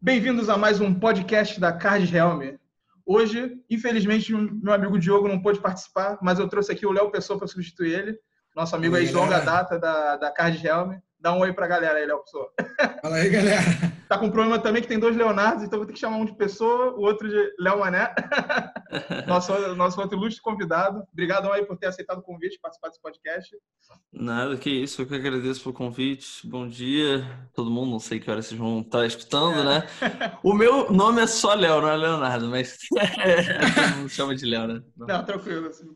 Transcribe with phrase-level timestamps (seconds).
[0.00, 2.56] Bem-vindos a mais um podcast da Card Helm.
[3.04, 7.38] Hoje, infelizmente, meu amigo Diogo não pôde participar, mas eu trouxe aqui o Léo Pessoa
[7.38, 8.18] para substituir ele,
[8.56, 10.98] nosso amigo aí de longa data da, da Card Helm.
[11.20, 12.52] Dá um oi pra galera aí, Léo Pessoa.
[13.02, 13.60] Fala aí, galera.
[14.08, 16.24] Tá com um problema também que tem dois Leonardos, então vou ter que chamar um
[16.24, 18.14] de Pessoa, o outro de Léo Mané.
[19.26, 21.02] nosso, nosso outro ilustre convidado.
[21.12, 23.56] Obrigado aí por ter aceitado o convite, participar desse podcast.
[24.12, 25.02] Nada, que isso.
[25.02, 26.46] Eu que agradeço pelo convite.
[26.46, 27.90] Bom dia, todo mundo.
[27.90, 29.64] Não sei que hora vocês vão estar escutando, é.
[29.64, 29.86] né?
[30.44, 32.78] O meu nome é só Léo, não é Leonardo, mas
[33.98, 34.82] não chama de Léo, né?
[34.96, 35.66] Não, não tranquilo.
[35.66, 35.86] Assim,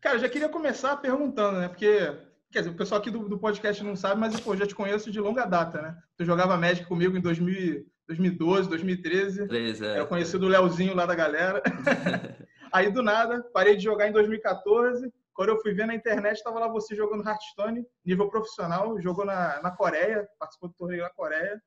[0.00, 1.68] Cara, eu já queria começar perguntando, né?
[1.68, 2.12] Porque
[2.52, 5.10] Quer dizer, o pessoal aqui do, do podcast não sabe, mas pô, já te conheço
[5.10, 5.96] de longa data, né?
[6.18, 9.48] Tu jogava Magic comigo em 2000, 2012, 2013.
[9.48, 9.98] 13, é.
[9.98, 11.62] Eu conheci do Leozinho lá da galera.
[12.70, 15.10] Aí, do nada, parei de jogar em 2014.
[15.32, 19.62] Quando eu fui ver na internet, estava lá você jogando Hearthstone, nível profissional, jogou na,
[19.62, 21.58] na Coreia, participou do torneio na Coreia.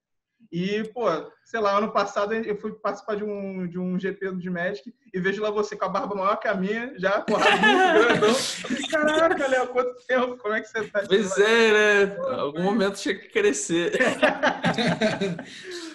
[0.52, 1.06] E, pô,
[1.44, 5.20] sei lá, ano passado eu fui participar de um, de um GP de Magic e
[5.20, 8.36] vejo lá você com a barba maior que a minha, já porrada muito grandão.
[8.90, 10.38] Caraca, Léo, quanto tempo?
[10.38, 11.04] Como é que você tá?
[11.08, 12.16] Pois é, né?
[12.16, 13.94] Pô, Algum momento tinha que crescer.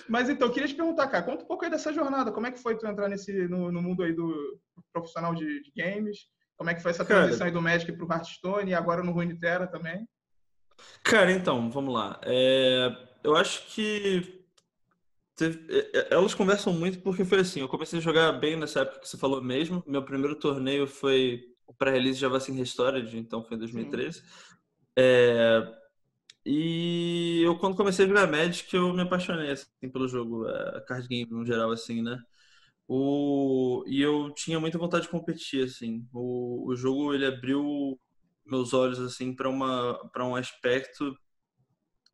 [0.09, 2.33] Mas então, eu queria te perguntar, cara, conta um pouco aí dessa jornada.
[2.33, 4.59] Como é que foi tu entrar nesse, no, no mundo aí do
[4.93, 6.27] profissional de, de, games?
[6.57, 9.13] Como é que foi essa transição cara, aí do Magic pro Hearthstone e agora no
[9.13, 10.09] Runeterra também?
[11.05, 12.21] Cara, então, vamos lá.
[12.25, 12.91] É,
[13.23, 14.40] eu acho que
[15.41, 18.81] Teve, é, é, elas conversam muito porque foi assim, eu comecei a jogar bem nessa
[18.81, 19.83] época que você falou mesmo.
[19.87, 24.23] Meu primeiro torneio foi o pré-release de Java Restored, então foi em 2013.
[24.99, 25.67] É,
[26.45, 31.09] e eu quando comecei a jogar Magic, eu me apaixonei assim, pelo jogo, a card
[31.09, 32.19] game no geral assim, né?
[32.87, 36.07] O, e eu tinha muita vontade de competir assim.
[36.13, 37.99] O, o jogo ele abriu
[38.45, 41.17] meus olhos assim para um aspecto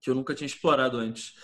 [0.01, 1.35] que eu nunca tinha explorado antes.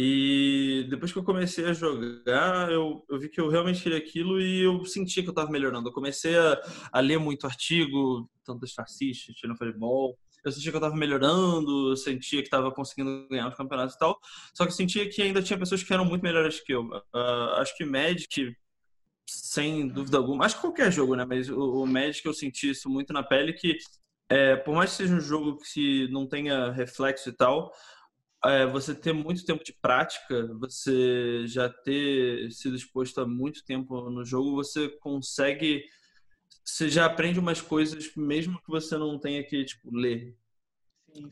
[0.00, 4.40] E depois que eu comecei a jogar, eu, eu vi que eu realmente queria aquilo
[4.40, 5.88] e eu sentia que eu estava melhorando.
[5.88, 6.62] Eu comecei a,
[6.92, 10.16] a, ler muito artigo, tanto das fascistas, tirando futebol.
[10.44, 13.98] Eu sentia que eu estava melhorando, eu sentia que estava conseguindo ganhar os campeonatos e
[13.98, 14.16] tal.
[14.54, 16.84] Só que eu sentia que ainda tinha pessoas que eram muito melhores que eu.
[16.84, 18.56] Uh, acho que Magic,
[19.26, 21.24] sem dúvida alguma, acho que qualquer jogo, né?
[21.24, 23.76] Mas o, o Magic eu senti isso muito na pele que
[24.30, 27.72] é, por mais que seja um jogo que não tenha reflexo e tal,
[28.44, 34.10] é, você ter muito tempo de prática, você já ter sido exposto a muito tempo
[34.10, 35.84] no jogo, você consegue.
[36.64, 40.36] Você já aprende umas coisas mesmo que você não tenha que tipo, ler.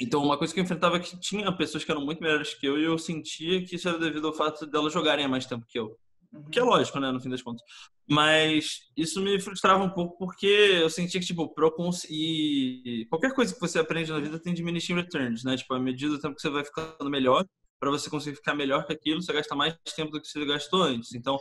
[0.01, 2.67] Então, uma coisa que eu enfrentava é que tinha pessoas que eram muito melhores que
[2.67, 5.67] eu e eu sentia que isso era devido ao fato delas jogarem há mais tempo
[5.69, 5.99] que eu.
[6.37, 6.51] Uhum.
[6.51, 7.63] Que é lógico, né, no fim das contas.
[8.09, 13.07] Mas isso me frustrava um pouco porque eu sentia que, tipo, eu conseguir.
[13.09, 15.57] Qualquer coisa que você aprende na vida tem diminishing returns, né?
[15.57, 17.45] Tipo, à medida do tempo que você vai ficando melhor,
[17.81, 20.83] para você conseguir ficar melhor que aquilo, você gasta mais tempo do que você gastou
[20.83, 21.15] antes.
[21.15, 21.39] Então,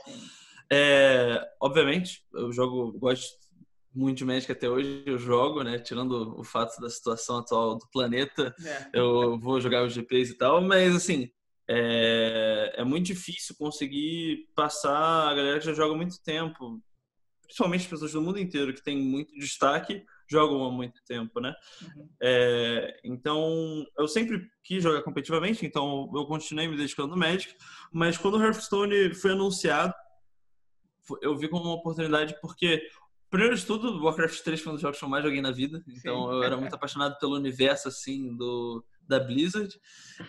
[0.72, 3.46] é, obviamente, eu jogo, gosto
[3.94, 5.80] muito de Magic até hoje, eu jogo, né?
[5.80, 8.90] Tirando o fato da situação atual do planeta, é.
[8.94, 11.30] eu vou jogar os GPs e tal, mas assim,
[11.68, 16.82] é, é muito difícil conseguir passar a galera que já joga há muito tempo,
[17.42, 21.54] principalmente as pessoas do mundo inteiro que tem muito destaque, jogam há muito tempo, né?
[21.82, 22.10] Uhum.
[22.22, 27.56] É, então, eu sempre quis jogar competitivamente, então eu continuei me dedicando no Magic,
[27.92, 29.94] mas quando o Hearthstone foi anunciado,
[31.22, 32.82] eu vi como uma oportunidade porque
[33.30, 35.84] Primeiro de tudo, Warcraft 3 foi um dos jogos que eu mais joguei na vida,
[35.88, 36.36] então Sim.
[36.36, 39.80] eu era muito apaixonado pelo universo assim do da Blizzard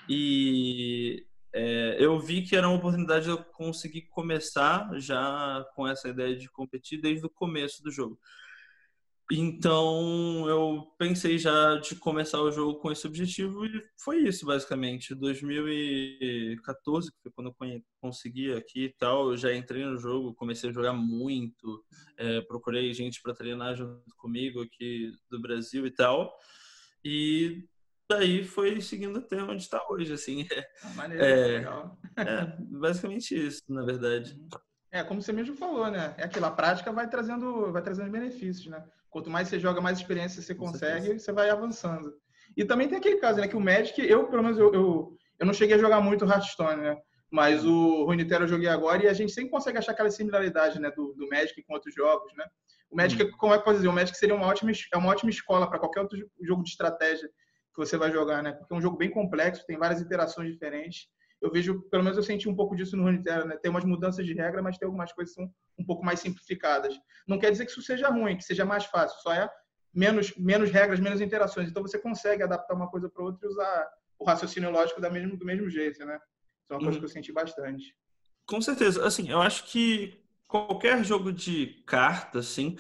[0.09, 6.09] e é, eu vi que era uma oportunidade de eu conseguir começar já com essa
[6.09, 8.19] ideia de competir desde o começo do jogo.
[9.31, 15.17] Então eu pensei já de começar o jogo com esse objetivo e foi isso basicamente.
[15.17, 17.57] 2014, que foi quando eu
[18.01, 21.85] consegui aqui e tal, eu já entrei no jogo, comecei a jogar muito,
[22.17, 26.33] é, procurei gente para treinar junto comigo aqui do Brasil e tal.
[27.05, 27.65] E
[28.09, 30.47] daí foi seguindo até onde está hoje, assim.
[30.85, 31.99] Ah, maneiro, é, legal.
[32.17, 34.41] É, basicamente isso, na verdade.
[34.91, 36.15] É, como você mesmo falou, né?
[36.17, 38.85] É aquilo, a prática vai trazendo, vai trazendo benefícios, né?
[39.17, 42.13] Quanto mais você joga, mais experiência você consegue, você vai avançando.
[42.55, 43.49] E também tem aquele caso, né?
[43.49, 46.83] Que o Magic, eu, pelo menos, eu, eu, eu não cheguei a jogar muito Hearthstone,
[46.83, 46.99] né?
[47.31, 50.91] Mas o Runeterra eu joguei agora e a gente sempre consegue achar aquela similaridade, né?
[50.91, 52.45] Do, do Magic com outros jogos, né?
[52.91, 53.31] O Magic, hum.
[53.39, 53.89] como é que pode dizer?
[53.89, 57.27] O Magic seria uma ótima, é uma ótima escola para qualquer outro jogo de estratégia
[57.27, 58.53] que você vai jogar, né?
[58.53, 61.07] Porque é um jogo bem complexo, tem várias interações diferentes.
[61.41, 63.57] Eu vejo, pelo menos eu senti um pouco disso no Runeterra, né?
[63.57, 66.99] Tem umas mudanças de regra, mas tem algumas coisas que são um pouco mais simplificadas.
[67.27, 69.49] Não quer dizer que isso seja ruim, que seja mais fácil, só é
[69.93, 71.69] menos, menos regras, menos interações.
[71.69, 73.89] Então você consegue adaptar uma coisa para outra e usar
[74.19, 76.19] o raciocínio lógico da mesmo, do mesmo jeito, né?
[76.63, 76.99] Isso é uma coisa uhum.
[76.99, 77.97] que eu senti bastante.
[78.47, 79.07] Com certeza.
[79.07, 82.77] Assim, eu acho que qualquer jogo de carta, assim,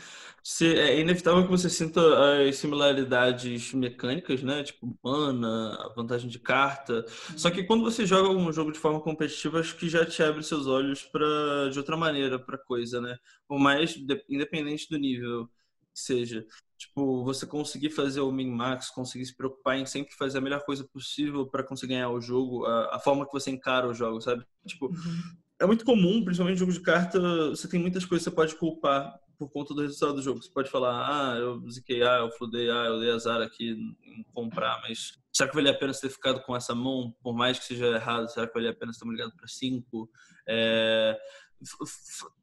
[0.62, 2.00] é inevitável que você sinta
[2.46, 4.62] as similaridades mecânicas, né?
[4.62, 7.04] Tipo, mana, a vantagem de carta.
[7.36, 10.42] Só que quando você joga um jogo de forma competitiva, acho que já te abre
[10.42, 13.18] seus olhos para de outra maneira para coisa, né?
[13.48, 13.96] Por mais
[14.28, 16.46] independente do nível que seja.
[16.78, 20.84] Tipo, você conseguir fazer o min-max, conseguir se preocupar em sempre fazer a melhor coisa
[20.84, 24.44] possível para conseguir ganhar o jogo, a, a, forma que você encara o jogo, sabe?
[24.66, 25.36] Tipo, uhum.
[25.60, 27.18] É muito comum, principalmente em jogo de carta,
[27.50, 30.42] você tem muitas coisas que você pode culpar por conta do resultado do jogo.
[30.42, 33.70] Você pode falar, ah, eu ziquei, ah, eu fludei, ah, eu dei azar aqui
[34.02, 37.34] em comprar, mas será que valia a pena você ter ficado com essa mão, por
[37.34, 38.28] mais que seja errado?
[38.30, 40.10] Será que valia a pena ter ligado para cinco?
[40.48, 41.18] É...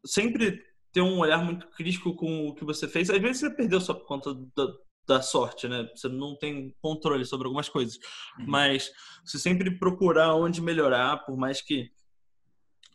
[0.05, 3.09] Sempre ter um olhar muito crítico com o que você fez.
[3.09, 4.67] Às vezes você perdeu só por conta da,
[5.07, 5.89] da sorte, né?
[5.95, 7.97] Você não tem controle sobre algumas coisas.
[8.39, 8.45] Uhum.
[8.47, 8.91] Mas
[9.25, 11.91] você sempre procurar onde melhorar, por mais que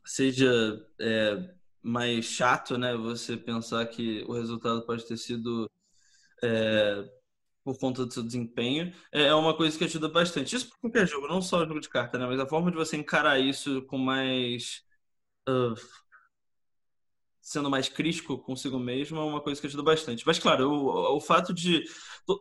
[0.08, 2.96] seja é, mais chato, né?
[2.96, 5.70] Você pensar que o resultado pode ter sido
[6.42, 7.08] é,
[7.64, 10.56] por conta do seu desempenho, é, é uma coisa que ajuda bastante.
[10.56, 12.26] Isso para qualquer jogo, não só jogo de carta, né?
[12.26, 14.82] Mas a forma de você encarar isso com mais
[15.48, 15.74] uh,
[17.40, 20.26] sendo mais crítico consigo mesmo é uma coisa que ajuda bastante.
[20.26, 21.84] Mas, claro, o, o fato de.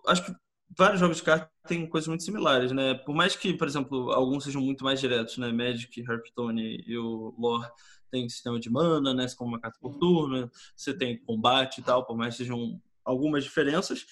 [0.07, 0.31] Acho que
[0.75, 2.93] vários jogos de cartas têm coisas muito similares, né?
[2.93, 5.51] Por mais que, por exemplo, alguns sejam muito mais diretos, né?
[5.51, 7.69] Magic, Hearthstone e o Lore
[8.09, 9.27] tem sistema de mana, né?
[9.37, 13.43] Como uma carta por turno, você tem combate e tal, por mais que sejam algumas
[13.43, 14.05] diferenças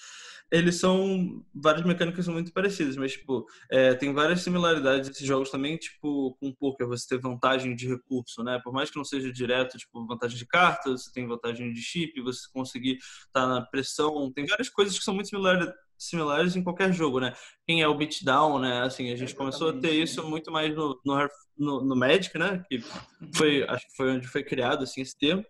[0.50, 5.50] eles são várias mecânicas são muito parecidas, mas tipo é, tem várias similaridades esses jogos
[5.50, 8.60] também, tipo com poker você ter vantagem de recurso, né?
[8.62, 12.20] Por mais que não seja direto, tipo vantagem de cartas, você tem vantagem de chip,
[12.20, 16.62] você conseguir estar tá na pressão, tem várias coisas que são muito similares similares em
[16.62, 17.32] qualquer jogo, né?
[17.66, 18.82] Quem é o beatdown, né?
[18.82, 22.36] Assim, a gente é começou a ter isso muito mais no, no, no, no Magic,
[22.38, 22.64] né?
[22.68, 22.80] Que
[23.34, 25.44] foi, acho que foi onde foi criado assim esse termo.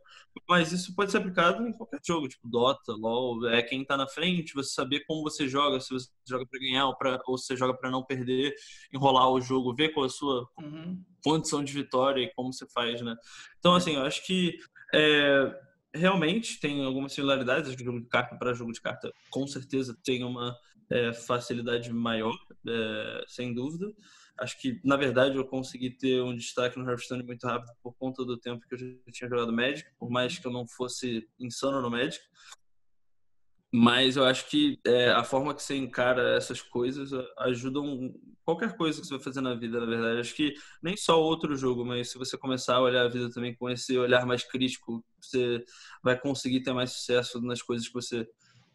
[0.48, 4.06] Mas isso pode ser aplicado em qualquer jogo, tipo Dota, LoL, é quem tá na
[4.06, 7.46] frente, você saber como você joga, se você joga para ganhar ou, pra, ou se
[7.46, 8.54] você joga para não perder,
[8.92, 11.02] enrolar o jogo, ver qual é a sua uhum.
[11.24, 13.16] condição de vitória e como você faz, né?
[13.58, 14.58] Então, assim, eu acho que
[14.94, 15.52] é,
[15.96, 20.22] realmente tem algumas similaridades de jogo de carta para jogo de carta, com certeza tem
[20.22, 20.56] uma
[20.90, 23.92] é, facilidade maior, é, sem dúvida.
[24.38, 28.24] Acho que, na verdade, eu consegui ter um destaque no Hearthstone muito rápido por conta
[28.24, 31.80] do tempo que eu já tinha jogado Magic, por mais que eu não fosse insano
[31.80, 32.22] no Magic.
[33.72, 38.14] Mas eu acho que é, a forma que você encara essas coisas ajudam
[38.44, 40.20] qualquer coisa que você vai fazer na vida, na verdade.
[40.20, 43.54] Acho que nem só outro jogo, mas se você começar a olhar a vida também
[43.54, 45.64] com esse olhar mais crítico, você
[46.02, 48.26] vai conseguir ter mais sucesso nas coisas que você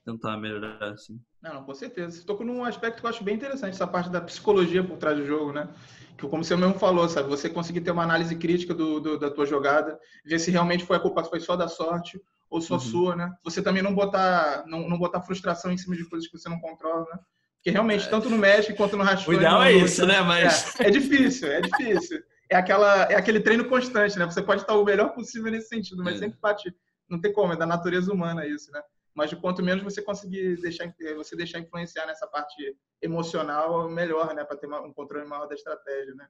[0.03, 1.19] tentar melhorar, assim.
[1.41, 2.17] Não, com certeza.
[2.17, 5.17] Você tocou num aspecto que eu acho bem interessante, essa parte da psicologia por trás
[5.17, 5.69] do jogo, né?
[6.17, 7.29] Que como você mesmo falou, sabe?
[7.29, 10.97] Você conseguir ter uma análise crítica do, do da tua jogada, ver se realmente foi
[10.97, 12.79] a culpa foi só da sorte ou só uhum.
[12.79, 13.31] sua, né?
[13.43, 16.59] Você também não botar, não, não botar frustração em cima de coisas que você não
[16.59, 17.19] controla, né?
[17.55, 18.09] Porque realmente, é.
[18.09, 19.37] tanto no México quanto no Rashford...
[19.37, 20.19] O ideal é isso, né?
[20.21, 20.77] Mas...
[20.79, 22.21] É, é difícil, é difícil.
[22.49, 24.25] É, aquela, é aquele treino constante, né?
[24.25, 26.19] Você pode estar o melhor possível nesse sentido, mas é.
[26.19, 26.75] sempre bate...
[27.09, 28.81] Não tem como, é da natureza humana isso, né?
[29.13, 34.43] mas de quanto menos você conseguir deixar você deixar influenciar nessa parte emocional melhor né
[34.43, 36.27] para ter um controle maior da estratégia né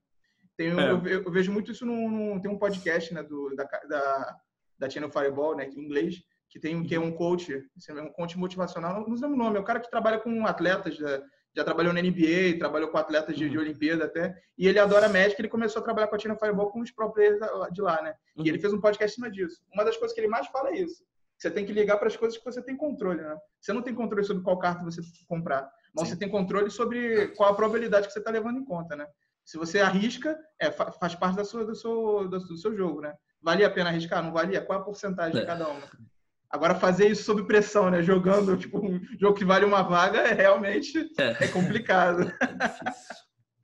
[0.57, 0.91] tem é.
[0.91, 4.37] eu, eu, vejo muito isso num, tem um podcast né do da da,
[4.81, 8.37] da Channel Fireball né em inglês que tem que é um coach é um coach
[8.37, 11.21] motivacional não sei o nome é o cara que trabalha com atletas já,
[11.55, 13.51] já trabalhou na NBA trabalhou com atletas de, uhum.
[13.51, 16.71] de Olimpíada até e ele adora médico ele começou a trabalhar com a Channel Fireball
[16.71, 17.37] com os próprios
[17.71, 18.45] de lá né uhum.
[18.45, 20.71] e ele fez um podcast em cima disso uma das coisas que ele mais fala
[20.71, 21.03] é isso
[21.41, 23.35] você tem que ligar para as coisas que você tem controle, né?
[23.59, 26.13] Você não tem controle sobre qual carta você comprar, mas Sim.
[26.13, 29.07] você tem controle sobre qual a probabilidade que você está levando em conta, né?
[29.43, 33.15] Se você arrisca, é, faz parte da sua, do, seu, do seu jogo, né?
[33.41, 34.23] Valia a pena arriscar?
[34.23, 34.61] Não valia?
[34.61, 35.41] Qual a porcentagem é.
[35.41, 35.81] de cada uma?
[36.49, 38.03] Agora, fazer isso sob pressão, né?
[38.03, 42.31] Jogando tipo, um jogo que vale uma vaga, é realmente é, é complicado.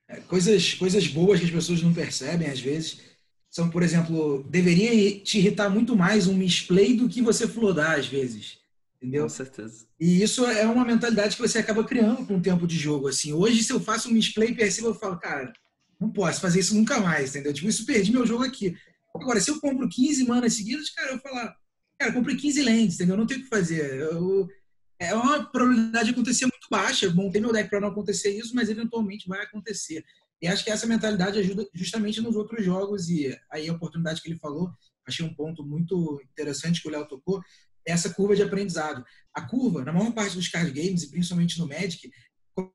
[0.10, 3.01] É, coisas, coisas boas que as pessoas não percebem, às vezes,
[3.50, 8.07] são, por exemplo, deveria te irritar muito mais um misplay do que você flodar às
[8.07, 8.57] vezes.
[8.96, 9.24] Entendeu?
[9.24, 9.86] Com certeza.
[10.00, 13.07] E isso é uma mentalidade que você acaba criando com o tempo de jogo.
[13.07, 15.51] Assim, hoje, se eu faço um misplay percebo, eu falo, cara,
[16.00, 17.53] não posso fazer isso nunca mais, entendeu?
[17.53, 18.75] Tipo, isso perdi meu jogo aqui.
[19.21, 21.55] Agora, se eu compro 15 manas seguidas, cara, eu falar,
[22.00, 23.17] cara, comprei 15 lentes, entendeu?
[23.17, 24.00] Não tem o que fazer.
[24.00, 24.47] Eu,
[25.00, 27.09] é uma probabilidade de acontecer muito baixa.
[27.12, 30.03] Montei meu deck para não acontecer isso, mas eventualmente vai acontecer.
[30.41, 33.09] E acho que essa mentalidade ajuda justamente nos outros jogos.
[33.09, 34.71] E aí a oportunidade que ele falou,
[35.07, 37.41] achei um ponto muito interessante que o Léo tocou.
[37.86, 39.03] essa curva de aprendizado.
[39.33, 42.12] A curva, na maior parte dos card games, e principalmente no Magic,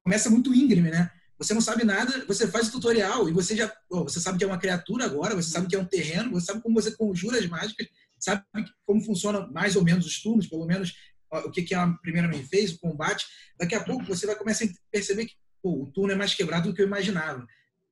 [0.02, 1.10] começa muito íngreme, né?
[1.38, 3.72] Você não sabe nada, você faz o tutorial e você já.
[3.90, 6.46] Oh, você sabe que é uma criatura agora, você sabe que é um terreno, você
[6.46, 8.44] sabe como você conjura as mágicas, sabe
[8.86, 10.94] como funciona mais ou menos os turnos, pelo menos
[11.30, 13.26] o que, que a primeira main fez, o combate.
[13.58, 16.74] Daqui a pouco você vai começar a perceber que o turno é mais quebrado do
[16.74, 17.46] que eu imaginava.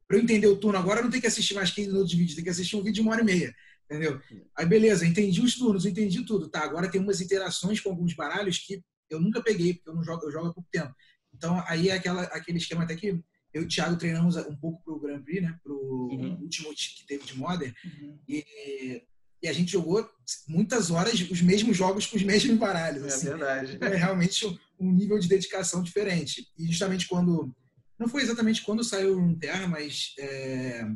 [0.07, 2.17] Para eu entender o turno agora, eu não tenho que assistir mais 15 minutos de
[2.17, 3.55] vídeo, tem que assistir um vídeo de uma hora e meia.
[3.85, 4.21] Entendeu?
[4.57, 6.49] Aí, beleza, entendi os turnos, entendi tudo.
[6.49, 10.05] Tá, agora tem umas interações com alguns baralhos que eu nunca peguei, porque eu não
[10.05, 10.95] jogo, eu jogo há pouco tempo.
[11.35, 13.21] Então, aí é aquela, aquele esquema até que
[13.53, 15.59] eu e o Thiago treinamos um pouco pro Grand Prix, né?
[15.63, 16.39] Pro uhum.
[16.41, 17.73] último que teve de Modern.
[17.85, 18.19] Uhum.
[18.29, 19.03] E,
[19.43, 20.09] e a gente jogou
[20.47, 23.03] muitas horas os mesmos jogos com os mesmos baralhos.
[23.03, 23.27] É assim.
[23.27, 23.79] verdade.
[23.81, 24.47] é realmente
[24.79, 26.47] um nível de dedicação diferente.
[26.59, 27.55] E justamente quando.
[27.99, 30.87] Não foi exatamente quando saiu o Terra, mas é,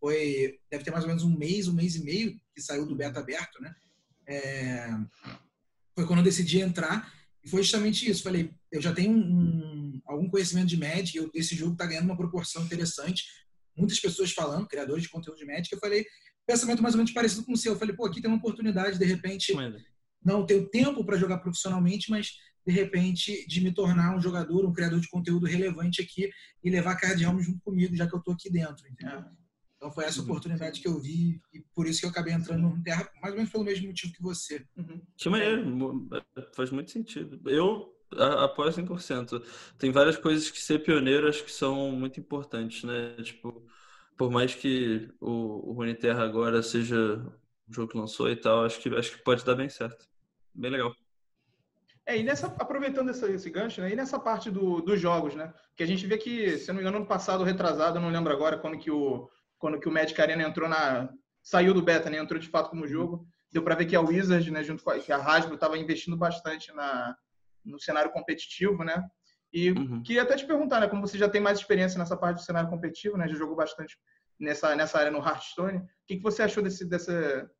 [0.00, 0.58] foi.
[0.70, 3.20] Deve ter mais ou menos um mês, um mês e meio que saiu do beta
[3.20, 3.74] aberto, né?
[4.26, 4.88] É,
[5.94, 7.12] foi quando eu decidi entrar.
[7.44, 8.22] E foi justamente isso.
[8.22, 12.16] Falei, eu já tenho um, algum conhecimento de Magic, eu, esse jogo está ganhando uma
[12.16, 13.24] proporção interessante.
[13.76, 15.72] Muitas pessoas falando, criadores de conteúdo de Magic.
[15.72, 16.04] Eu falei,
[16.46, 17.72] pensamento mais ou menos parecido com o seu.
[17.72, 19.54] Eu falei, pô, aqui tem uma oportunidade, de repente,
[20.24, 22.32] não tenho tempo para jogar profissionalmente, mas
[22.66, 26.30] de repente, de me tornar um jogador, um criador de conteúdo relevante aqui
[26.62, 29.24] e levar a Card Realm junto comigo, já que eu estou aqui dentro, entendeu?
[29.76, 30.24] Então foi essa uhum.
[30.24, 33.36] oportunidade que eu vi e por isso que eu acabei entrando no Terra, mais ou
[33.36, 34.66] menos pelo mesmo motivo que você.
[34.76, 35.00] Uhum.
[35.16, 36.08] Que maneiro,
[36.54, 37.40] faz muito sentido.
[37.48, 39.42] Eu apoio 100%.
[39.78, 43.14] Tem várias coisas que ser pioneiro acho que são muito importantes, né?
[43.22, 43.66] Tipo,
[44.16, 47.24] por mais que o, o Runeterra agora seja
[47.68, 50.06] o jogo que lançou e tal, acho que, acho que pode dar bem certo.
[50.54, 50.92] Bem legal.
[52.06, 53.92] É, e nessa, aproveitando esse, esse gancho, né?
[53.92, 55.52] E nessa parte do, dos jogos, né?
[55.76, 58.58] Que a gente vê que, se não me engano, ano passado, retrasado, não lembro agora
[58.58, 61.10] quando que o, quando que o Magic Arena entrou na.
[61.42, 62.16] saiu do beta, né?
[62.16, 63.28] Entrou de fato como jogo.
[63.52, 66.16] Deu para ver que a Wizards, né, junto com a, que a Hasbro, estava investindo
[66.16, 67.14] bastante na,
[67.68, 69.02] no cenário competitivo, né?
[69.52, 70.02] E uhum.
[70.02, 72.68] queria até te perguntar, né, como você já tem mais experiência nessa parte do cenário
[72.68, 73.96] competitivo, né, já jogou bastante
[74.38, 77.50] nessa, nessa área no Hearthstone, o que, que você achou desse, dessa,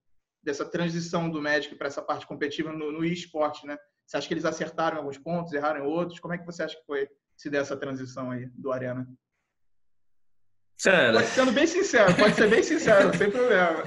[0.42, 3.76] dessa transição do Magic para essa parte competitiva no, no eSport, né?
[4.06, 6.18] Você acha que eles acertaram em alguns pontos, erraram em outros?
[6.18, 9.06] Como é que você acha que foi se der essa transição aí do Arena?
[10.82, 11.12] Cara...
[11.12, 13.82] Pode, sendo bem sincero, pode ser bem sincero, sem problema.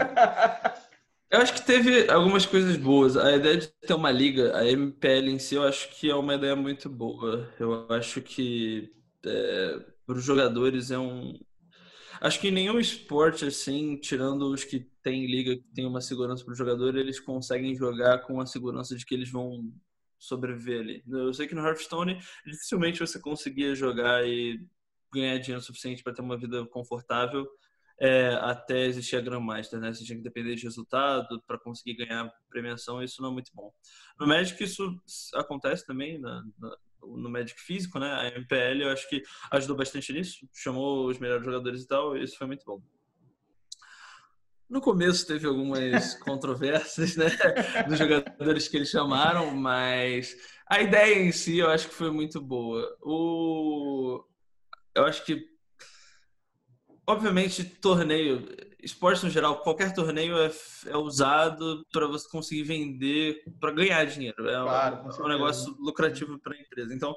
[1.31, 3.15] Eu acho que teve algumas coisas boas.
[3.15, 6.35] A ideia de ter uma liga, a MPL em si, eu acho que é uma
[6.35, 7.49] ideia muito boa.
[7.57, 8.93] Eu acho que
[9.25, 11.39] é, para os jogadores é um.
[12.19, 16.51] Acho que nenhum esporte, assim, tirando os que têm liga, que tem uma segurança para
[16.51, 19.71] o jogador, eles conseguem jogar com a segurança de que eles vão
[20.19, 21.03] sobreviver ali.
[21.07, 24.59] Eu sei que no Hearthstone, dificilmente você conseguia jogar e
[25.13, 27.47] ganhar dinheiro suficiente para ter uma vida confortável
[28.01, 29.93] é, até existir a Grandmaster, né?
[29.93, 33.71] Você tinha que depender de resultado para conseguir ganhar premiação, isso não é muito bom.
[34.19, 34.99] No Magic isso
[35.35, 38.11] acontece também, na, na, no Magic físico, né?
[38.11, 42.23] A MPL eu acho que ajudou bastante nisso, chamou os melhores jogadores e tal, e
[42.23, 42.81] isso foi muito bom.
[44.67, 47.29] No começo teve algumas controvérsias, né,
[47.87, 50.35] dos jogadores que eles chamaram, mas
[50.67, 52.97] a ideia em si eu acho que foi muito boa.
[52.99, 54.25] O
[54.95, 55.51] eu acho que
[57.11, 58.47] obviamente, torneio,
[58.81, 60.51] esporte no geral, qualquer torneio é,
[60.87, 64.47] é usado para você conseguir vender, para ganhar dinheiro.
[64.49, 66.93] É, claro, um, é um negócio lucrativo para a empresa.
[66.93, 67.15] Então,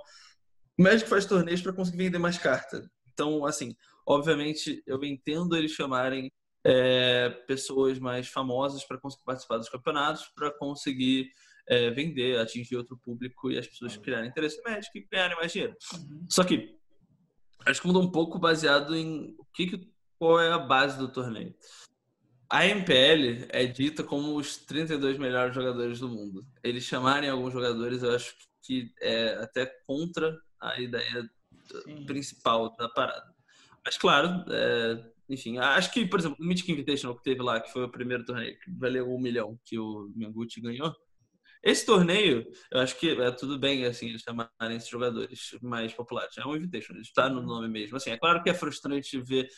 [0.79, 2.91] o Magic faz torneios para conseguir vender mais carta.
[3.13, 6.33] Então, assim, obviamente, eu entendo eles chamarem
[6.65, 11.31] é, pessoas mais famosas para conseguir participar dos campeonatos, para conseguir
[11.69, 15.53] é, vender, atingir outro público e as pessoas criarem interesse no Magic e ganharem mais
[15.53, 15.77] dinheiro.
[15.95, 16.27] Uhum.
[16.29, 16.77] Só que
[17.67, 21.09] acho que muda um pouco baseado em o que, que qual é a base do
[21.09, 21.55] torneio.
[22.49, 26.47] A MPL é dita como os 32 melhores jogadores do mundo.
[26.63, 31.29] Eles chamarem alguns jogadores, eu acho que é até contra a ideia
[31.85, 32.07] Sim.
[32.07, 33.35] principal da parada.
[33.85, 37.73] Mas, claro, é, enfim, acho que, por exemplo, o Mythic Invitational que teve lá, que
[37.73, 40.95] foi o primeiro torneio, que valeu um milhão que o Mengucci ganhou,
[41.65, 46.37] esse torneio, eu acho que é tudo bem, assim, eles chamarem esses jogadores mais populares.
[46.37, 47.47] É um invitation, está no uhum.
[47.47, 47.97] nome mesmo.
[47.97, 49.49] Assim, é claro que é frustrante ver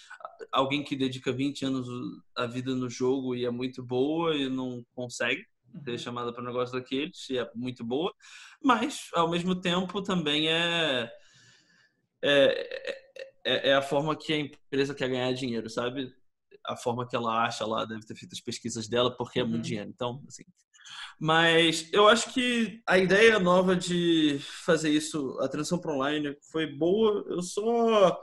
[0.53, 1.89] alguém que dedica 20 anos
[2.37, 5.45] a vida no jogo e é muito boa e não consegue
[5.85, 5.99] ser uhum.
[5.99, 8.15] chamada para um negócio daqueles, e é muito boa,
[8.63, 11.11] mas, ao mesmo tempo, também é,
[12.23, 13.03] é,
[13.45, 16.15] é, é a forma que a empresa quer ganhar dinheiro, sabe?
[16.65, 19.57] A forma que ela acha lá, deve ter feito as pesquisas dela, porque é muito
[19.57, 19.63] uhum.
[19.63, 19.91] dinheiro.
[19.91, 20.45] Então, assim,
[21.19, 26.67] mas eu acho que a ideia nova de fazer isso, a transição para online, foi
[26.67, 27.25] boa.
[27.29, 28.21] Eu só.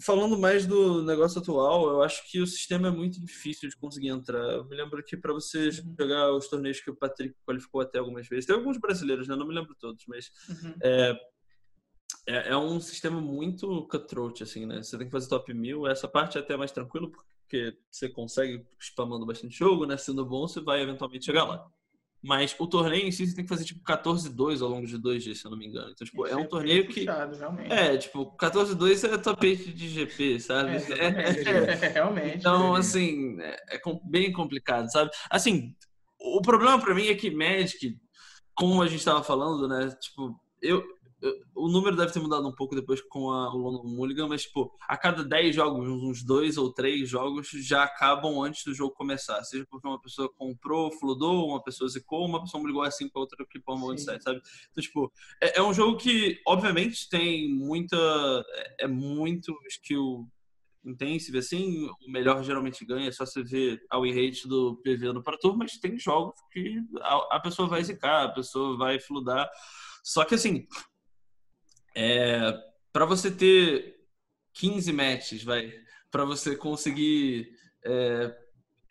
[0.00, 4.08] falando mais do negócio atual, eu acho que o sistema é muito difícil de conseguir
[4.08, 4.42] entrar.
[4.52, 5.94] Eu me lembro que para você uhum.
[5.98, 9.36] jogar os torneios que o Patrick qualificou até algumas vezes, tem alguns brasileiros, né?
[9.36, 10.74] Não me lembro todos, mas uhum.
[10.82, 11.16] é,
[12.26, 14.82] é, é, um sistema muito cutthroat, assim, né?
[14.82, 15.86] Você tem que fazer top mil.
[15.86, 17.27] Essa parte é até mais tranquilo, porque
[17.90, 19.96] você consegue spamando bastante jogo, né?
[19.96, 21.66] Sendo bom, você vai eventualmente chegar lá.
[22.20, 25.22] Mas o torneio em si você tem que fazer tipo 14-2 ao longo de dois
[25.22, 25.90] dias, se eu não me engano.
[25.92, 27.06] Então, tipo, é um torneio que.
[27.70, 30.70] é, tipo, 14-2 é 8 de GP, sabe?
[30.70, 32.38] É, é, é, realmente.
[32.38, 35.10] Então, assim, é, é bem complicado, sabe?
[35.30, 35.76] Assim,
[36.20, 37.96] o problema para mim é que Magic,
[38.52, 39.96] como a gente tava falando, né?
[40.00, 40.84] Tipo, eu,
[41.54, 44.72] o número deve ter mudado um pouco depois com a, o London Mulligan, mas, tipo,
[44.88, 49.42] a cada 10 jogos, uns dois ou três jogos já acabam antes do jogo começar.
[49.42, 53.44] Seja porque uma pessoa comprou, flodou, uma pessoa zicou, uma pessoa ligou assim para outra
[53.48, 54.18] que põe um sabe?
[54.18, 57.96] Então, tipo, é, é, um jogo que, obviamente, tem muita.
[58.78, 60.28] É, é muito skill
[60.84, 61.88] intensive, assim.
[62.06, 65.38] O melhor geralmente ganha, é só você ver a win rate do PV no Pro
[65.38, 69.50] Tour, mas tem jogos que a, a pessoa vai zicar, a pessoa vai fludar.
[70.04, 70.66] Só que, assim,
[71.98, 72.56] é,
[72.92, 73.96] para você ter
[74.54, 75.72] 15 matches, vai,
[76.12, 77.50] para você conseguir
[77.84, 78.32] é,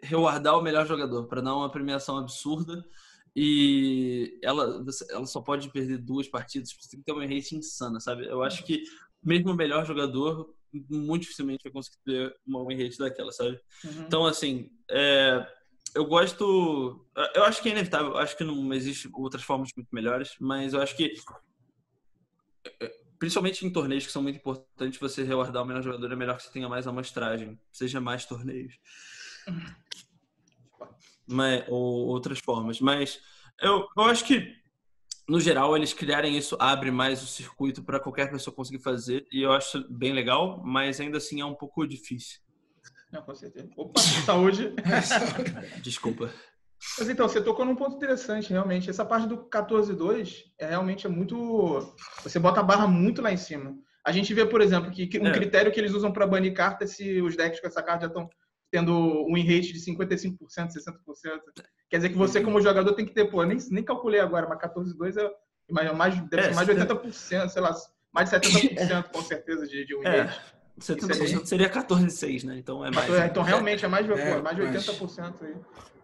[0.04, 2.86] rewardar o melhor jogador, para dar uma premiação absurda.
[3.34, 8.00] E ela, ela só pode perder duas partidas, você tem que ter uma rate insana,
[8.00, 8.26] sabe?
[8.26, 8.84] Eu acho que
[9.24, 10.54] mesmo o melhor jogador
[10.90, 13.58] muito dificilmente vai conseguir ter uma win rate daquela, sabe?
[13.86, 14.04] Uhum.
[14.06, 15.48] Então, assim, é,
[15.96, 17.08] eu gosto.
[17.36, 20.82] Eu acho que é inevitável, acho que não existe outras formas muito melhores, mas eu
[20.82, 21.14] acho que
[23.20, 26.44] principalmente em torneios que são muito importantes, você rewardar o melhor jogador é melhor que
[26.44, 28.80] você tenha mais amostragem, seja mais torneios.
[31.28, 32.80] Mas, ou outras formas.
[32.80, 33.20] Mas
[33.60, 34.56] eu, eu acho que,
[35.28, 39.28] no geral, eles criarem isso abre mais o circuito para qualquer pessoa conseguir fazer.
[39.32, 42.40] E eu acho bem legal, mas ainda assim é um pouco difícil.
[43.12, 43.70] Não, com certeza.
[43.76, 44.74] Opa, saúde.
[45.82, 46.32] Desculpa.
[47.00, 48.90] Mas então, você tocou num ponto interessante, realmente.
[48.90, 51.94] Essa parte do 14-2 é realmente é muito.
[52.24, 53.76] Você bota a barra muito lá em cima.
[54.06, 55.34] A gente vê, por exemplo, que um é.
[55.34, 58.08] critério que eles usam para banir carta é se os decks com essa carta já
[58.08, 58.30] estão
[58.72, 60.38] tendo um win rate de 55%, 60%.
[61.90, 64.60] Quer dizer que você, como jogador, tem que ter, pô, nem, nem calculei agora, mas
[64.60, 65.32] 14-2 é
[65.70, 67.76] mais, mais, deve é, ser mais de 80%, sei lá,
[68.14, 70.22] mais de 70% com certeza de, de win é.
[70.22, 70.42] rate.
[70.80, 72.58] 70% seria 14,6, né?
[72.58, 73.10] Então é mais.
[73.32, 75.56] Então realmente é mais, de, é, mais de 80% aí.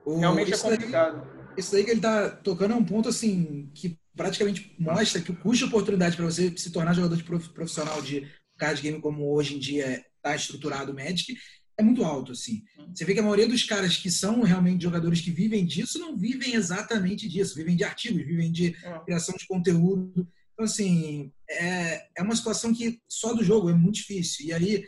[0.05, 1.21] O, Realmente é complicado.
[1.21, 5.31] Daí, isso daí que ele está tocando é um ponto assim que praticamente mostra que
[5.31, 9.33] o custo de oportunidade para você se tornar jogador de profissional de card game como
[9.33, 11.35] hoje em dia está estruturado o Magic
[11.77, 12.63] é muito alto assim.
[12.93, 16.15] Você vê que a maioria dos caras que são realmente jogadores que vivem disso não
[16.15, 18.99] vivem exatamente disso, vivem de artigos, vivem de é.
[18.99, 20.27] criação de conteúdo.
[20.53, 24.45] Então assim é, é uma situação que só do jogo é muito difícil.
[24.45, 24.85] E aí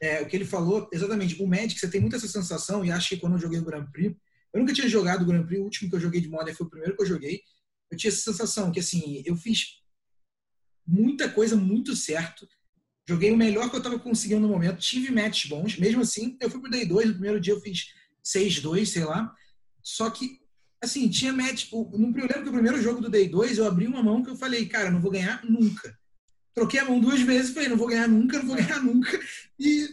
[0.00, 3.08] é, o que ele falou exatamente o Magic você tem muita essa sensação e acho
[3.10, 4.14] que quando eu joguei o Grand Prix
[4.56, 6.66] eu nunca tinha jogado o Grand Prix, o último que eu joguei de Modern foi
[6.66, 7.42] o primeiro que eu joguei.
[7.90, 9.82] Eu tinha essa sensação que, assim, eu fiz
[10.86, 12.48] muita coisa muito certo.
[13.06, 14.78] Joguei o melhor que eu estava conseguindo no momento.
[14.78, 15.76] Tive matches bons.
[15.76, 17.06] Mesmo assim, eu fui pro Day 2.
[17.06, 17.88] No primeiro dia eu fiz
[18.24, 19.30] 6-2, sei lá.
[19.82, 20.40] Só que,
[20.82, 21.70] assim, tinha match.
[21.70, 24.30] No, eu lembro que o primeiro jogo do Day 2 eu abri uma mão que
[24.30, 25.96] eu falei, cara, não vou ganhar nunca.
[26.54, 29.20] Troquei a mão duas vezes e falei, não vou ganhar nunca, não vou ganhar nunca.
[29.60, 29.86] E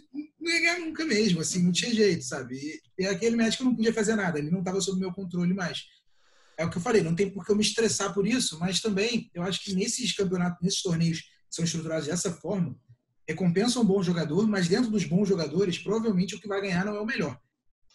[0.43, 2.55] não ia ganhar nunca mesmo, assim, não tinha jeito, sabe?
[2.55, 5.85] E, e aquele médico não podia fazer nada, ele não estava sob meu controle mais.
[6.57, 8.79] É o que eu falei, não tem por que eu me estressar por isso, mas
[8.79, 12.75] também eu acho que nesses campeonatos, nesses torneios que são estruturados dessa forma,
[13.27, 16.95] recompensa um bom jogador, mas dentro dos bons jogadores, provavelmente o que vai ganhar não
[16.95, 17.39] é o melhor.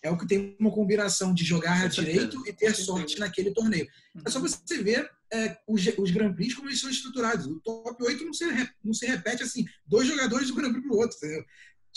[0.03, 3.87] É o que tem uma combinação de jogar direito e ter sorte naquele torneio.
[4.25, 7.47] É só você ver é, os, os Grand Prix como eles são estruturados.
[7.47, 8.45] O top 8 não se,
[8.83, 11.17] não se repete assim, dois jogadores do Grand Prix para o outro.
[11.17, 11.45] Entendeu?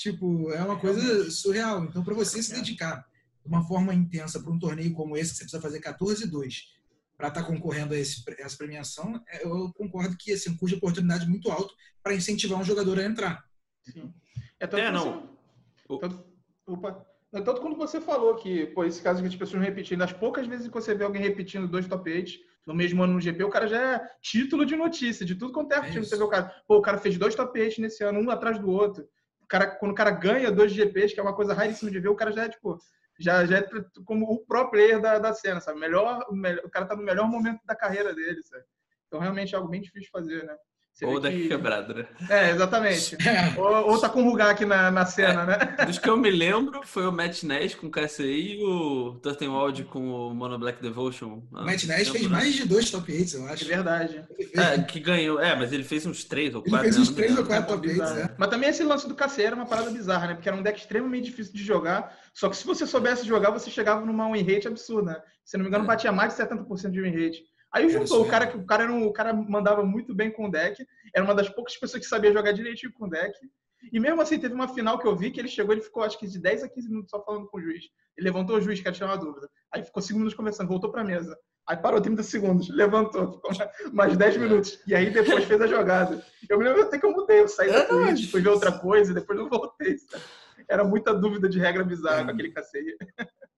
[0.02, 1.84] Tipo, é uma coisa surreal.
[1.84, 3.06] Então, para você se dedicar
[3.44, 6.56] de uma forma intensa para um torneio como esse, você precisa fazer 14 e 2
[7.16, 10.70] para estar tá concorrendo a, esse, essa premiação, é, eu concordo que assim, um custo
[10.70, 13.46] de oportunidade muito alto para incentivar um jogador a entrar.
[13.84, 14.12] Sim.
[14.60, 15.38] É, tanto é não.
[15.88, 16.00] Você...
[16.00, 16.26] Tanto...
[16.66, 17.06] Opa.
[17.34, 20.48] É tanto quando você falou que, pô, esse caso que as pessoas repetindo, as poucas
[20.48, 22.32] vezes que você vê alguém repetindo dois top 8
[22.66, 25.74] no mesmo ano no GP, o cara já é título de notícia, de tudo quanto
[25.74, 25.78] é.
[25.78, 28.32] É você vê o cara, pô, o cara fez dois top 8 nesse ano, um
[28.32, 29.08] atrás do outro
[29.52, 32.16] cara, quando o cara ganha dois GPs, que é uma coisa raríssima de ver, o
[32.16, 32.80] cara já é, tipo,
[33.20, 33.70] já, já é
[34.06, 35.78] como o pro player da, da cena, sabe?
[35.78, 38.64] Melhor, melhor, o cara tá no melhor momento da carreira dele, sabe?
[39.08, 40.56] Então, realmente é algo bem difícil de fazer, né?
[40.94, 42.06] Você Ou deck que- quebrado, né?
[42.30, 43.16] É, exatamente.
[43.28, 45.58] É, Ou, ou tá com o Rugak na, na cena, né?
[45.86, 49.84] Dos que eu me lembro foi o Matt Nash com o KCI e o Turtenwald
[49.86, 51.42] com o Mono Black Devotion.
[51.52, 52.36] o Matt Nash fez Lembro, né?
[52.38, 53.66] mais de dois top 8, eu É acho.
[53.66, 54.24] verdade.
[54.38, 55.40] Ele fez, É, que ganhou.
[55.40, 56.84] É, mas ele fez uns três ou ele quatro.
[56.84, 57.02] fez né?
[57.02, 58.16] uns três ou quatro top 8, Bizarro.
[58.20, 58.36] né?
[58.38, 60.34] Mas também esse lance do KC era uma parada bizarra, né?
[60.36, 62.16] Porque era um deck extremamente difícil de jogar.
[62.34, 65.12] Só que se você soubesse jogar, você chegava numa win rate absurda.
[65.14, 65.22] Né?
[65.44, 65.88] Se não me engano, É.
[65.88, 67.42] batia mais de 70% de win rate.
[67.74, 70.48] Aí juntou, o cara, que- o, cara era um- o cara mandava muito bem com
[70.48, 70.86] o deck.
[71.16, 73.34] Era uma das poucas pessoas que sabia jogar direitinho com o deck.
[73.92, 76.20] E mesmo assim, teve uma final que eu vi que ele chegou, ele ficou acho
[76.20, 77.86] que de 10 a 15 minutos só falando com o juiz.
[78.18, 79.50] Ele levantou o juiz, quer tirar uma dúvida.
[79.72, 81.36] Aí ficou 5 minutos conversando, voltou pra mesa.
[81.68, 84.80] Aí parou 30 segundos, levantou, ficou mais- mais 10 minutos.
[84.86, 86.24] E aí depois fez a jogada.
[86.50, 88.50] Eu me lembro até que eu mudei, eu saí da É, não, Twitch, fui ver
[88.50, 89.98] outra coisa e depois eu voltei.
[89.98, 90.24] sabe?
[90.70, 92.24] Era muita dúvida de regra bizarra É.
[92.26, 92.98] com aquele cacete.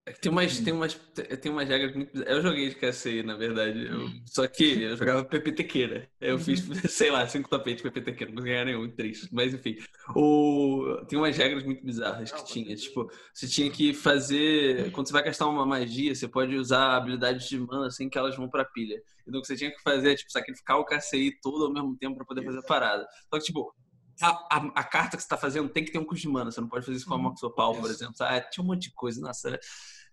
[0.06, 0.96] É Tem umas, tem umas,
[1.42, 2.12] tem umas regras muito.
[2.12, 2.36] bizarras.
[2.36, 3.86] Eu joguei de KCI, na verdade.
[3.88, 6.10] Eu- só que eu jogava PPTqueira.
[6.20, 6.60] Eu fiz,
[6.92, 9.30] sei lá, cinco tapetes PPTqueira, não ganhei nenhum, três.
[9.32, 9.78] Mas enfim.
[10.14, 10.98] O...
[11.08, 12.76] Tem umas regras muito bizarras que tinha.
[12.76, 14.92] Tipo, você tinha que fazer.
[14.92, 18.36] Quando você vai gastar uma magia, você pode usar habilidades de mana assim que elas
[18.36, 19.02] vão pra pilha.
[19.26, 21.96] Então o que você tinha que fazer é, tipo, sacrificar o KCI todo ao mesmo
[21.98, 23.08] tempo pra poder fazer a parada.
[23.34, 23.74] Só que, tipo.
[24.24, 26.52] A, a, a carta que você tá fazendo tem que ter um custo de mana.
[26.52, 28.16] Você não pode fazer isso com a Mox Opal, por exemplo.
[28.22, 29.20] Ah, tinha um monte de coisa.
[29.22, 29.60] Nossa, era,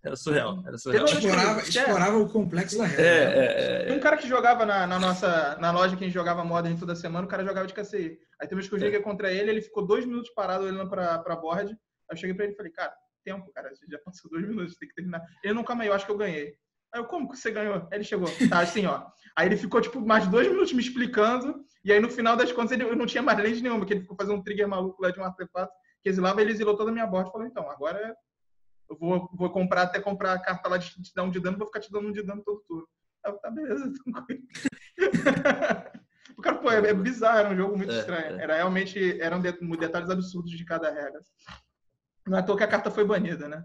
[0.04, 0.62] era surreal.
[0.66, 1.04] Era surreal.
[1.06, 1.62] Teve Explorava, É.
[1.64, 3.02] explorava o complexo da É, regra.
[3.04, 3.44] né?
[3.46, 3.96] é, Tem é.
[3.96, 6.94] um cara que jogava na, na nossa na loja que a gente jogava Modern toda
[6.96, 8.18] semana, o cara jogava de KCI.
[8.40, 11.18] Aí tem vez que eu joguei contra ele, ele ficou dois minutos parado olhando pra,
[11.18, 11.70] pra board.
[11.72, 11.76] Aí
[12.10, 12.92] eu cheguei pra ele e falei, cara,
[13.24, 15.20] tempo, cara, já passou dois minutos, tem que terminar.
[15.44, 16.54] Ele não, calma aí, eu acho que eu ganhei.
[16.92, 17.86] Aí eu, como que você ganhou?
[17.90, 19.06] Aí ele chegou, tá, assim, ó.
[19.36, 22.72] Aí ele ficou, tipo, mais dois minutos me explicando, e aí no final das contas
[22.72, 25.10] ele eu não tinha mais lente nenhuma, porque ele ficou fazendo um trigger maluco lá
[25.10, 25.72] de um artefato
[26.02, 27.30] que exilava, ele exilou toda a minha board.
[27.30, 28.14] Falou, então, agora
[28.88, 31.56] eu vou, vou comprar, até comprar a carta lá de te dar um de dano,
[31.58, 32.88] vou ficar te dando um de dano todo turno.
[33.24, 34.42] Eu, tá, beleza, tranquilo.
[36.36, 38.40] o cara, pô, é, é bizarro, era um jogo muito É, estranho.
[38.40, 38.42] é.
[38.42, 41.20] Era realmente, eram de- detalhes absurdos de cada regra.
[42.26, 43.64] Não é à toa que a carta foi banida, né?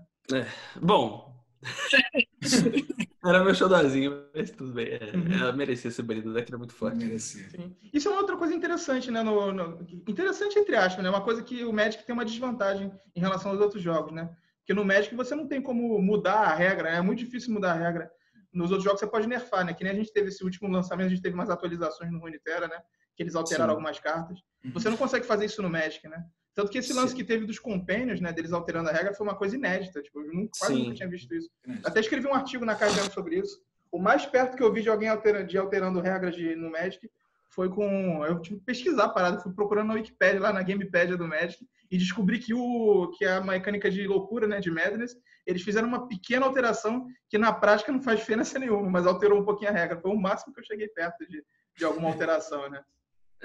[0.82, 1.34] Bom.
[3.26, 4.88] Era meu xodózinho, mas tudo bem.
[4.88, 5.34] É, Uhum.
[5.42, 6.98] Ela merecia ser banida, o deck era muito forte.
[6.98, 7.50] merecia.
[7.50, 7.76] Sim.
[7.94, 9.24] Isso é uma outra coisa interessante, né?
[9.24, 11.10] No, no- interessante entre aspas, né?
[11.10, 14.30] Uma coisa que o Magic tem uma desvantagem em relação aos outros jogos, né?
[14.60, 16.98] Porque no Magic você não tem como mudar a regra, né?
[16.98, 18.10] é muito difícil mudar a regra.
[18.54, 19.74] Nos outros jogos você pode nerfar, né?
[19.74, 22.68] Que nem a gente teve esse último lançamento, a gente teve umas atualizações no Runeterra,
[22.68, 22.78] né?
[23.16, 23.78] Que eles alteraram Sim.
[23.78, 24.40] algumas cartas.
[24.64, 24.72] Uhum.
[24.72, 26.24] Você não consegue fazer isso no Magic, né?
[26.56, 27.18] Tanto que esse lance Sim.
[27.18, 28.32] que teve dos Companions, né?
[28.32, 30.02] Deles alterando a regra, foi uma coisa inédita.
[30.02, 30.84] Tipo, eu nunca, quase Sim.
[30.84, 31.50] nunca tinha visto isso.
[31.84, 33.62] Até escrevi um artigo na Caixa sobre isso.
[33.92, 37.10] O mais perto que eu vi de alguém altera- de alterando regras de, no Magic
[37.50, 38.26] foi com.
[38.26, 41.66] Eu tive que pesquisar a parada, fui procurando na Wikipedia, lá na Gamepedia do Magic,
[41.92, 45.16] e descobri que, o, que a mecânica de loucura, né, de Madness,
[45.46, 49.46] eles fizeram uma pequena alteração que na prática não faz diferença nenhuma, mas alterou um
[49.46, 50.00] pouquinho a regra.
[50.00, 51.44] Foi o máximo que eu cheguei perto de,
[51.78, 52.82] de alguma alteração, né?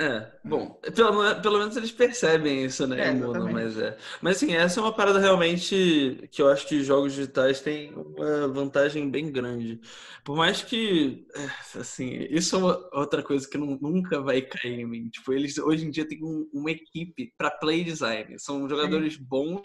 [0.03, 3.09] É, bom, pelo, pelo menos eles percebem isso, né?
[3.09, 3.53] É, exatamente.
[3.53, 3.99] mas é.
[4.23, 8.49] Mas assim, essa é uma parada realmente que eu acho que jogos digitais têm uma
[8.49, 9.79] vantagem bem grande.
[10.25, 14.81] Por mais que, é, assim, isso é uma- outra coisa que não- nunca vai cair
[14.81, 15.11] em mim.
[15.11, 18.39] Tipo, eles hoje em dia têm um- uma equipe para play design.
[18.39, 19.61] São jogadores bons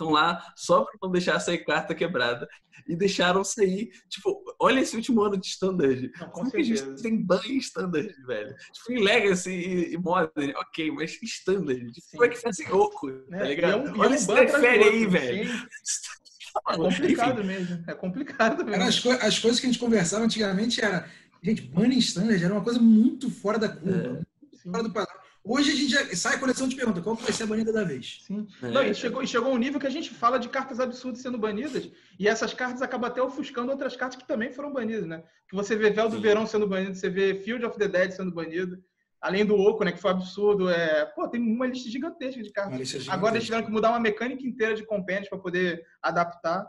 [0.00, 2.48] estão lá só para não deixar sair carta quebrada.
[2.88, 3.90] E deixaram sair.
[4.08, 6.10] Tipo, olha esse último ano de standard.
[6.18, 8.54] Não, com Como que a gente tem ban em standard, velho?
[8.72, 11.92] Tipo, em Legacy e, e Modern, ok, mas standard.
[11.92, 12.16] Tipo, Sim.
[12.16, 13.72] como é que faz em oco, tá E ligado?
[13.72, 15.10] é um- e é olha um esse trefere aí, outro.
[15.10, 15.44] velho.
[15.48, 16.10] Sim.
[16.68, 17.84] É complicado mesmo.
[17.86, 18.82] É complicado mesmo.
[18.82, 21.08] as, co- as coisas que a gente conversava antigamente era.
[21.40, 24.20] Gente, banner standard era uma coisa muito fora da curva,
[24.52, 24.70] Sim.
[24.72, 25.09] fora do padrão.
[25.52, 27.72] Hoje a gente já sai a coleção de pergunta: qual que vai ser a banida
[27.72, 28.20] da vez?
[28.24, 28.46] Sim.
[28.62, 28.68] É.
[28.68, 31.90] Não, e chegou, chegou um nível que a gente fala de cartas absurdas sendo banidas,
[32.20, 35.24] e essas cartas acabam até ofuscando outras cartas que também foram banidas, né?
[35.48, 36.22] Que você vê Véu do Sim.
[36.22, 38.80] Verão sendo banido, você vê Field of the Dead sendo banido,
[39.20, 39.90] além do Oco, né?
[39.90, 40.70] Que foi absurdo.
[40.70, 41.04] É...
[41.06, 42.78] Pô, tem uma lista gigantesca de cartas.
[42.78, 43.44] Lista Agora eles gigantesca.
[43.46, 46.64] tiveram que mudar uma mecânica inteira de compêndios para poder adaptar.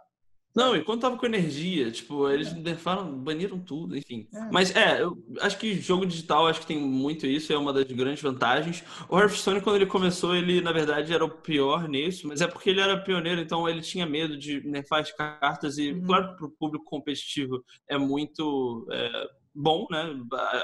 [0.53, 4.27] Não, e quando tava com energia, tipo, eles nerfaram, baniram tudo, enfim.
[4.33, 4.49] É.
[4.51, 7.85] Mas é, eu acho que jogo digital, acho que tem muito isso, é uma das
[7.85, 8.83] grandes vantagens.
[9.07, 12.69] O Hearthstone, quando ele começou, ele, na verdade, era o pior nisso, mas é porque
[12.69, 16.01] ele era pioneiro, então ele tinha medo de nerfar as cartas, e Uhum.
[16.05, 20.05] claro que pro público competitivo é muito é, bom, né?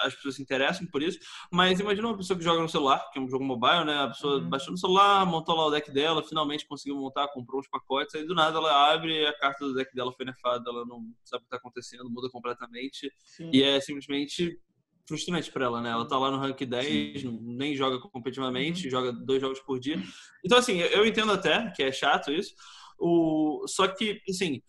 [0.03, 1.19] As pessoas se interessam por isso,
[1.51, 4.03] mas imagina uma pessoa que joga no celular, que é um jogo mobile, né?
[4.03, 4.49] A pessoa Uhum.
[4.49, 8.25] baixou no celular, montou lá o deck dela, finalmente conseguiu montar, comprou uns pacotes, aí
[8.25, 11.41] do nada ela abre e a carta do deck dela foi nerfada, ela não sabe
[11.41, 13.49] o que tá acontecendo, muda completamente, Sim.
[13.53, 14.57] e é simplesmente
[15.07, 15.89] frustrante para ela, né?
[15.89, 20.01] Ela tá lá no rank 10, não- nem joga competitivamente, joga dois jogos por dia.
[20.45, 22.53] Então, assim, eu eu entendo até que é chato isso.
[22.99, 23.63] O...
[23.67, 24.61] Só que, assim,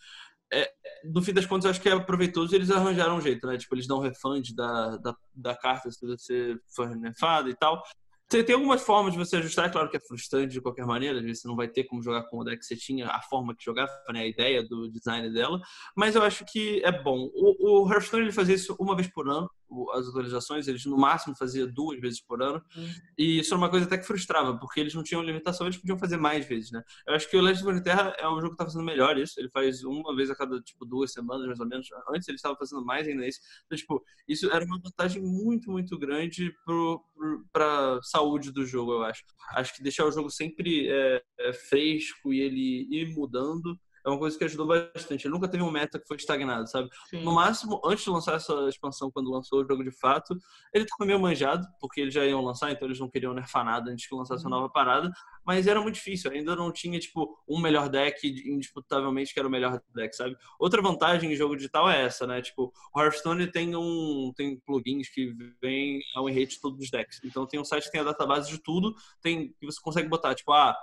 [0.52, 0.70] é,
[1.04, 3.56] no fim das contas, acho que é proveitoso eles arranjaram um jeito, né?
[3.56, 7.82] Tipo, eles dão refund da, da, da carta se você for nerfado e tal.
[8.28, 11.18] Tem, tem algumas formas de você ajustar, é claro que é frustrante de qualquer maneira,
[11.18, 13.22] às vezes você não vai ter como jogar com o deck que você tinha, a
[13.22, 15.58] forma que jogava, né, a ideia do design dela,
[15.96, 17.30] mas eu acho que é bom.
[17.34, 19.48] O, o Hearthstone ele fazia isso uma vez por ano,
[19.92, 22.88] as atualizações, eles no máximo faziam duas vezes por ano, hum.
[23.16, 25.98] e isso era uma coisa até que frustrava, porque eles não tinham limitação, eles podiam
[25.98, 26.82] fazer mais vezes, né?
[27.06, 29.38] Eu acho que o Legend of Terra é um jogo que tá fazendo melhor isso,
[29.38, 32.56] ele faz uma vez a cada, tipo, duas semanas, mais ou menos, antes ele estava
[32.56, 37.44] fazendo mais ainda isso, então, tipo, isso era uma vantagem muito, muito grande pro, pro,
[37.52, 39.24] pra saúde do jogo, eu acho.
[39.54, 44.18] Acho que deixar o jogo sempre é, é fresco e ele ir mudando é uma
[44.18, 45.26] coisa que ajudou bastante.
[45.26, 46.88] Ele nunca teve um meta que foi estagnado, sabe?
[47.08, 47.22] Sim.
[47.22, 50.36] No máximo, antes de lançar essa expansão, quando lançou o jogo de fato,
[50.72, 53.90] ele tava meio manjado, porque eles já iam lançar, então eles não queriam nerfar nada
[53.90, 54.54] antes que lançasse uhum.
[54.54, 55.10] a nova parada.
[55.44, 59.50] Mas era muito difícil, ainda não tinha, tipo, um melhor deck indisputavelmente que era o
[59.50, 60.36] melhor deck, sabe?
[60.58, 62.42] Outra vantagem em jogo digital é essa, né?
[62.42, 67.20] Tipo, o Hearthstone tem um tem plugins que vem ao enrate de todos os decks.
[67.24, 70.34] Então tem um site que tem a database de tudo, tem que você consegue botar,
[70.34, 70.76] tipo, ah,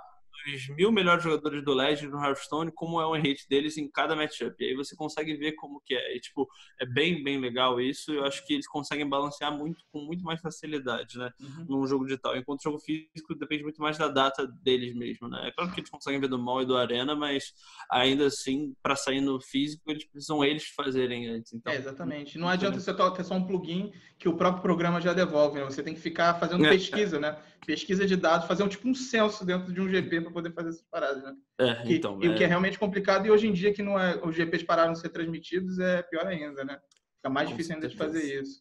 [0.46, 4.14] dos mil melhores jogadores do Legend no Hearthstone, como é o rate deles em cada
[4.14, 4.54] matchup.
[4.60, 6.16] E aí você consegue ver como que é.
[6.16, 6.48] E, tipo,
[6.80, 8.12] é bem, bem legal isso.
[8.12, 11.30] Eu acho que eles conseguem balancear muito com muito mais facilidade, né?
[11.40, 11.66] Uhum.
[11.68, 12.36] Num jogo digital.
[12.36, 15.48] Enquanto o jogo físico depende muito mais da data deles mesmo, né?
[15.48, 17.52] É claro que eles conseguem ver do mall e do arena, mas
[17.90, 21.52] ainda assim, para sair no físico, eles precisam eles fazerem antes.
[21.52, 22.38] Então, é, exatamente.
[22.38, 25.64] Não adianta você ter só um plugin que o próprio programa já devolve, né?
[25.64, 26.70] Você tem que ficar fazendo é.
[26.70, 27.36] pesquisa, né?
[27.66, 30.68] Pesquisa de dados, fazer um tipo um censo dentro de um GP para poder fazer
[30.68, 31.34] essas paradas, né?
[31.58, 32.30] É, então, e, é...
[32.30, 34.92] o que é realmente complicado, e hoje em dia que não é, os GPs pararam
[34.92, 36.78] de ser transmitidos, é pior ainda, né?
[37.16, 38.60] Fica mais Com difícil ainda de fazer isso.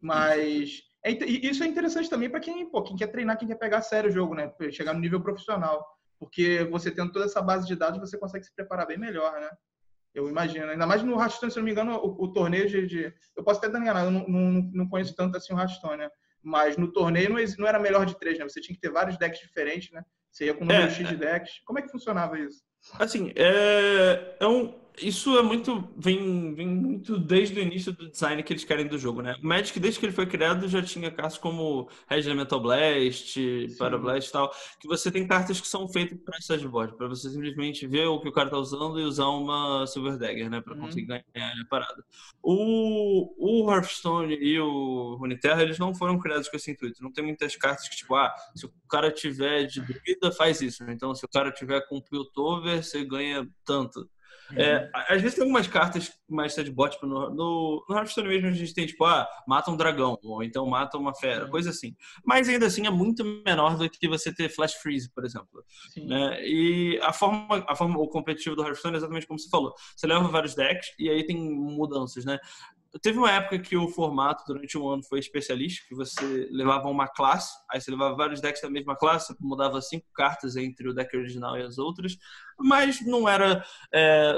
[0.00, 3.82] Mas é, isso é interessante também para quem, quem quer treinar, quem quer pegar a
[3.82, 4.50] sério o jogo, né?
[4.70, 5.86] Chegar no nível profissional.
[6.18, 9.50] Porque você tendo toda essa base de dados, você consegue se preparar bem melhor, né?
[10.14, 10.70] Eu imagino.
[10.70, 13.58] Ainda mais no Hearthstone, se não me engano, o, o torneio de, de, Eu posso
[13.58, 16.10] até dar enganado, eu não, não, não conheço tanto assim o Hearthstone, né?
[16.42, 18.48] Mas no torneio não, não era melhor de três, né?
[18.48, 20.02] Você tinha que ter vários decks diferentes, né?
[20.30, 21.60] Você ia com um número é, X de decks.
[21.64, 22.62] Como é que funcionava isso?
[22.98, 28.42] Assim, é, é um, isso é muito vem, vem muito desde o início do design
[28.42, 29.36] que eles querem do jogo, né?
[29.42, 33.36] O Magic desde que ele foi criado já tinha cartas como Red Elemental Blast,
[33.78, 37.86] Parablast e tal, que você tem cartas que são feitas para sideboard, para você simplesmente
[37.86, 40.80] ver o que o cara tá usando e usar uma Silver Dagger, né, para uhum.
[40.80, 42.04] conseguir ganhar a parada.
[42.42, 47.02] O o Hearthstone e o Runeterra, eles não foram criados com esse intuito.
[47.02, 50.84] Não tem muitas cartas que tipo, ah, se o cara tiver de druida, faz isso.
[50.90, 54.08] Então, se o cara tiver com Piltover, você ganha tanto.
[54.56, 58.52] É, às vezes tem algumas cartas mais sidebot, tipo, no, no, no Hearthstone mesmo a
[58.52, 61.94] gente tem, tipo, ah, mata um dragão, ou então mata uma fera, coisa assim.
[62.24, 65.64] Mas ainda assim é muito menor do que você ter Flash Freeze, por exemplo.
[65.96, 66.42] Né?
[66.44, 69.74] E a forma, a forma, o competitivo do Hearthstone é exatamente como você falou.
[69.96, 72.38] Você leva vários decks e aí tem mudanças, né?
[73.02, 77.06] Teve uma época que o formato durante um ano foi especialista, que você levava uma
[77.06, 81.16] classe, aí você levava vários decks da mesma classe, mudava cinco cartas entre o deck
[81.16, 82.16] original e as outras,
[82.58, 83.64] mas não era.
[83.94, 84.34] É,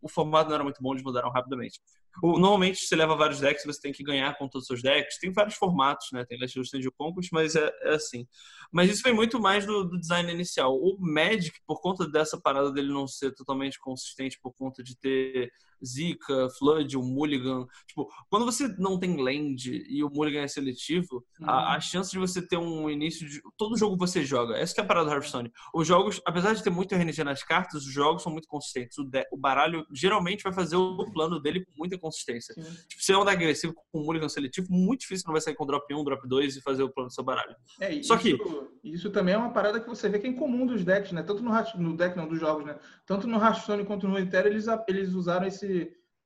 [0.00, 1.78] o formato não era muito bom, eles mudaram rapidamente.
[2.20, 5.18] Normalmente você leva vários decks, você tem que ganhar com todos os seus decks.
[5.18, 6.24] Tem vários formatos, né?
[6.26, 8.26] Tem Last Stand Conquest, mas é, é, assim.
[8.70, 10.76] Mas isso vem muito mais do, do, design inicial.
[10.76, 15.50] O Magic, por conta dessa parada dele não ser totalmente consistente, por conta de ter
[15.84, 17.66] Zika, Flood, o Mulligan.
[17.86, 21.50] Tipo, quando você não tem land e o Mulligan é seletivo, uhum.
[21.50, 23.40] a, a, chance de você ter um início de.
[23.56, 24.56] Todo jogo você joga.
[24.56, 25.52] Essa é a parada do Hearthstone.
[25.74, 28.98] Os jogos, apesar de ter muito RNG nas cartas, os jogos são muito consistentes.
[28.98, 32.54] O, de, o baralho geralmente vai fazer o plano dele com muita consistência.
[32.54, 32.62] Sim.
[32.88, 35.66] Tipo, se é um agressivo com um Mulligan seletivo, muito difícil não vai sair com
[35.66, 37.54] drop 1, drop 2 e fazer o plano do seu baralho.
[37.80, 38.38] É, Só isso, que.
[38.84, 41.22] Isso também é uma parada que você vê que é incomum dos decks, né?
[41.22, 42.78] Tanto no, no deck, não, dos jogos, né?
[43.06, 45.71] Tanto no Hearthstone quanto no Inter, eles, eles usaram esse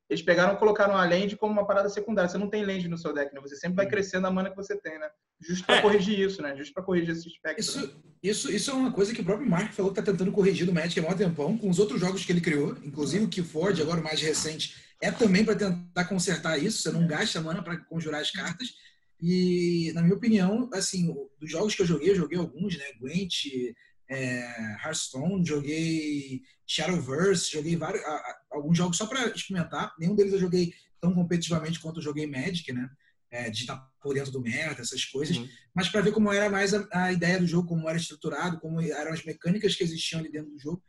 [0.09, 2.29] eles pegaram e colocaram a land como uma parada secundária.
[2.29, 3.41] Você não tem land no seu deck, né?
[3.41, 5.09] Você sempre vai crescendo a mana que você tem, né?
[5.41, 5.83] Justo para é.
[5.83, 6.57] corrigir isso, né?
[6.57, 7.61] Justo para corrigir esse aspecto.
[7.61, 7.93] Isso, né?
[8.23, 10.73] isso, isso é uma coisa que o próprio Mark falou que tá tentando corrigir no
[10.73, 14.01] Magic há maior tempão, com os outros jogos que ele criou, inclusive o Keyforge, agora
[14.01, 16.83] o mais recente, é também para tentar consertar isso.
[16.83, 18.75] Você não gasta mana para conjurar as cartas.
[19.21, 22.85] E, na minha opinião, assim, dos jogos que eu joguei, eu joguei alguns, né?
[23.01, 23.47] Gwent,
[24.09, 28.03] é, Hearthstone, joguei Shadowverse, joguei vários,
[28.51, 29.95] alguns jogos só para experimentar.
[29.99, 32.89] Nenhum deles eu joguei tão competitivamente quanto eu joguei Magic, né?
[33.29, 35.49] É, de estar por dentro do meta, essas coisas, uhum.
[35.75, 38.81] mas para ver como era mais a, a, ideia do jogo, como era estruturado, como
[38.81, 40.81] eram as mecânicas que existiam ali dentro do jogo.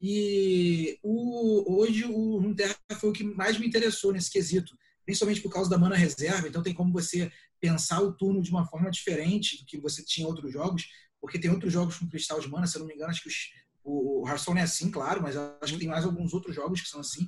[0.00, 5.52] E o, hoje o Runeterra foi o que mais me interessou nesse quesito, principalmente por
[5.52, 6.46] causa da mana reserva.
[6.46, 7.30] Então tem como você
[7.60, 10.86] pensar o turno de uma forma diferente do que você tinha em outros jogos
[11.20, 13.28] porque tem outros jogos com cristal de mana, se eu não me engano, acho que
[13.28, 13.50] os,
[13.84, 17.00] o Hearthstone é assim, claro, mas acho que tem mais alguns outros jogos que são
[17.00, 17.26] assim.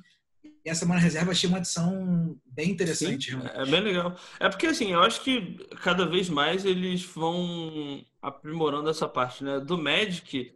[0.65, 3.31] E essa mana reserva achei uma adição bem interessante.
[3.31, 4.17] Sim, é bem legal.
[4.39, 9.59] É porque, assim, eu acho que cada vez mais eles vão aprimorando essa parte, né?
[9.59, 10.53] Do Magic,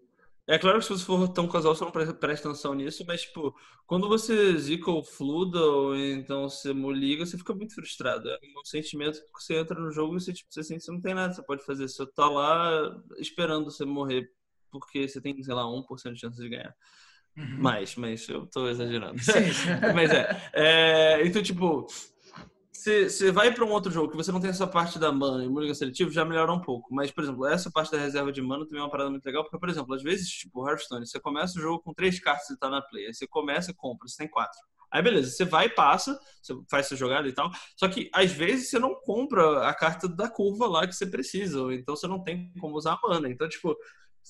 [0.48, 3.54] é claro que se você for tão casual, você não presta atenção nisso, mas, tipo,
[3.86, 8.30] quando você zica ou fluda, ou então você liga, você fica muito frustrado.
[8.30, 10.92] É um sentimento que você entra no jogo e você, tipo, você sente que você
[10.94, 11.90] não tem nada, você pode fazer.
[11.90, 14.32] Você tá lá esperando você morrer,
[14.72, 16.74] porque você tem, sei lá, 1% de chance de ganhar.
[17.36, 17.58] Uhum.
[17.60, 19.20] Mais, mas eu tô exagerando.
[19.22, 19.52] Sim.
[19.94, 21.28] mas é, é.
[21.28, 21.88] Então, tipo,
[22.78, 25.50] você vai para um outro jogo que você não tem essa parte da mana e
[25.50, 26.94] mulligan seletivo, já melhora um pouco.
[26.94, 29.44] Mas, por exemplo, essa parte da reserva de mana também é uma parada muito legal,
[29.44, 32.58] porque, por exemplo, às vezes, tipo, Hearthstone, você começa o jogo com três cartas e
[32.58, 33.08] tá na play.
[33.08, 34.60] Aí você começa e compra, você tem quatro.
[34.92, 37.52] Aí beleza, você vai e passa, você faz sua jogada e tal.
[37.76, 41.62] Só que às vezes você não compra a carta da curva lá que você precisa,
[41.62, 43.30] ou então você não tem como usar a mana.
[43.30, 43.76] Então, tipo,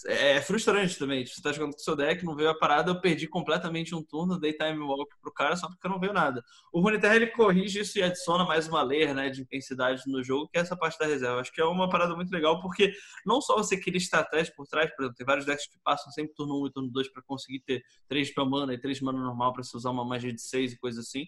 [0.06, 1.26] é, é frustrante também.
[1.26, 4.40] Você tá jogando com seu deck, não veio a parada, eu perdi completamente um turno,
[4.40, 6.44] dei time walk pro cara só porque não veio nada.
[6.72, 10.48] O Runeterra ele corrige isso e adiciona mais uma layer né, de intensidade no jogo,
[10.50, 11.42] que é essa parte da reserva.
[11.42, 12.94] Acho que é uma parada muito legal, porque
[13.26, 16.34] não só você cria estratégia por trás, por exemplo, tem vários decks que passam sempre
[16.36, 19.54] turno 1 e turno 2 para conseguir ter 3 para mana e 3 mana normal
[19.54, 21.26] para você usar uma magia de 6 e coisa assim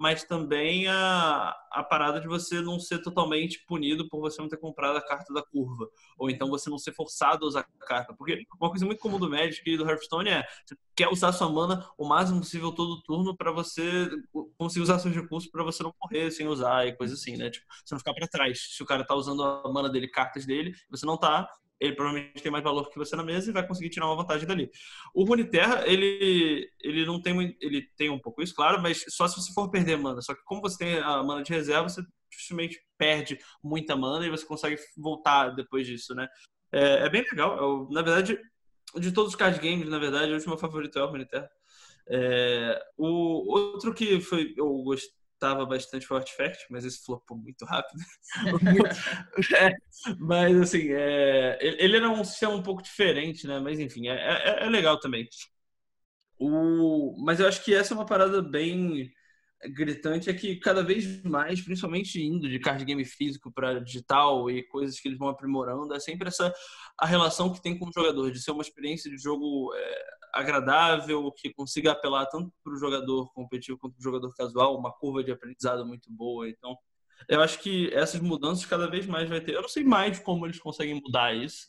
[0.00, 4.56] mas também a, a parada de você não ser totalmente punido por você não ter
[4.56, 8.09] comprado a carta da curva, ou então você não ser forçado a usar a carta.
[8.14, 11.48] Porque uma coisa muito comum do Magic e do Hearthstone é você quer usar sua
[11.48, 14.08] mana o máximo possível todo turno para você
[14.58, 17.50] conseguir usar seus recursos para você não morrer sem usar e coisa assim, né?
[17.50, 18.76] Tipo, você não ficar para trás.
[18.76, 21.48] Se o cara tá usando a mana dele, cartas dele, você não tá,
[21.80, 24.46] ele provavelmente tem mais valor que você na mesa e vai conseguir tirar uma vantagem
[24.46, 24.70] dali.
[25.14, 29.36] O Runeterra, ele, ele não tem ele tem um pouco isso, claro, mas só se
[29.36, 30.20] você for perder mana.
[30.20, 34.30] Só que como você tem a mana de reserva, você dificilmente perde muita mana e
[34.30, 36.28] você consegue voltar depois disso, né?
[36.72, 37.56] É, é bem legal.
[37.58, 38.38] Eu, na verdade,
[38.96, 41.50] de todos os card games, na verdade, o último favorito é o Runeterra.
[42.08, 43.06] É, o
[43.52, 47.98] outro que foi eu gostei estava bastante foi o Artifact, mas esse flopou muito rápido.
[49.56, 49.74] é,
[50.18, 53.58] mas, assim, é, ele era um sistema um pouco diferente, né?
[53.58, 55.26] Mas, enfim, é, é, é, legal também.
[56.38, 59.10] O, mas eu acho que essa é uma parada bem
[59.68, 64.62] gritante, é que cada vez mais, principalmente indo de card game físico para digital e
[64.62, 66.52] coisas que eles vão aprimorando, é sempre essa
[66.98, 71.30] a relação que tem com o jogador, de ser uma experiência de jogo é, agradável,
[71.32, 75.22] que consiga apelar tanto para o jogador competitivo quanto para o jogador casual, uma curva
[75.22, 76.48] de aprendizado muito boa.
[76.48, 76.76] Então,
[77.28, 79.54] eu acho que essas mudanças cada vez mais vai ter.
[79.54, 81.68] Eu não sei mais como eles conseguem mudar isso,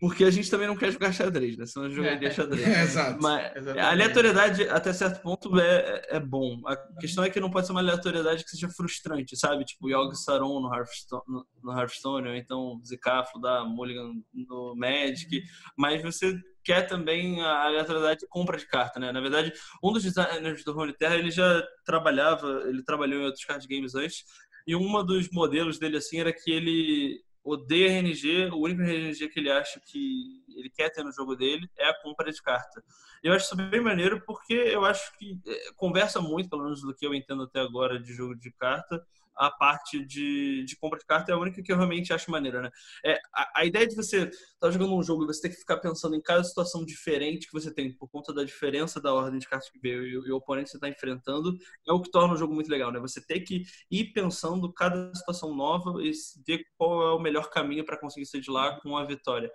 [0.00, 1.66] porque a gente também não quer jogar xadrez, né?
[1.66, 2.66] Senão a gente jogaria é, xadrez.
[2.66, 3.22] É, exato.
[3.22, 3.78] Mas Exatamente.
[3.78, 6.62] a aleatoriedade, até certo ponto, é, é bom.
[6.66, 9.62] A questão é que não pode ser uma aleatoriedade que seja frustrante, sabe?
[9.62, 15.42] Tipo, Yogg Saron no Hearthstone, no, no Hearthstone ou então Zicafo da Mulligan no Magic.
[15.76, 16.34] Mas você
[16.64, 19.12] quer também a aleatoriedade de compra de carta, né?
[19.12, 19.52] Na verdade,
[19.84, 24.24] um dos designers do Runeterra, ele já trabalhava, ele trabalhou em outros card games antes,
[24.66, 29.40] e um dos modelos dele, assim, era que ele odeia RNG, o único RNG que
[29.40, 32.82] ele acha que ele quer ter no jogo dele é a compra de carta.
[33.22, 36.94] Eu acho isso bem maneiro porque eu acho que é, conversa muito, pelo menos do
[36.94, 39.02] que eu entendo até agora de jogo de carta,
[39.36, 42.62] a parte de, de compra de carta é a única que eu realmente acho maneira,
[42.62, 42.70] né?
[43.04, 45.60] É, a, a ideia de você estar tá jogando um jogo e você ter que
[45.60, 49.38] ficar pensando em cada situação diferente que você tem por conta da diferença da ordem
[49.38, 51.56] de cartas que veio e, e o oponente que você está enfrentando
[51.88, 53.00] é o que torna o jogo muito legal, né?
[53.00, 56.12] Você ter que ir pensando cada situação nova e
[56.46, 59.50] ver qual é o melhor caminho para conseguir sair de lá com a vitória.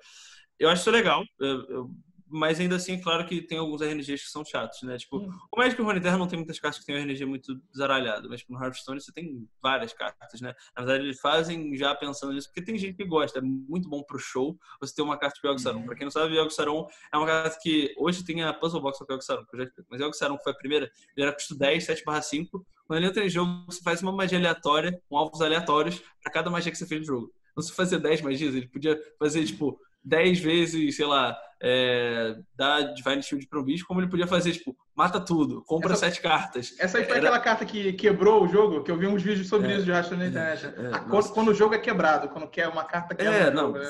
[0.59, 1.23] Eu acho isso legal.
[1.39, 1.91] Eu, eu
[2.27, 4.97] mas ainda assim, claro que tem alguns RNGs que são chatos, né?
[4.97, 5.29] Tipo, hum.
[5.51, 8.53] o Magic Runeterra não tem muitas cartas que tem um RNG muito zaralhado, mas tipo,
[8.53, 10.55] no Hearthstone você tem várias cartas, né?
[10.75, 14.03] Na verdade, eles fazem já pensando nisso, porque tem gente que gosta, é muito bom
[14.03, 15.79] pro show você ter uma carta de Yogg Saron.
[15.79, 15.85] Uhum.
[15.85, 18.99] Pra quem não sabe, Yogg Saron é uma carta que hoje tem a Puzzle Box
[18.99, 19.87] com Yogg Saron, que eu já explico.
[19.91, 22.65] Mas Yogg Saron, foi a primeira, ele era custo 10, 7/5.
[22.87, 26.49] Quando ele entra em jogo, você faz uma magia aleatória, com alvos aleatórios, para cada
[26.49, 27.33] magia que você fez no jogo.
[27.55, 32.81] Não se fazer 10 magias, ele podia fazer, tipo, 10 vezes, sei lá, é, dá
[32.81, 36.75] Divine Shield um bicho, como ele podia fazer, tipo, mata tudo, compra essa, sete cartas.
[36.79, 37.27] Essa aí foi Era...
[37.27, 39.91] aquela carta que quebrou o jogo, que eu vi uns vídeos sobre é, isso de
[39.91, 40.65] rastro na internet.
[40.65, 43.67] É, é quando, quando, o jogo é quebrado, quando quer uma carta quebra é, não,
[43.67, 43.89] jogo, né?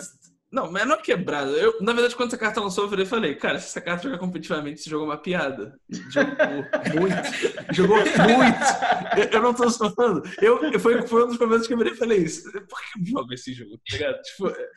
[0.56, 1.52] Não, mas não é quebrada.
[1.52, 4.80] Eu, na verdade, quando essa carta lançou, eu falei, cara, se essa carta jogar competitivamente,
[4.80, 5.78] esse jogo é uma piada.
[6.10, 6.32] Jogou
[6.96, 7.16] muito.
[7.76, 9.18] Jogou muito.
[9.18, 10.24] Eu, eu não tô falando.
[10.42, 12.50] Eu, foi, foi um dos momentos que eu virei e falei isso.
[12.54, 13.78] Por que eu jogo esse jogo?
[13.78, 14.22] Tá ligado?
[14.22, 14.72] Tipo, é,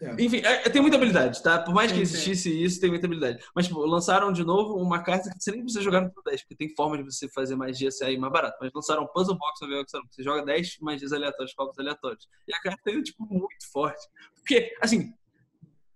[0.00, 0.16] é.
[0.16, 1.58] Enfim, é, tem muita habilidade, tá?
[1.58, 3.42] Por mais que existisse isso, tem muita habilidade.
[3.52, 6.42] Mas, tipo, lançaram de novo uma carta que você nem precisa jogar no Pro 10,
[6.42, 8.58] porque tem forma de você fazer magia sair mais barato.
[8.60, 12.28] Mas lançaram um Puzzle Box no que você joga 10 magias aleatórias, copos aleatórios.
[12.46, 14.06] E a carta é, tipo, muito forte.
[14.46, 15.12] Porque, assim,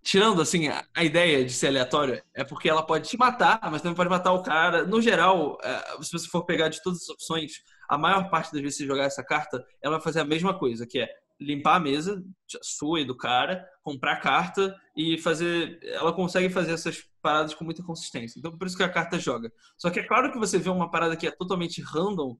[0.02, 3.94] tirando assim a, ideia de ser aleatório, é porque ela pode te matar, mas também
[3.94, 4.84] pode matar o cara.
[4.84, 7.52] No geral, é, se você for pegar de todas as opções,
[7.88, 10.58] a maior parte das vezes que você jogar essa carta, ela vai fazer a mesma
[10.58, 11.08] coisa, que é
[11.40, 12.22] limpar a mesa
[12.60, 15.78] sua e do cara, comprar carta e fazer.
[15.84, 18.36] Ela consegue fazer essas paradas com muita consistência.
[18.36, 19.52] Então, por isso que a carta joga.
[19.78, 22.36] Só que é claro que você vê uma parada que é totalmente random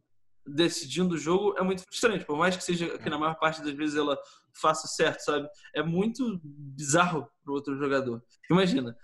[0.55, 3.73] decidindo o jogo é muito frustrante, por mais que seja que na maior parte das
[3.73, 4.19] vezes ela
[4.53, 5.49] faça certo, sabe?
[5.75, 8.23] É muito bizarro pro outro jogador.
[8.51, 8.97] Imagina,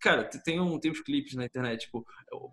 [0.00, 2.06] Cara, tem, um, tem uns clipes na internet, tipo,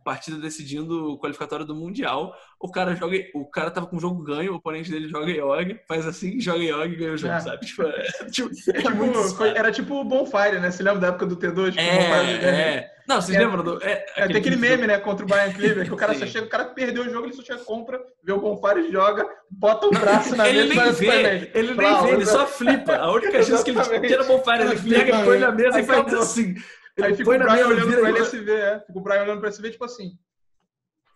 [0.04, 3.18] partida decidindo o qualificatório do Mundial, o cara joga.
[3.34, 6.64] O cara tava com o jogo ganho, o oponente dele joga Yog, faz assim, joga
[6.64, 7.40] Yog e ganha o jogo, é.
[7.40, 7.66] sabe?
[7.66, 10.72] Tipo, é, tipo, é tipo, foi, era tipo o Bonfire, né?
[10.72, 11.72] Você lembra da época do T2?
[11.72, 12.96] Tipo, é, é.
[13.08, 13.84] Não, vocês lembram do.
[13.84, 14.88] É, é, tem aquele meme, do...
[14.88, 17.28] né, contra o Brian Cleaver, que o cara só chega, o cara perdeu o jogo,
[17.28, 20.84] ele só chega, compra, vê o Bonfire, joga, bota o braço na ele mesa.
[20.84, 22.96] Nem vê, ele nem vê, ele só flipa.
[22.96, 26.14] A única chance que ele tira o Bonfire, ele pega, põe na mesa e faz
[26.14, 26.56] assim.
[27.02, 28.80] Aí fica o Brian olhando para ele SV, é.
[28.80, 30.18] Fica o Brian olhando para SV, tipo assim.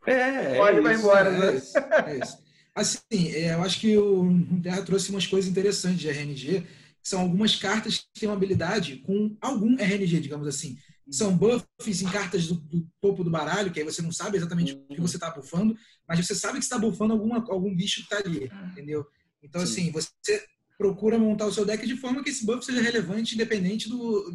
[0.05, 1.53] É, Pode é vai embora, né?
[1.53, 2.37] É isso, é isso.
[2.75, 4.29] Assim, é, eu acho que o
[4.61, 8.97] Terra trouxe umas coisas interessantes de RNG, que são algumas cartas que têm uma habilidade
[8.97, 10.77] com algum RNG, digamos assim.
[11.11, 14.73] São buffs em cartas do, do topo do baralho, que aí você não sabe exatamente
[14.73, 15.75] o que você está buffando,
[16.07, 19.05] mas você sabe que está buffando alguma, algum bicho que está ali, entendeu?
[19.41, 19.89] Então, Sim.
[19.89, 20.45] assim, você
[20.77, 24.33] procura montar o seu deck de forma que esse buff seja relevante, independente do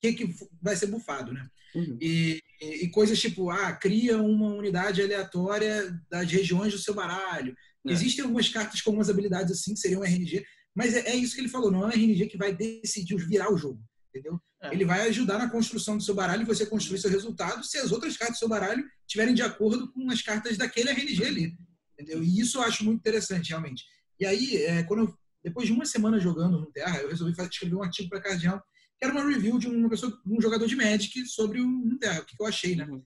[0.00, 1.48] que, que vai ser bufado, né?
[1.74, 1.98] Uhum.
[2.00, 7.54] E, e, coisas tipo, ah, cria uma unidade aleatória das regiões do seu baralho.
[7.86, 7.92] É.
[7.92, 10.44] Existem algumas cartas com algumas habilidades assim, que seriam RNG,
[10.74, 13.52] mas é, é, isso que ele falou, não é um RNG que vai decidir virar
[13.52, 14.40] o jogo, entendeu?
[14.62, 14.72] É.
[14.72, 17.92] Ele vai ajudar na construção do seu baralho e você construir seu resultado se as
[17.92, 21.56] outras cartas do seu baralho estiverem de acordo com as cartas daquele RNG ali,
[21.92, 22.22] entendeu?
[22.22, 23.84] E isso eu acho muito interessante, realmente.
[24.18, 27.76] E aí, é, quando eu, depois de uma semana jogando no Terra, eu resolvi escrever
[27.76, 28.62] um artigo para Cardeal
[28.98, 32.24] que era uma review de uma pessoa, um jogador de Magic sobre o Runeterra, o
[32.26, 32.84] que eu achei, né?
[32.84, 33.02] Uhum.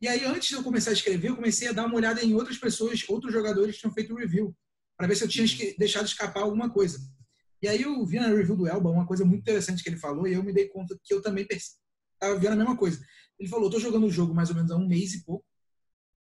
[0.00, 2.34] E aí, antes de eu começar a escrever, eu comecei a dar uma olhada em
[2.34, 4.54] outras pessoas, outros jogadores que tinham feito review,
[4.96, 5.46] para ver se eu tinha
[5.78, 6.98] deixado escapar alguma coisa.
[7.62, 10.26] E aí eu vi na review do Elba uma coisa muito interessante que ele falou,
[10.26, 13.02] e eu me dei conta que eu também estava vendo a mesma coisa.
[13.38, 15.46] Ele falou: estou jogando o jogo mais ou menos há um mês e pouco,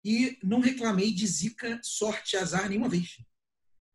[0.04, 3.18] e não reclamei de zica, sorte, azar nenhuma vez.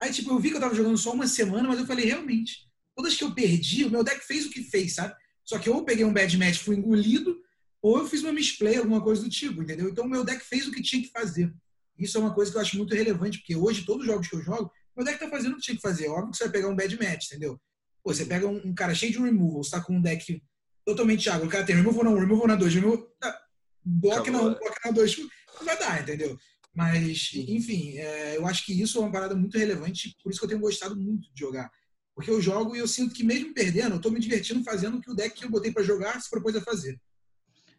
[0.01, 2.68] Aí, tipo, eu vi que eu estava jogando só uma semana, mas eu falei: realmente,
[2.99, 5.15] todas que eu perdi, o meu deck fez o que fez, sabe?
[5.45, 7.41] Só que ou eu peguei um bad match, fui engolido,
[7.81, 9.89] ou eu fiz uma misplay, alguma coisa do tipo, entendeu?
[9.89, 11.55] Então o meu deck fez o que tinha que fazer.
[11.97, 14.35] Isso é uma coisa que eu acho muito relevante, porque hoje, todos os jogos que
[14.35, 16.09] eu jogo, meu deck tá fazendo o que tinha que fazer.
[16.09, 17.61] Óbvio que você vai pegar um bad match, entendeu?
[18.03, 20.43] Pô, você pega um, um cara cheio de removal, você tá com um deck
[20.85, 22.99] totalmente água, o cara tem removal na 1, removal na 2, removal...
[23.21, 23.41] Tá,
[23.85, 26.37] block na 1, block na 2, não vai dar, entendeu?
[26.75, 30.47] Mas, enfim, é, eu acho que isso é uma parada muito relevante, por isso que
[30.47, 31.71] eu tenho gostado muito de jogar.
[32.19, 35.01] Porque eu jogo e eu sinto que mesmo perdendo, eu estou me divertindo fazendo o
[35.01, 37.01] que o deck que eu botei para jogar se propôs a fazer.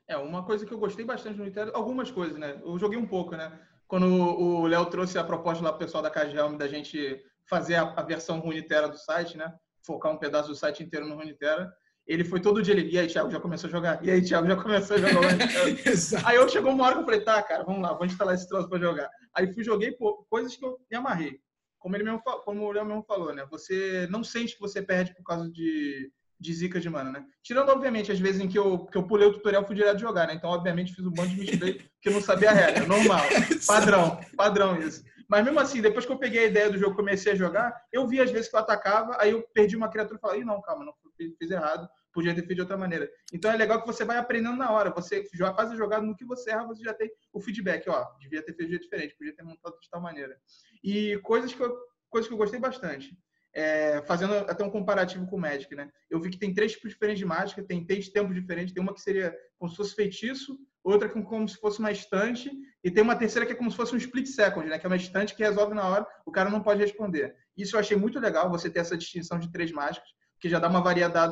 [0.07, 2.57] É, uma coisa que eu gostei bastante no Nintendo, algumas coisas, né?
[2.63, 3.59] Eu joguei um pouco, né?
[3.85, 7.81] Quando o Léo trouxe a proposta lá pro pessoal da Cagelme da gente fazer a,
[7.81, 9.53] a versão Runitera do site, né?
[9.85, 11.69] Focar um pedaço do site inteiro no Runitera.
[12.07, 14.01] Ele foi todo dia, ele, e aí, Thiago, já começou a jogar?
[14.05, 15.35] E aí, Thiago, já começou a jogar?
[16.23, 18.47] aí eu chegou uma hora que eu falei, tá, cara, vamos lá, vamos instalar esse
[18.47, 19.09] troço para jogar.
[19.33, 21.41] Aí fui, joguei pô, coisas que eu me amarrei
[21.80, 23.45] como ele mesmo, como o Léo mesmo falou, né?
[23.49, 27.25] Você não sente que você perde por causa de, de zica de mana, né?
[27.41, 30.27] Tirando, obviamente, as vezes em que eu, que eu pulei o tutorial fui direto jogar,
[30.27, 30.34] né?
[30.34, 32.86] Então, obviamente, fiz um bando de misplay que eu não sabia a regra.
[32.86, 33.21] Normal.
[33.65, 34.19] Padrão.
[34.36, 35.03] Padrão isso.
[35.30, 38.07] Mas mesmo assim, depois que eu peguei a ideia do jogo comecei a jogar, eu
[38.07, 40.84] vi às vezes que eu atacava, aí eu perdi uma criatura e falei, não, calma,
[40.84, 40.93] não
[41.38, 43.10] fiz errado, podia ter feito de outra maneira.
[43.34, 44.91] Então é legal que você vai aprendendo na hora.
[44.91, 45.24] Você
[45.55, 48.53] faz a jogada no que você erra, você já tem o feedback, ó, devia ter
[48.53, 50.38] feito de diferente, podia ter montado de tal maneira.
[50.84, 51.78] E coisas que eu,
[52.10, 53.18] coisas que eu gostei bastante.
[53.51, 55.91] É, fazendo até um comparativo com o Magic, né?
[56.07, 58.74] Eu vi que tem três tipos diferentes de mágica, tem três tempos diferentes.
[58.74, 62.51] Tem uma que seria como se fosse feitiço, outra que como se fosse uma estante,
[62.84, 64.78] e tem uma terceira que é como se fosse um split second, né?
[64.78, 67.36] Que é uma estante que resolve na hora, o cara não pode responder.
[67.57, 70.67] Isso eu achei muito legal, você ter essa distinção de três mágicas, que já dá
[70.67, 71.27] uma variada,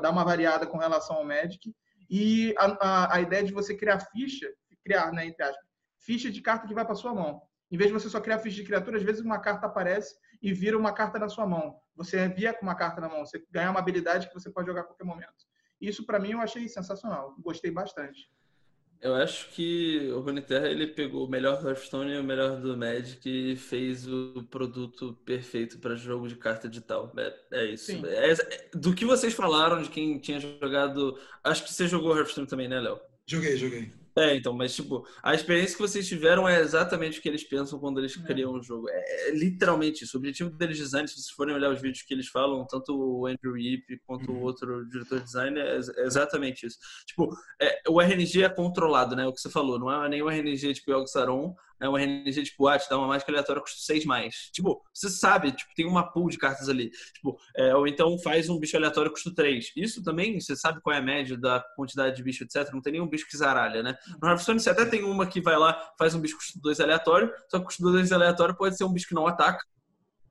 [0.00, 1.74] dá uma variada com relação ao Magic.
[2.08, 4.48] E a, a, a ideia de você criar ficha,
[4.84, 5.64] criar, né, entre aspas,
[5.98, 7.42] ficha de carta que vai para sua mão.
[7.70, 10.52] Em vez de você só criar ficha de criatura, às vezes uma carta aparece e
[10.52, 11.78] vira uma carta na sua mão.
[11.94, 14.80] Você envia com uma carta na mão, você ganha uma habilidade que você pode jogar
[14.80, 15.46] a qualquer momento.
[15.80, 17.34] Isso, para mim, eu achei sensacional.
[17.38, 18.28] Gostei bastante.
[19.00, 22.76] Eu acho que o Runeterra ele pegou o melhor do Hearthstone e o melhor do
[22.76, 27.10] Magic e fez o produto perfeito para jogo de carta digital.
[27.16, 27.92] É, é isso.
[28.06, 31.18] É, é, do que vocês falaram de quem tinha jogado.
[31.42, 33.00] Acho que você jogou Hearthstone também, né, Léo?
[33.26, 33.99] Joguei, joguei.
[34.16, 37.78] É, então, mas tipo, a experiência que vocês tiveram é exatamente o que eles pensam
[37.78, 38.22] quando eles é.
[38.26, 38.88] criam um jogo.
[38.88, 40.16] É, é, literalmente isso.
[40.16, 43.26] O objetivo deles design, se vocês forem olhar os vídeos que eles falam, tanto o
[43.26, 44.38] Andrew Yip quanto uhum.
[44.38, 46.78] o outro diretor de design, é, é exatamente isso.
[47.06, 47.30] Tipo,
[47.88, 49.26] o RNG é controlado, né?
[49.26, 51.08] O que você falou, não é nenhum RNG tipo Yogg
[51.80, 54.50] Saron, é um RNG tipo, ah, te dá uma mágica aleatória custa 6 mais.
[54.52, 56.90] Tipo, você sabe, tipo, tem uma pool de cartas ali.
[57.14, 59.72] Tipo, é, ou então faz um bicho aleatório custa 3.
[59.76, 62.72] Isso também, você sabe qual é a média da quantidade de bicho, etc.
[62.72, 63.96] Não tem nenhum bicho que zaralha, né?
[64.20, 67.32] No Hearthstone você até tem uma que vai lá, faz um bicho custa 2 aleatório,
[67.50, 69.64] só que custa 2 aleatório pode ser um bicho que não ataca.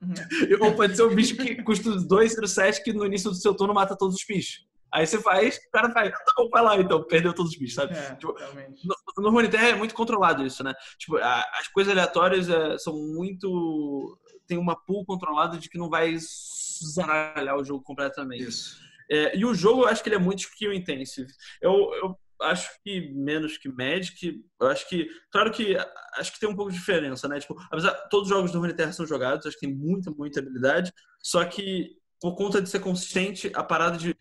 [0.01, 0.13] Uhum.
[0.61, 3.73] Ou pode ser um bicho que custa 2 7 que no início do seu turno
[3.73, 4.68] mata todos os bichos.
[4.91, 7.75] Aí você faz, o cara faz, tá bom, vai lá então, perdeu todos os bichos,
[7.75, 7.95] sabe?
[7.95, 8.35] É, tipo,
[8.83, 10.73] no, no Runeterra é muito controlado isso, né?
[10.97, 14.17] Tipo, a, as coisas aleatórias é, são muito.
[14.47, 18.43] Tem uma pool controlada de que não vai zaralhar o jogo completamente.
[18.43, 18.79] Isso.
[19.11, 21.31] É, e o jogo, eu acho que ele é muito skill intensive.
[21.61, 24.41] Eu, eu acho que menos que Magic.
[24.59, 25.75] Eu acho que, claro que
[26.15, 27.39] acho que tem um pouco de diferença, né?
[27.39, 30.93] Tipo, apesar todos os jogos do Runeterra são jogados, acho que tem muita, muita habilidade.
[31.21, 34.15] Só que por conta de ser consistente, a parada de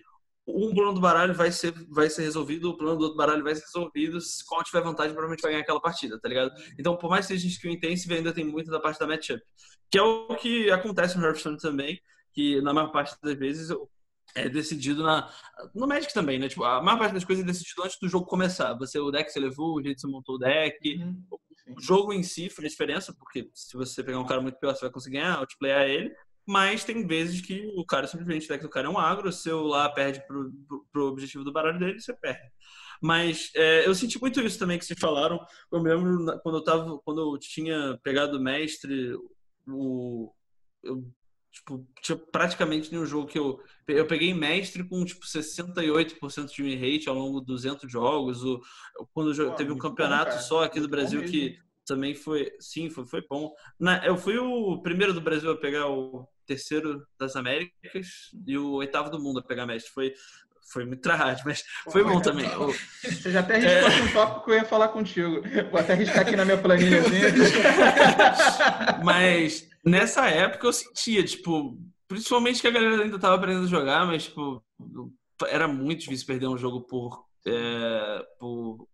[0.49, 3.55] um plano do baralho vai ser, vai ser resolvido, o plano do outro baralho vai
[3.55, 4.21] ser resolvido.
[4.21, 6.51] Se qual tiver vantagem, provavelmente vai ganhar aquela partida, tá ligado?
[6.79, 9.43] Então, por mais que seja skill intensive, ainda tem muito da parte da matchup.
[9.91, 12.01] Que é o que acontece no Hearthstone também,
[12.33, 13.71] que na maior parte das vezes
[14.35, 15.31] é decidido na,
[15.75, 16.49] no Magic também, né?
[16.49, 18.75] Tipo, a maior parte das coisas é decidido antes do jogo começar.
[18.75, 20.97] Você, o deck você levou, o jeito que você montou o deck.
[20.97, 21.25] Uhum.
[21.77, 24.83] O jogo em si faz diferença, porque se você pegar um cara muito pior, você
[24.83, 26.15] vai conseguir ganhar, outplayar ele.
[26.49, 29.65] Mas tem vezes que o cara simplesmente, deck do cara é um agro, se eu
[29.65, 32.51] lá perde pro, pro, pro objetivo do baralho dele, você perde.
[33.03, 35.39] Mas é, eu senti muito isso também que vocês falaram.
[35.71, 39.15] Eu me lembro quando eu tava, quando eu tinha pegado o mestre,
[39.69, 40.33] o,
[40.83, 41.05] eu
[41.53, 43.61] tipo, tinha praticamente nenhum jogo que eu.
[43.87, 48.43] Eu peguei mestre com tipo 68% de win rate ao longo de 200 jogos.
[48.43, 48.59] O,
[49.13, 51.59] quando eu, teve um campeonato só aqui do Brasil que
[51.89, 52.53] também foi.
[52.61, 53.53] Sim, foi, foi bom.
[53.81, 58.73] Na, eu fui o primeiro do Brasil a pegar o terceiro das Américas e o
[58.73, 59.91] oitavo do mundo a pegar mestre.
[59.93, 60.13] Foi,
[60.71, 62.49] foi muito hard, mas foi bom também.
[63.03, 64.03] Você já até arriscou é...
[64.03, 65.43] um tópico que eu ia falar contigo.
[65.71, 67.03] Vou até arriscar aqui na minha planilha.
[69.03, 71.77] mas nessa época eu sentia, tipo,
[72.07, 74.63] principalmente que a galera ainda estava aprendendo a jogar, mas, tipo,
[75.47, 78.87] era muito difícil perder um jogo por, é, por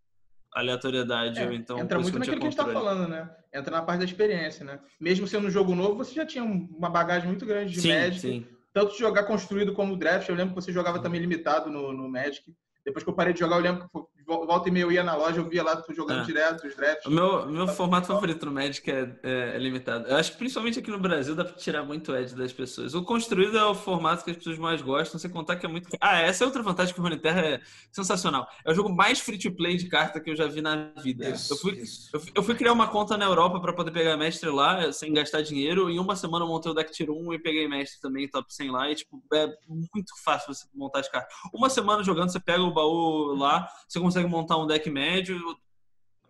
[0.55, 1.41] aleatoriedade.
[1.41, 3.29] É, ou então entra muito naquilo que a gente está falando, né?
[3.53, 4.79] Entra na parte da experiência, né?
[5.01, 8.21] Mesmo sendo um jogo novo, você já tinha uma bagagem muito grande de sim, Magic.
[8.21, 8.47] Sim.
[8.73, 10.29] Tanto de jogar construído como draft.
[10.29, 12.55] Eu lembro que você jogava também limitado no, no Magic.
[12.85, 15.15] Depois que eu parei de jogar, eu lembro que volta e meia eu ia na
[15.15, 16.25] loja, eu via lá, tu jogando é.
[16.25, 17.07] direto os drafts.
[17.07, 20.07] O meu, meu formato favorito no Magic é, é, é, limitado.
[20.09, 22.95] Eu acho que principalmente aqui no Brasil dá pra tirar muito edge das pessoas.
[22.95, 25.89] O construído é o formato que as pessoas mais gostam, sem contar que é muito.
[26.01, 27.61] Ah, essa é outra vantagem que o Runeterra é
[27.93, 28.47] sensacional.
[28.65, 31.29] É o jogo mais free to play de carta que eu já vi na vida.
[31.29, 34.49] Isso, eu, fui, eu, eu, fui criar uma conta na Europa para poder pegar mestre
[34.51, 35.91] lá, sem gastar dinheiro.
[35.91, 38.71] Em uma semana eu montei o deck Tier 1 e peguei mestre também, top 100
[38.71, 38.91] lá.
[38.91, 41.35] E, tipo, é muito fácil você montar as cartas.
[41.53, 45.39] Uma semana jogando, você pega o baú lá, você consegue montar um deck médio,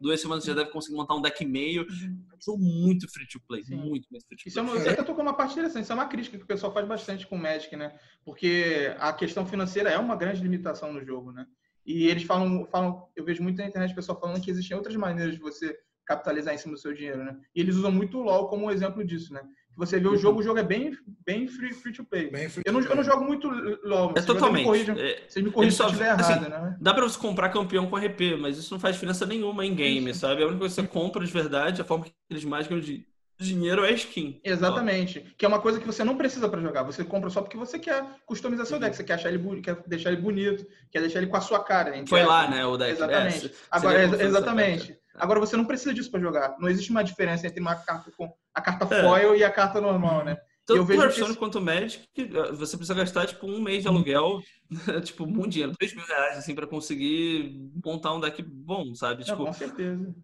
[0.00, 1.86] duas semanas você já deve conseguir montar um deck meio.
[1.88, 2.24] Uhum.
[2.38, 3.76] Sou muito free to play, Sim.
[3.76, 4.48] muito, muito free to play.
[4.48, 6.46] Isso é uma, você até tocou uma parte interessante, isso é uma crítica que o
[6.46, 7.98] pessoal faz bastante com o Magic, né?
[8.24, 11.46] Porque a questão financeira é uma grande limitação no jogo, né?
[11.86, 14.96] E eles falam, falam eu vejo muito na internet o pessoal falando que existem outras
[14.96, 17.38] maneiras de você capitalizar em cima do seu dinheiro, né?
[17.54, 19.42] E eles usam muito o LoL como um exemplo disso, né?
[19.76, 20.96] Você vê o jogo, o jogo é bem,
[21.26, 22.30] bem free, free to play.
[22.48, 23.48] Free eu, não, eu não jogo muito
[23.82, 24.14] LoL.
[24.16, 24.64] É totalmente.
[24.66, 26.76] Vocês me corrigem, é, me corrigem se eu estiver assim, errado, né?
[26.80, 30.10] Dá pra você comprar campeão com RP, mas isso não faz diferença nenhuma em game,
[30.10, 30.20] Isso.
[30.20, 30.42] sabe?
[30.42, 33.04] A única coisa que você compra de verdade, a forma que eles mais ganham de
[33.38, 34.40] dinheiro é skin.
[34.44, 35.34] Exatamente.
[35.36, 36.82] Que é uma coisa que você não precisa para jogar.
[36.84, 38.80] Você compra só porque você quer customizar seu uhum.
[38.82, 38.96] deck.
[38.96, 41.92] Você quer achar ele quer deixar ele bonito, quer deixar ele com a sua cara.
[42.06, 42.92] Foi lá, né, o deck.
[42.92, 43.46] Exatamente.
[43.46, 44.98] É, Agora, exatamente.
[45.14, 46.56] Agora você não precisa disso para jogar.
[46.58, 49.02] Não existe uma diferença entre uma carta com a carta é.
[49.02, 50.36] foil e a carta normal, né?
[50.66, 51.38] Tanto eu vejo Hearthstone isso...
[51.38, 52.08] quanto Magic,
[52.52, 54.40] você precisa gastar tipo um mês de aluguel,
[55.04, 57.54] tipo muito dinheiro, 3 mil reais, assim, para conseguir
[57.84, 59.24] montar um deck bom, sabe?
[59.24, 60.14] Tipo, com certeza.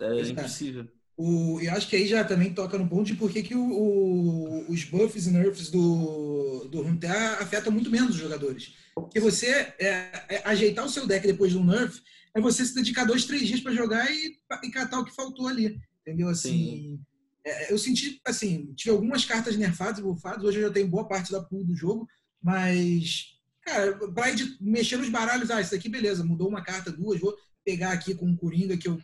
[0.00, 0.86] É impossível.
[1.18, 4.70] O, eu acho que aí já também toca no ponto de por que, o, o,
[4.70, 8.76] os buffs e nerfs do, do Runeterra afetam muito menos os jogadores.
[8.94, 9.48] Porque você
[9.80, 12.00] é, é, ajeitar o seu deck depois de um nerf
[12.32, 15.48] é você se dedicar dois, três dias para jogar e, e catar o que faltou
[15.48, 15.80] ali.
[16.02, 16.28] Entendeu?
[16.28, 17.00] Assim,
[17.44, 20.44] é, eu senti, assim, tive algumas cartas nerfadas e bufadas.
[20.44, 22.08] Hoje eu já tenho boa parte da pool do jogo,
[22.40, 27.36] mas, cara, para mexer nos baralhos, ah, isso aqui beleza, mudou uma carta, duas, vou
[27.64, 29.02] pegar aqui com o Coringa que eu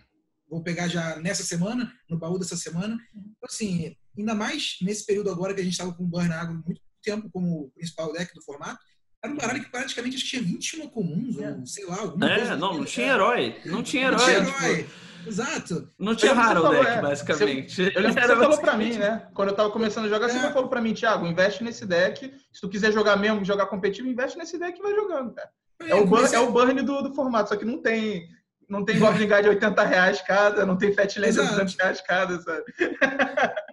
[0.48, 2.98] vou pegar já nessa semana, no baú dessa semana.
[3.14, 6.62] Então, assim, ainda mais nesse período agora que a gente estava com o Burn Agro
[6.64, 8.78] muito tempo como principal deck do formato,
[9.22, 11.50] Era um baralho que praticamente acho que tinha 21 comuns, é.
[11.50, 12.56] ou sei lá, alguma é, coisa.
[12.56, 13.60] não, não tinha herói.
[13.64, 14.18] Não tinha herói.
[14.18, 14.76] Não tinha herói.
[14.84, 15.88] Tipo, Exato.
[15.98, 17.00] Não tinha raro o deck, é.
[17.00, 17.74] basicamente.
[17.74, 19.26] Você, eu lembro que você falou pra mim, né?
[19.34, 20.28] Quando eu tava começando a jogar, é.
[20.28, 22.32] você falou pra mim, Thiago, investe nesse deck.
[22.52, 25.48] Se tu quiser jogar mesmo, jogar competitivo, investe nesse deck e vai jogando, cara.
[25.82, 28.28] É, é o, burn, é o burn do, do formato, só que não tem
[28.68, 32.40] não tem Goblin de 80 reais cada, não tem Fat Land de 200 reais cada,
[32.40, 32.64] sabe?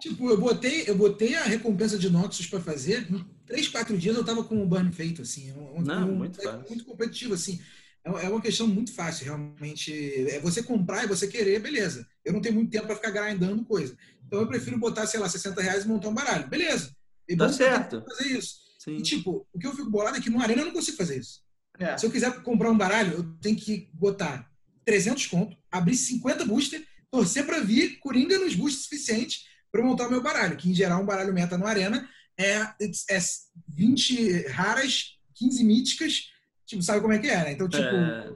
[0.00, 4.16] Tipo, eu botei, eu botei a recompensa de Noxus para fazer, em 3, 4 dias
[4.16, 5.50] eu tava com o burn feito, assim.
[5.50, 7.60] É um, não, um, muito, é muito competitivo, assim.
[8.04, 9.92] É, é uma questão muito fácil, realmente.
[10.28, 12.06] É você comprar e você querer, beleza.
[12.24, 13.96] Eu não tenho muito tempo para ficar grindando coisa.
[14.26, 16.48] Então eu prefiro botar, sei lá, 60 reais e montar um baralho.
[16.48, 16.90] Beleza.
[17.28, 18.02] E tá certo.
[18.08, 18.56] Fazer isso.
[18.78, 18.96] Sim.
[18.96, 21.18] E, tipo, o que eu fico bolado é que no Arena eu não consigo fazer
[21.18, 21.40] isso.
[21.78, 21.96] É.
[21.96, 24.50] Se eu quiser comprar um baralho, eu tenho que botar
[24.84, 30.10] 300 conto, abrir 50 booster, torcer para vir Coringa nos boosters suficientes para montar o
[30.10, 32.08] meu baralho, que em geral um baralho meta no Arena
[32.38, 32.56] é,
[33.10, 33.18] é
[33.68, 36.30] 20 raras, 15 míticas,
[36.66, 37.52] tipo, sabe como é que é, né?
[37.52, 38.32] Então, tipo, é...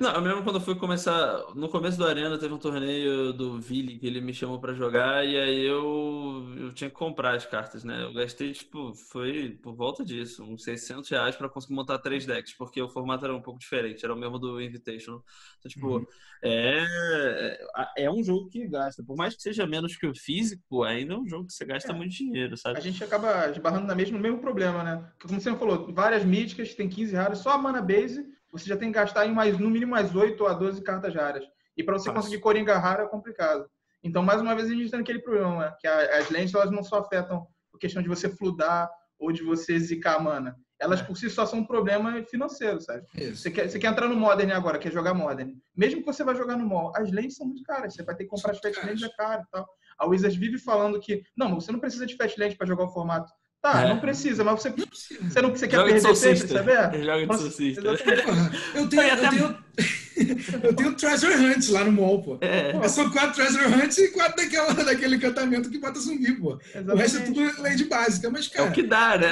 [0.00, 3.60] Não, eu mesmo quando eu fui começar, no começo do Arena teve um torneio do
[3.60, 7.46] Vili que ele me chamou para jogar e aí eu, eu tinha que comprar as
[7.46, 8.02] cartas, né?
[8.02, 12.54] Eu gastei, tipo, foi por volta disso, uns 600 reais para conseguir montar três decks,
[12.54, 15.24] porque o formato era um pouco diferente, era o mesmo do Invitational.
[15.58, 16.06] Então, tipo, uhum.
[16.42, 17.58] é,
[17.96, 21.14] é, é um jogo que gasta, por mais que seja menos que o físico, ainda
[21.14, 21.94] é um jogo que você gasta é.
[21.94, 22.78] muito dinheiro, sabe?
[22.78, 25.12] A gente acaba esbarrando na mesma, no mesmo problema, né?
[25.20, 28.92] Como você falou, várias míticas, tem 15 raras, só a mana base você já tem
[28.92, 31.44] que gastar em mais, no mínimo mais 8 a 12 cartas raras.
[31.76, 32.20] E para você Fácil.
[32.20, 33.66] conseguir Coringa raro é complicado.
[34.04, 35.74] Então, mais uma vez, a gente tem aquele problema, né?
[35.80, 39.78] que as lentes elas não só afetam a questão de você fludar ou de você
[39.78, 40.56] zicar a mana.
[40.78, 41.04] Elas é.
[41.04, 43.06] por si só são um problema financeiro, sabe?
[43.14, 45.52] Você quer, você quer entrar no Modern agora, quer jogar Modern.
[45.76, 47.94] Mesmo que você vá jogar no mall, as lentes são muito caras.
[47.94, 49.66] Você vai ter que comprar as Fast Lentes, é caro e tal.
[49.96, 52.88] A Wizards vive falando que, não, você não precisa de Fast Lente para jogar o
[52.88, 53.30] formato.
[53.62, 53.88] Tá, é.
[53.90, 57.04] não precisa, mas você, você não você quer Joga perder sempre, sabe?
[57.04, 57.80] Joga de socista.
[57.80, 57.96] Eu
[58.88, 59.58] tenho, eu tenho,
[60.64, 62.38] eu tenho Treasure Hunt lá no mall, pô.
[62.40, 62.88] É.
[62.88, 66.58] São quatro Treasure Hunts e quatro daquela, daquele encantamento que bota zumbi, pô.
[66.60, 66.92] Exatamente.
[66.92, 68.66] O resto é tudo lei de básica, mas, cara...
[68.66, 69.28] É o que dá, né,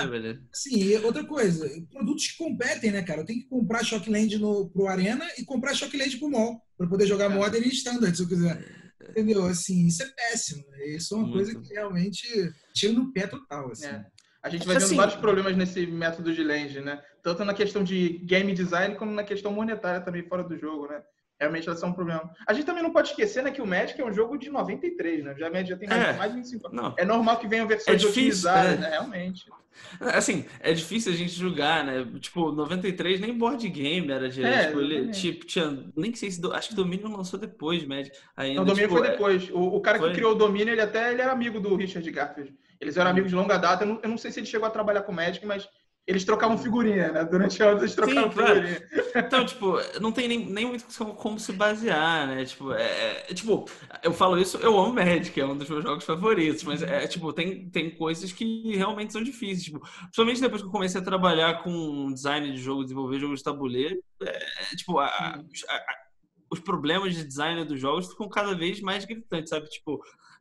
[0.00, 0.40] é, velho?
[0.50, 3.20] Sim, outra coisa, produtos que competem, né, cara?
[3.20, 7.06] Eu tenho que comprar Shockland no, pro Arena e comprar Shockland pro mall, pra poder
[7.06, 7.28] jogar é.
[7.28, 8.79] Modern e Standard, se eu quiser.
[9.08, 9.46] Entendeu?
[9.46, 10.64] Assim, isso é péssimo.
[10.70, 10.86] Né?
[10.88, 11.36] Isso é uma Muito.
[11.36, 13.70] coisa que realmente tira no pé total.
[13.70, 13.86] Assim.
[13.86, 14.04] É.
[14.42, 17.02] A gente vai vendo assim, vários problemas nesse método de Lange, né?
[17.22, 21.02] Tanto na questão de game design como na questão monetária também fora do jogo, né?
[21.40, 22.30] Realmente vai ser um problema.
[22.46, 25.24] A gente também não pode esquecer né, que o Magic é um jogo de 93,
[25.24, 25.34] né?
[25.38, 26.82] Já, já tem mais, é, mais de 25 anos.
[26.82, 26.94] Não.
[26.98, 28.76] É normal que venham versões é difícil, é.
[28.76, 28.88] né?
[28.90, 29.46] Realmente.
[30.00, 32.06] Assim, é difícil a gente julgar, né?
[32.20, 34.54] Tipo, 93 nem board game era direito.
[34.54, 35.84] É, tipo, ele, tipo, tinha.
[35.96, 36.40] Nem sei se.
[36.52, 38.14] Acho que Dominion lançou depois, Magic.
[38.36, 39.50] Ainda, não, Dominion tipo, foi é depois.
[39.50, 40.08] O, o cara foi?
[40.08, 42.54] que criou o Dominion, ele até ele era amigo do Richard Garfield.
[42.80, 43.84] Eles eram amigos de longa data.
[43.84, 45.68] Eu não, eu não sei se ele chegou a trabalhar com Magic, mas
[46.10, 47.24] eles trocavam figurinha, né?
[47.24, 48.80] Durante anos eles trocavam Sim, figurinha.
[48.80, 49.26] Claro.
[49.26, 50.84] Então, tipo, não tem nem, nem muito
[51.14, 52.44] como se basear, né?
[52.44, 53.64] Tipo, é, é, tipo,
[54.02, 57.32] eu falo isso, eu amo Magic, é um dos meus jogos favoritos, mas é tipo,
[57.32, 59.62] tem, tem coisas que realmente são difíceis.
[59.62, 63.44] Tipo, principalmente depois que eu comecei a trabalhar com design de jogo, desenvolver jogos de
[63.44, 65.82] tabuleiro, é, tipo, a, a, a,
[66.50, 69.68] os problemas de design dos jogos ficam cada vez mais gritantes, sabe?
[69.68, 70.00] Tipo,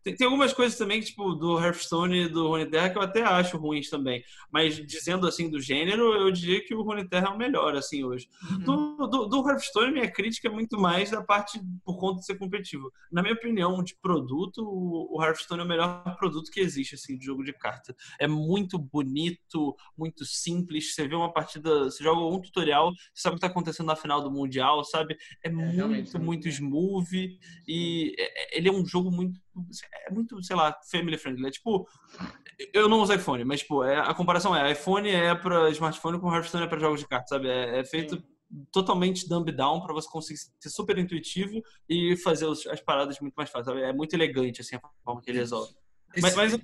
[0.09, 3.57] tem, tem, algumas coisas também, tipo, do Hearthstone e do Runeterra que eu até acho
[3.57, 4.23] ruins também.
[4.51, 8.27] Mas dizendo assim do gênero, eu diria que o Runeterra é o melhor, assim, hoje.
[8.51, 8.59] Uhum.
[8.59, 12.37] Do, do, do, Hearthstone, minha crítica é muito mais da parte por conta de ser
[12.37, 12.91] competitivo.
[13.11, 17.25] Na minha opinião, de produto, o, Hearthstone é o melhor produto que existe, assim, de
[17.25, 17.95] jogo de carta.
[18.19, 20.93] É muito bonito, muito simples.
[20.93, 23.95] Você vê uma partida, você joga um tutorial, você sabe o que está acontecendo na
[23.95, 25.15] final do Mundial, sabe?
[25.43, 27.37] É, é muito, muito smooth.
[27.67, 29.39] E é, é, ele é um jogo muito
[30.07, 31.47] é muito, sei lá, family friendly.
[31.47, 31.87] É tipo,
[32.73, 36.33] eu não uso iPhone, mas tipo, é, a comparação é, iPhone é para smartphone com
[36.33, 37.49] Hearthstone é para jogos de cartas, sabe?
[37.49, 38.23] É, é feito Sim.
[38.71, 43.35] totalmente dumb down para você conseguir ser super intuitivo e fazer os, as paradas muito
[43.35, 43.67] mais fáceis.
[43.67, 43.81] Sabe?
[43.87, 45.73] É muito elegante assim a forma que ele resolve.
[46.21, 46.59] Mas, mas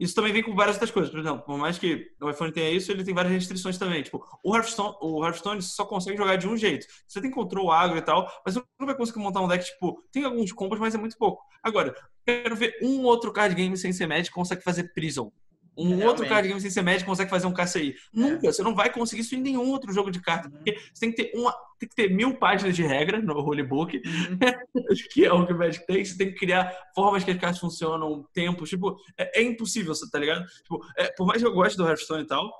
[0.00, 1.10] isso também vem com várias outras coisas.
[1.10, 4.02] Por exemplo, por mais que o iPhone tenha isso, ele tem várias restrições também.
[4.02, 6.86] Tipo, o Hearthstone, o Hearthstone só consegue jogar de um jeito.
[7.06, 10.02] Você tem control agro e tal, mas você não vai conseguir montar um deck, tipo,
[10.10, 11.42] tem alguns combos, mas é muito pouco.
[11.62, 11.94] Agora,
[12.26, 15.30] quero ver um outro card game sem ser médico consegue fazer Prison.
[15.76, 16.08] Um Realmente.
[16.08, 17.90] outro card game sem ser médico consegue fazer um KCI.
[17.90, 17.94] É.
[18.12, 20.50] Nunca, você não vai conseguir isso em nenhum outro jogo de carta.
[20.50, 21.54] Porque você tem que ter uma.
[21.78, 24.38] Tem que ter mil páginas de regra no rulebook, uhum.
[25.12, 26.04] que é o que o Magic tem.
[26.04, 28.68] Você tem que criar formas que as cartas funcionam, tempos.
[28.68, 30.44] Tipo, é, é impossível, tá ligado?
[30.62, 32.52] Tipo, é, por mais que eu goste do Hearthstone e tal,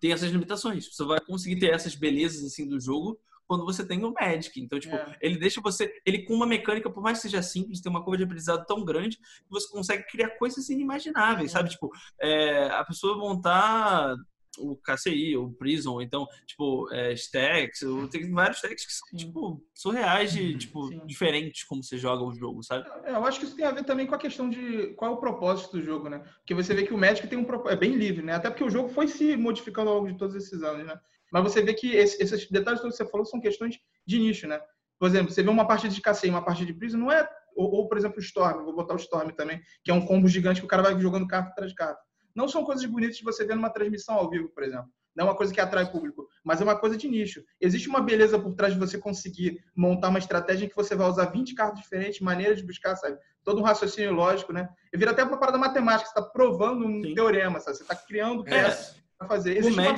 [0.00, 0.94] tem essas limitações.
[0.94, 3.18] Você vai conseguir ter essas belezas assim do jogo
[3.48, 4.60] quando você tem o Magic.
[4.60, 5.16] Então, tipo, é.
[5.20, 5.92] ele deixa você.
[6.04, 8.84] Ele com uma mecânica, por mais que seja simples, tem uma curva de aprendizado tão
[8.84, 11.54] grande que você consegue criar coisas inimagináveis, é.
[11.54, 11.70] sabe?
[11.70, 11.90] Tipo,
[12.20, 14.14] é, a pessoa montar
[14.58, 17.80] o KCI, o Prison, então, tipo, é, stacks,
[18.10, 19.16] tem vários stacks que são, Sim.
[19.16, 20.58] tipo, surreais de, uhum.
[20.58, 21.06] tipo, Sim.
[21.06, 22.88] diferentes como você joga o jogo, sabe?
[23.04, 25.14] É, eu acho que isso tem a ver também com a questão de qual é
[25.14, 26.18] o propósito do jogo, né?
[26.38, 28.34] Porque você vê que o Magic tem um propósito, é bem livre, né?
[28.34, 30.98] Até porque o jogo foi se modificando ao longo de todos esses anos, né?
[31.32, 34.46] Mas você vê que esse, esses detalhes todos que você falou são questões de nicho,
[34.46, 34.60] né?
[34.98, 37.28] Por exemplo, você vê uma partida de KCI e uma partida de Prison, não é
[37.54, 40.28] ou, ou, por exemplo, o Storm, vou botar o Storm também, que é um combo
[40.28, 42.00] gigante que o cara vai jogando carta atrás de carta.
[42.34, 44.88] Não são coisas bonitas de você ver numa transmissão ao vivo, por exemplo.
[45.16, 47.42] Não é uma coisa que atrai público, mas é uma coisa de nicho.
[47.60, 51.08] Existe uma beleza por trás de você conseguir montar uma estratégia em que você vai
[51.08, 53.18] usar 20 cartas diferentes, maneiras de buscar, sabe?
[53.42, 54.68] Todo um raciocínio lógico, né?
[54.92, 57.14] E vira até uma parada matemática, você está provando um Sim.
[57.14, 57.76] teorema, sabe?
[57.76, 59.00] Você está criando peças é.
[59.18, 59.56] para fazer.
[59.56, 59.92] Existe uma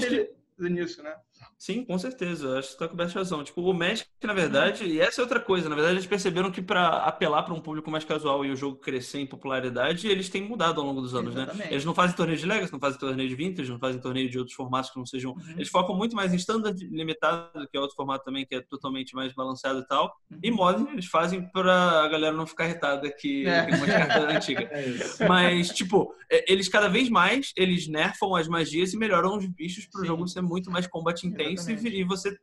[0.60, 1.16] beleza nisso, né?
[1.58, 2.58] Sim, com certeza.
[2.58, 3.44] Acho que está coberto de razão.
[3.44, 6.62] Tipo, o Magic, na verdade, e essa é outra coisa, na verdade, eles perceberam que
[6.62, 10.42] para apelar para um público mais casual e o jogo crescer em popularidade, eles têm
[10.42, 11.42] mudado ao longo dos anos, né?
[11.42, 11.66] Exatamente.
[11.66, 11.72] né?
[11.72, 14.38] Eles não fazem torneio de Legacy, não fazem torneio de Vintage, não fazem torneio de
[14.38, 15.32] outros formatos que não sejam.
[15.32, 15.50] Uhum.
[15.50, 19.14] Eles focam muito mais em Standard limitado, que é outro formato também que é totalmente
[19.14, 20.16] mais balanceado e tal.
[20.30, 20.38] Uhum.
[20.42, 23.66] E Modern eles fazem para a galera não ficar irritada que é.
[23.66, 24.62] tem uma carta antiga.
[24.62, 29.46] É Mas, tipo, é, eles cada vez mais eles nerfam as magias e melhoram os
[29.46, 32.36] bichos para o jogo ser muito mais combat intense e você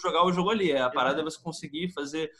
[0.00, 0.76] jogar o jogo ali.
[0.76, 2.30] A parada é você conseguir fazer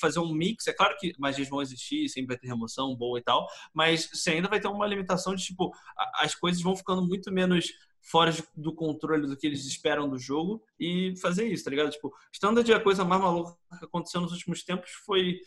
[0.00, 0.66] fazer um mix.
[0.66, 4.32] É claro que magias vão existir, sempre vai ter remoção boa e tal, mas você
[4.32, 5.72] ainda vai ter uma limitação de tipo,
[6.14, 10.62] as coisas vão ficando muito menos fora do controle do que eles esperam do jogo
[10.78, 11.90] e fazer isso, tá ligado?
[11.90, 15.40] Tipo, standard a coisa mais maluca que aconteceu nos últimos tempos foi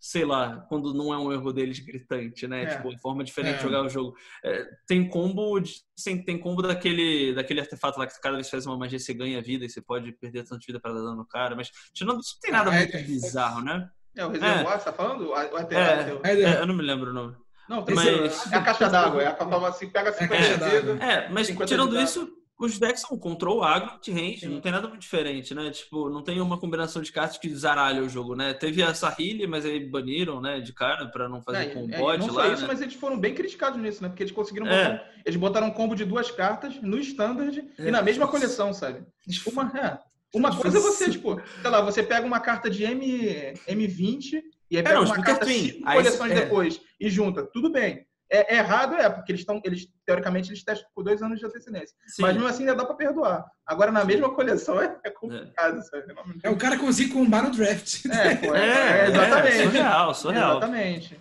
[0.00, 2.64] sei lá, quando não é um erro deles gritante, né?
[2.64, 2.76] É.
[2.76, 3.56] Tipo, forma diferente é.
[3.58, 4.14] de jogar o jogo.
[4.44, 5.74] É, tem combo de,
[6.24, 9.64] tem combo daquele, daquele artefato lá que cada vez faz uma magia você ganha vida
[9.64, 12.34] e você pode perder tanto de vida para dar dano no cara, mas tirando isso
[12.34, 13.88] não tem nada é, muito bizarro, né?
[14.16, 15.28] É, o reservoir, você tá falando?
[15.28, 17.36] O artefato, é, eu não me lembro o nome.
[17.68, 18.52] Não, mas...
[18.52, 21.04] é a caixa d'água, é a forma assim, pega 50 é, vida.
[21.04, 22.28] É, mas tirando isso,
[22.58, 24.48] os decks são control, agro, range, Sim.
[24.48, 25.70] não tem nada muito diferente, né?
[25.70, 28.54] Tipo, não tem uma combinação de cartas que zaralha o jogo, né?
[28.54, 32.18] Teve a Sahili, mas aí baniram, né, de cara para não fazer é, com é,
[32.18, 32.48] não lá.
[32.48, 32.68] Isso, né?
[32.68, 34.08] mas eles foram bem criticados nisso, né?
[34.08, 34.90] Porque eles conseguiram é.
[34.90, 39.04] botar, eles botaram um combo de duas cartas no standard e na mesma coleção, sabe?
[39.46, 39.98] Uma, é,
[40.34, 44.78] uma coisa é você, tipo, sei lá, você pega uma carta de M, M20 e
[44.78, 47.44] aí pega não, uma carta cinco coleções depois e junta.
[47.44, 48.06] Tudo bem.
[48.30, 51.46] É, é, errado, é, porque eles estão, eles, teoricamente, eles testam por dois anos de
[51.46, 51.96] antecedência.
[52.08, 52.22] Sim.
[52.22, 53.46] Mas mesmo assim ainda dá para perdoar.
[53.64, 55.82] Agora, na mesma coleção, é, é complicado, é.
[55.82, 56.14] sabe?
[56.42, 58.04] É o cara conseguir combar no draft.
[58.06, 59.62] É, pô, é, é, é exatamente.
[59.62, 60.56] surreal, surreal.
[60.56, 61.20] Exatamente.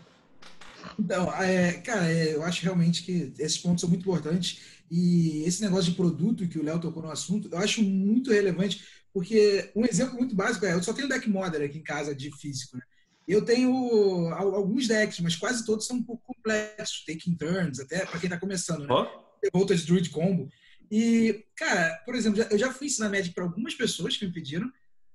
[0.97, 4.61] Então, é, cara, eu acho realmente que esses pontos são muito importantes.
[4.89, 8.83] E esse negócio de produto que o Léo tocou no assunto, eu acho muito relevante,
[9.13, 12.31] porque um exemplo muito básico é: eu só tenho deck modder aqui em casa de
[12.37, 12.83] físico, né?
[13.27, 18.19] Eu tenho alguns decks, mas quase todos são um pouco complexos, taking turns, até para
[18.19, 18.93] quem está começando, né?
[18.93, 19.25] Oh.
[19.43, 20.49] Revoltas Druid Combo.
[20.91, 24.71] E, cara, por exemplo, eu já fui ensinar Magic para algumas pessoas que me pediram,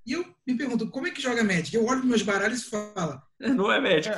[0.06, 1.74] e eu me pergunto, como é que joga Magic?
[1.74, 3.22] Eu olho meus baralhos e falo...
[3.38, 4.14] Não é Magic.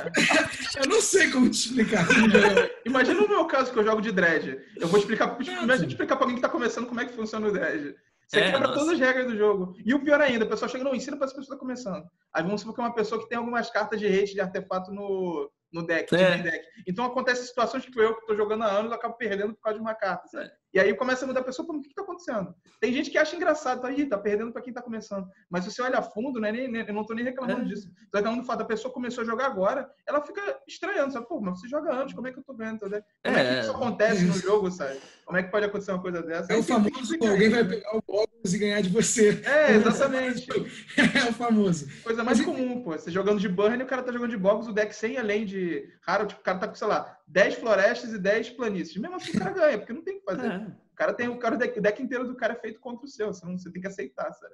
[0.77, 2.05] eu não sei como te explicar.
[2.85, 4.59] Imagina o meu caso que eu jogo de Dread.
[4.75, 7.51] Eu vou explicar, imagina explicar para alguém que está começando como é que funciona o
[7.51, 7.95] Dread.
[8.33, 8.79] Você é, quebra nossa.
[8.79, 9.75] todas as regras do jogo.
[9.85, 12.03] E o pior ainda, o pessoal chega, não, ensina para essa pessoa que está começando.
[12.33, 14.91] Aí vamos supor que é uma pessoa que tem algumas cartas de rate de artefato
[14.91, 16.37] no, no deck, é.
[16.39, 16.65] deck.
[16.87, 19.77] Então acontece situações que eu que estou jogando há anos, eu acabo perdendo por causa
[19.77, 20.27] de uma carta.
[20.27, 20.45] Sabe?
[20.45, 20.62] É.
[20.73, 22.55] E aí começa a mudar a pessoa, o que está acontecendo?
[22.79, 25.27] Tem gente que acha engraçado, tá aí, tá perdendo para quem está começando.
[25.49, 27.65] Mas se você olha a fundo, né, nem, nem, eu não estou nem reclamando é.
[27.65, 27.91] disso.
[28.05, 31.27] Estou reclamando do fato da pessoa começou a jogar agora, ela fica estranhando, sabe?
[31.27, 32.79] Pô, mas você joga antes, como é que eu estou vendo?
[32.79, 34.99] Como é, é que isso acontece no jogo, sabe?
[35.25, 36.51] Como é que pode acontecer uma coisa dessa?
[36.51, 39.41] É o famoso, alguém vai pegar o bónus e ganhar de você.
[39.45, 40.47] É, exatamente.
[40.97, 41.87] é o famoso.
[42.03, 42.91] Coisa mais comum, pô.
[42.91, 45.45] Você jogando de burn e o cara tá jogando de box, o deck sem além
[45.45, 48.97] de raro, tipo, o cara tá com, sei lá, 10 florestas e 10 planícies.
[48.97, 50.47] Mesmo assim o cara ganha, porque não tem o que fazer.
[50.47, 50.57] É.
[50.57, 53.05] O cara tem o, cara, o, deck, o deck inteiro do cara é feito contra
[53.05, 54.53] o seu, você, não, você tem que aceitar, sabe?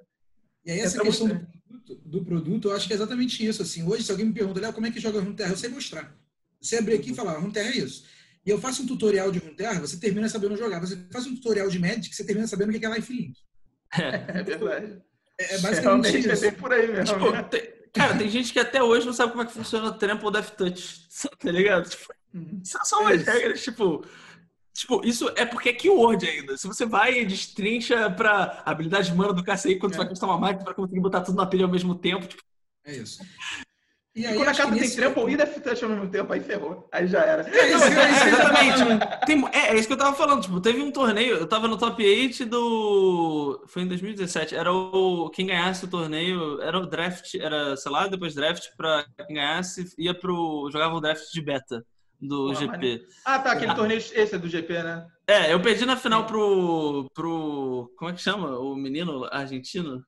[0.64, 3.62] E aí, essa Entra questão do produto, do produto, eu acho que é exatamente isso.
[3.62, 5.52] Assim, hoje, se alguém me pergunta, Léo, como é que joga Runeterra?
[5.52, 6.14] Eu sei mostrar.
[6.60, 8.06] Você abrir aqui e falar, Runeterra é isso.
[8.44, 10.80] E eu faço um tutorial de Runeterra, você termina sabendo jogar.
[10.80, 13.38] Você faz um tutorial de Magic, você termina sabendo o que é Life Link.
[13.98, 15.02] É, é verdade.
[15.38, 16.44] É, é basicamente Realmente isso.
[16.44, 17.04] É por aí mesmo.
[17.04, 17.62] Tipo, tem,
[17.92, 20.30] cara, tem gente que até hoje não sabe como é que funciona o Trample ou
[20.30, 21.08] Death Touch.
[21.38, 21.88] Tá ligado?
[21.88, 22.60] Tipo, uhum.
[22.64, 24.04] são umas é regras, tipo
[24.72, 26.56] Tipo, isso é porque é keyword ainda.
[26.56, 29.94] Se você vai e destrincha pra habilidade mana do KCI quando é.
[29.94, 32.26] você vai constar uma máquina pra conseguir botar tudo na pilha ao mesmo tempo.
[32.26, 32.42] Tipo...
[32.86, 33.22] É isso.
[34.14, 36.88] E, aí, quando a carta tem trample e Death Touch ao mesmo tempo, aí ferrou.
[36.90, 37.42] Aí já era.
[37.48, 39.26] É, isso, é, é, exatamente.
[39.26, 40.42] tem, é, é, isso que eu tava falando.
[40.42, 43.64] Tipo, teve um torneio, eu tava no top 8 do.
[43.68, 44.56] Foi em 2017.
[44.56, 45.30] Era o.
[45.30, 49.94] Quem ganhasse o torneio, era o draft, era, sei lá, depois draft pra quem ganhasse,
[49.98, 50.68] ia pro.
[50.72, 51.84] jogava o draft de beta
[52.20, 53.04] do Pô, GP.
[53.06, 53.16] Mas...
[53.24, 53.74] Ah, tá, aquele ah.
[53.74, 55.06] torneio, esse é do GP, né?
[55.26, 57.92] É, eu perdi na final pro, pro.
[57.96, 58.58] Como é que chama?
[58.58, 60.04] O menino argentino?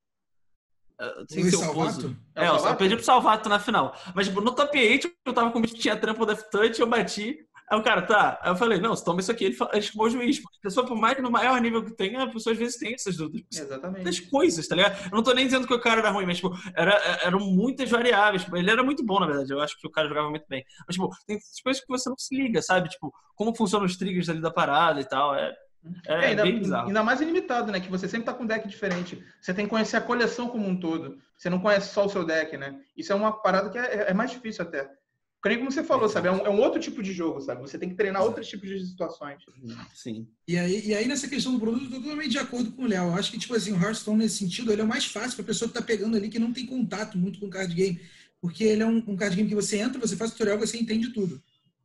[1.28, 2.16] Sem ser Salvato?
[2.34, 3.96] É, eu, eu perdi pro Salvato na final.
[4.14, 6.80] Mas, tipo, no top 8, eu tava com o bicho que tinha trampo Death Touch,
[6.80, 7.38] eu bati.
[7.70, 8.38] Aí o cara, tá.
[8.42, 9.44] Aí eu falei, não, você toma isso aqui.
[9.44, 10.38] Ele, ele chamou o juiz.
[10.38, 12.94] A pessoa, por mais que no maior nível que tenha, a pessoa às vezes tem
[12.94, 13.58] essas dúvidas.
[13.58, 14.04] Exatamente.
[14.04, 14.96] Das coisas, tá ligado?
[15.04, 16.92] Eu não tô nem dizendo que o cara era ruim, mas, tipo, era,
[17.22, 18.44] eram muitas variáveis.
[18.44, 19.52] Tipo, ele era muito bom, na verdade.
[19.52, 20.64] Eu acho que o cara jogava muito bem.
[20.86, 22.88] Mas, tipo, tem coisas que você não se liga, sabe?
[22.88, 25.34] Tipo, como funcionam os triggers ali da parada e tal.
[25.34, 25.54] É,
[26.06, 27.80] é, é ainda, ainda, mais ilimitado, né?
[27.80, 29.22] Que você sempre tá com um deck diferente.
[29.40, 31.18] Você tem que conhecer a coleção como um todo.
[31.36, 32.78] Você não conhece só o seu deck, né?
[32.96, 34.88] Isso é uma parada que é, é mais difícil até.
[35.42, 36.28] Creio como você falou, sabe?
[36.28, 37.60] É um, é um, outro tipo de jogo, sabe?
[37.62, 39.42] Você tem que treinar outros tipos de situações.
[39.92, 40.28] Sim.
[40.46, 42.86] E aí, e aí nessa questão do produto, eu tô totalmente de acordo com o
[42.86, 43.08] Léo.
[43.08, 45.42] Eu acho que, tipo assim, o Hearthstone, nesse sentido, ele é o mais fácil para
[45.42, 48.00] a pessoa que tá pegando ali, que não tem contato muito com o card game.
[48.40, 51.12] Porque ele é um, um card game que você entra, você faz tutorial, você entende
[51.12, 51.42] tudo.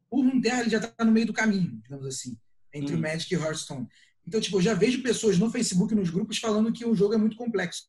[0.10, 2.38] O Runeterra, ele já tá no meio do caminho, digamos assim,
[2.72, 3.00] entre hum.
[3.00, 3.88] o Magic e o Hearthstone.
[4.28, 7.18] Então, tipo, eu já vejo pessoas no Facebook, nos grupos, falando que o jogo é
[7.18, 7.88] muito complexo.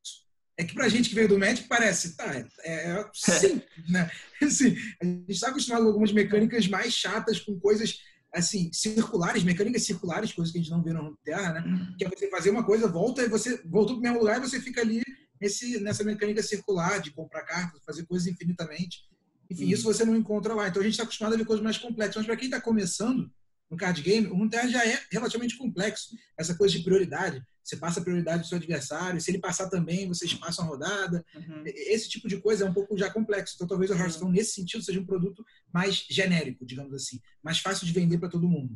[0.58, 4.10] É que pra gente que veio do Magic parece, tá, é, é sim, né?
[4.42, 8.00] Assim, a gente está acostumado com algumas mecânicas mais chatas, com coisas
[8.34, 11.60] assim, circulares, mecânicas circulares, coisas que a gente não vê na Terra, né?
[11.60, 11.96] Uhum.
[11.96, 14.48] Que é você fazer uma coisa, volta e você voltou para o mesmo lugar e
[14.48, 15.00] você fica ali
[15.40, 19.04] nesse, nessa mecânica circular de comprar cartas, fazer coisas infinitamente.
[19.48, 19.70] Enfim, uhum.
[19.70, 20.68] isso você não encontra lá.
[20.68, 22.16] Então a gente está acostumado a ver coisas mais complexas.
[22.16, 23.30] Mas para quem está começando
[23.70, 26.16] no card game, o Runeterra já é relativamente complexo.
[26.38, 30.08] Essa coisa de prioridade você passa a prioridade do seu adversário, se ele passar também,
[30.08, 31.22] vocês passam a rodada.
[31.34, 31.62] Uhum.
[31.66, 33.56] Esse tipo de coisa é um pouco já complexo.
[33.56, 33.94] Então, talvez o.
[33.94, 38.30] Hearthstone, nesse sentido, seja um produto mais genérico, digamos assim, mais fácil de vender para
[38.30, 38.74] todo mundo.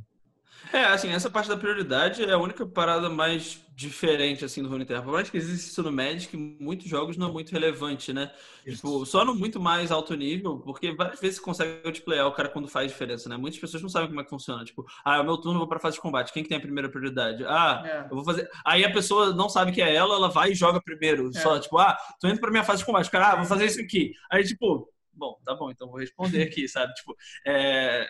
[0.73, 5.03] É, assim, essa parte da prioridade é a única parada mais diferente, assim, do Runeterra.
[5.03, 8.31] Por mais que exista isso no Magic, muitos jogos não é muito relevante, né?
[8.65, 12.49] Tipo, só no muito mais alto nível, porque várias vezes você consegue outplayar o cara
[12.49, 13.37] quando faz diferença, né?
[13.37, 14.65] Muitas pessoas não sabem como é que funciona.
[14.65, 16.33] Tipo, ah, é o meu turno, eu vou pra fase de combate.
[16.33, 17.45] Quem que tem a primeira prioridade?
[17.47, 18.05] Ah, é.
[18.11, 18.49] eu vou fazer...
[18.65, 21.31] Aí a pessoa não sabe que é ela, ela vai e joga primeiro.
[21.35, 21.41] É.
[21.41, 23.09] Só, tipo, ah, tô indo pra minha fase de combate.
[23.09, 24.13] O cara, ah, vou fazer isso aqui.
[24.31, 26.93] Aí, tipo, bom, tá bom, então vou responder aqui, sabe?
[26.95, 28.07] Tipo, é,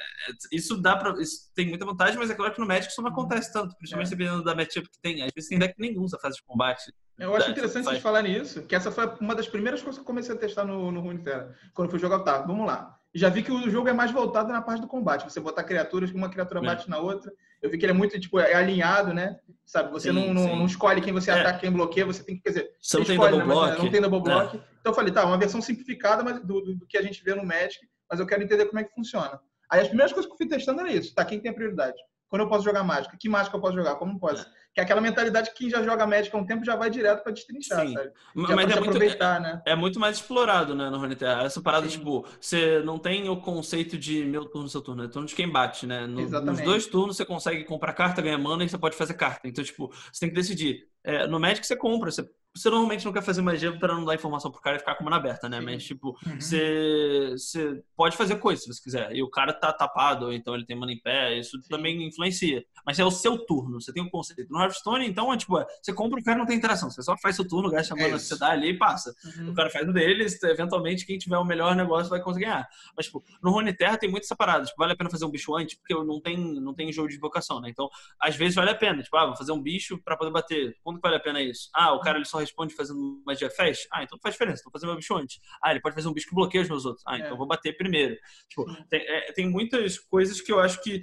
[0.51, 1.21] isso dá pra.
[1.21, 4.09] Isso tem muita vantagem, mas é claro que no Magic isso não acontece tanto, principalmente
[4.09, 4.17] é.
[4.17, 5.23] dependendo da matchup que tem.
[5.23, 6.93] Às vezes tem deck nenhum essa fase de combate.
[7.19, 10.07] Eu acho interessante vocês falar nisso, que essa foi uma das primeiras coisas que eu
[10.07, 12.99] comecei a testar no, no Runeterra, quando fui jogar o Tá, vamos lá.
[13.15, 15.25] Já vi que o jogo é mais voltado na parte do combate.
[15.25, 16.63] Você botar criaturas, uma criatura é.
[16.65, 17.31] bate na outra.
[17.63, 19.39] Eu vi que ele é muito, tipo, é alinhado, né?
[19.65, 21.35] Sabe, você sim, não, não, não, escolhe quem você é.
[21.35, 23.55] ataca, quem bloqueia, você tem que, quer dizer, você não tem escolhe, double né?
[23.55, 23.83] block.
[23.83, 24.57] Não tem double block.
[24.57, 24.61] É.
[24.81, 27.35] Então eu falei, tá, uma versão simplificada mas do, do, do, que a gente vê
[27.35, 27.79] no Magic,
[28.11, 29.41] mas eu quero entender como é que funciona.
[29.71, 31.97] Aí as primeiras coisas que eu fui testando era isso, tá, quem tem a prioridade?
[32.33, 33.15] Quando eu posso jogar mágica?
[33.21, 33.97] Que mágica eu posso jogar?
[33.97, 34.41] Como posso?
[34.41, 34.47] É.
[34.73, 37.23] Que é aquela mentalidade que quem já joga médica há um tempo já vai direto
[37.23, 37.93] para destrinchar, Sim.
[37.93, 38.07] sabe?
[38.09, 39.63] Já Mas é muito, é, né?
[39.67, 41.43] é muito mais explorado, né, no Runeterra.
[41.43, 41.99] Essa parada, Sim.
[41.99, 45.47] tipo, você não tem o conceito de meu turno, seu turno, é turno de quem
[45.47, 46.07] bate, né?
[46.07, 49.47] No, nos dois turnos você consegue comprar carta, ganhar mana e você pode fazer carta.
[49.47, 50.89] Então, tipo, você tem que decidir.
[51.05, 54.15] É, no Magic você compra, você você normalmente não quer fazer magia para não dar
[54.15, 55.59] informação pro cara e ficar com a mão aberta, né?
[55.59, 55.65] Sim.
[55.65, 56.41] Mas, tipo, uhum.
[56.41, 59.15] você, você pode fazer coisa se você quiser.
[59.15, 61.69] E o cara tá tapado, ou então ele tem mana em pé, isso Sim.
[61.69, 62.63] também influencia.
[62.85, 64.53] Mas é o seu turno, você tem um conceito.
[64.53, 66.91] No Hearthstone, então, é tipo, é, você compra o cara não tem interação.
[66.91, 69.15] Você só faz seu turno, gasta a mana é que você dá ali e passa.
[69.39, 69.51] Uhum.
[69.51, 72.69] O cara faz o dele, eventualmente quem tiver o melhor negócio vai conseguir ganhar.
[72.97, 74.65] Mas, tipo, no Rune Terra tem muita separada.
[74.67, 77.17] Tipo, vale a pena fazer um bicho antes, porque não tem, não tem jogo de
[77.17, 77.71] invocação, né?
[77.71, 77.89] Então,
[78.21, 79.03] às vezes vale a pena.
[79.03, 80.77] Tipo, ah, vou fazer um bicho para poder bater.
[80.83, 81.71] Quando vale a pena isso?
[81.75, 83.87] Ah, o cara ele só responde fazendo magia faz?
[83.93, 85.41] Ah, então não faz diferença, estou fazendo meu bicho antes.
[85.63, 87.05] Ah, ele pode fazer um bicho que bloqueia os meus outros.
[87.07, 87.37] Ah, então é.
[87.37, 88.17] vou bater primeiro.
[88.49, 91.03] Tipo, tem, é, tem, muitas coisas que eu acho que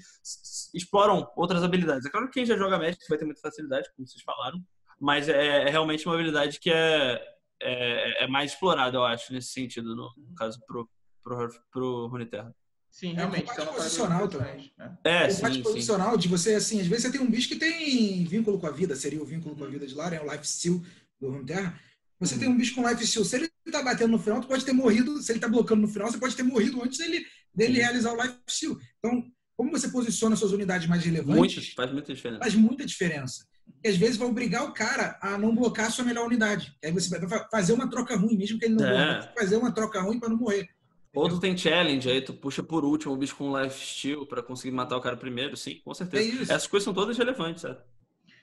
[0.74, 2.06] exploram outras habilidades.
[2.06, 4.64] É claro que quem já joga Magic vai ter muita facilidade, como vocês falaram,
[5.00, 7.22] mas é, é realmente uma habilidade que é,
[7.62, 10.90] é, é, mais explorada, eu acho, nesse sentido, no, no caso, pro,
[11.24, 12.54] pro, pro Runeterra.
[12.90, 13.50] Sim, realmente.
[13.50, 14.74] É, um então, posicional também.
[14.78, 14.98] Né?
[15.04, 18.24] É, é sim, posicional de você, assim, às vezes você tem um bicho que tem
[18.26, 20.48] vínculo com a vida, seria o vínculo com a vida de Lara, é o Life
[20.48, 20.82] Steal
[21.20, 21.80] do Runeterra.
[22.20, 22.40] Você uhum.
[22.40, 23.24] tem um bicho com life steal.
[23.26, 25.22] Se ele tá batendo no final, tu pode ter morrido.
[25.22, 28.22] Se ele tá blocando no final, você pode ter morrido antes dele, dele realizar o
[28.22, 28.78] life steal.
[28.98, 29.24] Então,
[29.56, 31.56] como você posiciona suas unidades mais relevantes.
[31.56, 32.40] Muito, faz muita diferença.
[32.40, 33.46] Faz muita diferença.
[33.84, 36.76] E às vezes vai obrigar o cara a não blocar a sua melhor unidade.
[36.84, 39.34] Aí você vai fazer uma troca ruim, mesmo que ele não é.
[39.38, 40.68] fazer uma troca ruim para não morrer.
[41.14, 44.44] Ou tu tem challenge, aí tu puxa por último o bicho com life steal para
[44.44, 46.40] conseguir matar o cara primeiro, sim, com certeza.
[46.40, 47.84] É Essas coisas são todas relevantes, certo?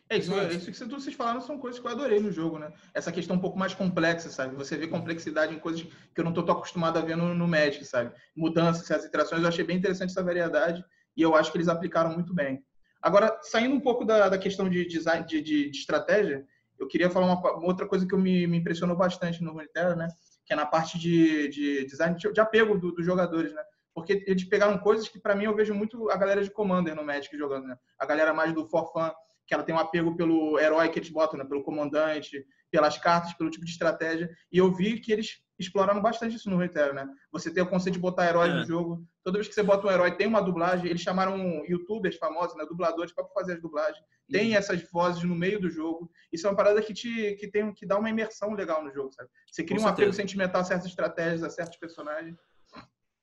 [0.08, 2.72] É isso, é isso que vocês falaram são coisas que eu adorei no jogo, né?
[2.94, 4.54] Essa questão um pouco mais complexa, sabe?
[4.54, 7.84] Você vê complexidade em coisas que eu não estou acostumado a ver no, no Magic,
[7.84, 8.12] sabe?
[8.36, 10.84] Mudanças, as interações, eu achei bem interessante essa variedade
[11.16, 12.62] e eu acho que eles aplicaram muito bem.
[13.02, 16.46] Agora, saindo um pouco da, da questão de design, de, de, de, estratégia,
[16.78, 20.08] eu queria falar uma, uma outra coisa que me, me, impressionou bastante no Runeterra, né?
[20.44, 23.62] Que é na parte de, de design de, apego dos do jogadores, né?
[23.96, 27.02] porque eles pegaram coisas que, para mim, eu vejo muito a galera de Commander no
[27.02, 27.78] Magic jogando, né?
[27.98, 29.10] A galera mais do for fun,
[29.46, 31.44] que ela tem um apego pelo herói que eles botam, né?
[31.44, 34.28] pelo comandante, pelas cartas, pelo tipo de estratégia.
[34.50, 37.08] E eu vi que eles exploraram bastante isso no Reitero, né?
[37.32, 38.56] Você tem o conceito de botar heróis é.
[38.56, 39.06] no jogo.
[39.22, 40.86] Toda vez que você bota um herói, tem uma dublagem.
[40.86, 42.66] Eles chamaram youtubers famosos, né?
[42.68, 44.04] Dubladores, para fazer as dublagens.
[44.30, 44.56] Tem uhum.
[44.56, 46.10] essas vozes no meio do jogo.
[46.32, 49.12] Isso é uma parada que te que tem que dá uma imersão legal no jogo,
[49.12, 49.30] sabe?
[49.50, 50.08] Você cria Com um certeza.
[50.08, 52.36] apego sentimental a certas estratégias, a certos personagens.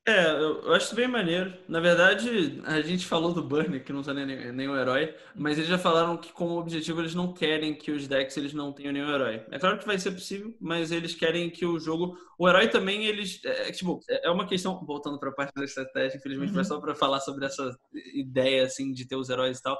[0.06, 1.54] É, eu acho bem maneiro.
[1.66, 5.70] Na verdade, a gente falou do Burnie, que não usa nem, nenhum herói, mas eles
[5.70, 9.10] já falaram que como objetivo eles não querem que os decks eles não tenham nenhum
[9.10, 9.46] herói.
[9.50, 12.18] É claro que vai ser possível, mas eles querem que o jogo...
[12.38, 13.40] O herói também, eles...
[13.46, 16.56] É, é tipo, é uma questão, voltando para a parte da estratégia, infelizmente uhum.
[16.56, 17.74] foi só para falar sobre essa
[18.14, 19.80] ideia, assim, de ter os heróis e tal.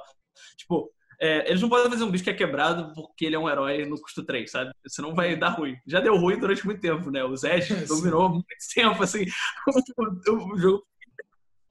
[0.56, 0.90] Tipo,
[1.24, 3.86] é, eles não podem fazer um bicho que é quebrado porque ele é um herói
[3.86, 4.72] no custo 3, sabe?
[4.86, 5.74] Senão vai dar ruim.
[5.86, 7.24] Já deu ruim durante muito tempo, né?
[7.24, 9.24] O Zed dominou muito tempo, assim,
[10.28, 10.86] o jogo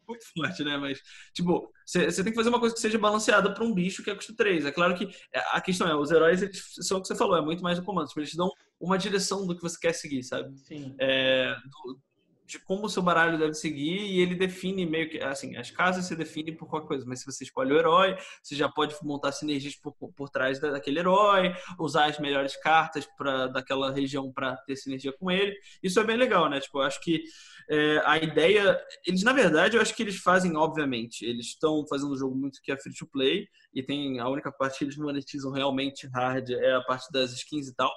[0.07, 0.75] muito forte, né?
[0.77, 0.99] Mas,
[1.35, 4.15] tipo, você tem que fazer uma coisa que seja balanceada para um bicho que é
[4.15, 4.65] custo 3.
[4.65, 7.37] É claro que é, a questão é, os heróis, eles são o que você falou,
[7.37, 8.07] é muito mais do comando.
[8.07, 8.49] Tipo, eles te dão
[8.79, 10.51] uma direção do que você quer seguir, sabe?
[10.57, 10.95] Sim.
[10.99, 11.99] É, do,
[12.45, 16.05] de como o seu baralho deve seguir e ele define meio que assim as casas
[16.05, 19.31] se definem por qualquer coisa mas se você escolhe o herói você já pode montar
[19.31, 24.75] sinergias por, por trás daquele herói usar as melhores cartas para daquela região para ter
[24.75, 25.55] sinergia com ele.
[25.81, 26.59] Isso é bem legal né?
[26.59, 27.23] Tipo eu acho que
[27.69, 32.13] é, a ideia eles na verdade eu acho que eles fazem obviamente eles estão fazendo
[32.13, 34.97] um jogo muito que é free to play e tem a única parte que eles
[34.97, 37.91] monetizam realmente hard é a parte das skins e tal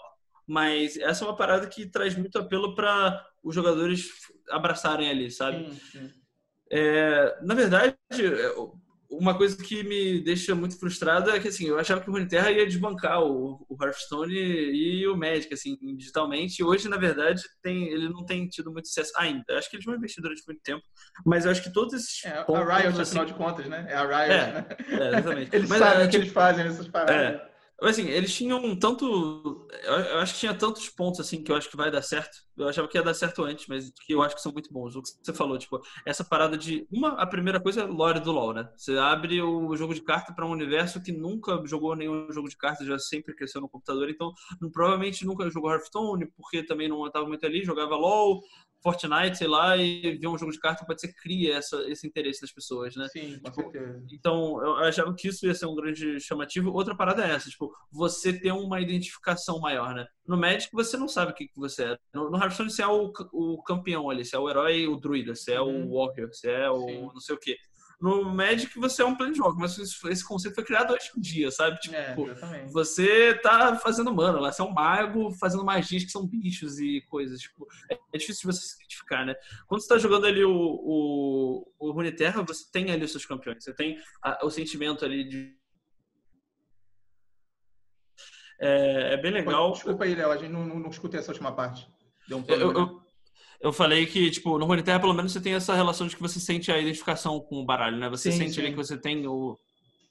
[0.46, 4.08] mas essa é uma parada que traz muito apelo para os jogadores
[4.50, 5.68] abraçarem ali, sabe?
[5.70, 6.10] Sim, sim.
[6.70, 7.96] É, na verdade,
[9.10, 12.50] uma coisa que me deixa muito frustrado é que assim, eu achava que o Runeterra
[12.50, 16.62] ia desbancar o, o Hearthstone e o Magic assim, digitalmente.
[16.62, 19.44] Hoje, na verdade, tem, ele não tem tido muito sucesso ainda.
[19.50, 20.82] Acho que eles vão investir durante muito tempo,
[21.24, 23.86] mas eu acho que todos esses é, pontos, a Riot, assim, afinal de contas, né?
[23.88, 24.66] É a Riot, é, né?
[24.88, 25.50] É, exatamente.
[25.54, 27.16] eles mas, sabem o que eles fazem nessas paradas.
[27.16, 29.68] É, Assim, eles tinham tanto.
[29.84, 32.38] Eu acho que tinha tantos pontos assim que eu acho que vai dar certo.
[32.56, 34.96] Eu achava que ia dar certo antes, mas que eu acho que são muito bons.
[34.96, 36.86] O que você falou, tipo, essa parada de.
[36.90, 38.70] Uma, a primeira coisa é lore do LoL, né?
[38.74, 42.56] Você abre o jogo de carta para um universo que nunca jogou nenhum jogo de
[42.56, 44.32] carta, já sempre cresceu no computador, então
[44.72, 48.40] provavelmente nunca jogou Hearthstone, porque também não estava muito ali, jogava LoL,
[48.86, 52.40] Fortnite, sei lá, e ver um jogo de carta pode ser cria essa, esse interesse
[52.40, 53.08] das pessoas, né?
[53.08, 54.06] Sim, com tipo, certeza.
[54.12, 56.70] Então, eu achava que isso ia ser um grande chamativo.
[56.70, 60.06] Outra parada é essa, tipo, você ter uma identificação maior, né?
[60.24, 61.98] No Magic, você não sabe o que, que você é.
[62.14, 65.34] No, no Hearthstone, você é o, o campeão ali, você é o herói, o druida,
[65.34, 65.88] você é uhum.
[65.88, 67.02] o warrior, você é o Sim.
[67.02, 67.56] não sei o quê.
[67.98, 71.78] No Magic você é um planeswalker, mas esse conceito foi criado hoje em dia, sabe?
[71.80, 76.26] Tipo, é, você tá fazendo mano lá, você é um mago fazendo magias que são
[76.26, 77.40] bichos e coisas.
[77.40, 79.34] Tipo, é difícil de você se identificar, né?
[79.66, 83.64] Quando você tá jogando ali o, o, o Runeterra, você tem ali os seus campeões,
[83.64, 85.56] você tem a, o sentimento ali de.
[88.60, 89.72] É, é bem legal.
[89.72, 91.88] Desculpa aí, Léo, a gente não, não, não escutei essa última parte.
[92.28, 93.05] Deu um eu, eu,
[93.60, 96.38] eu falei que, tipo, no Runeterra, pelo menos você tem essa relação de que você
[96.38, 98.08] sente a identificação com o baralho, né?
[98.08, 98.60] Você sim, sente sim.
[98.60, 99.58] ali que você tem o,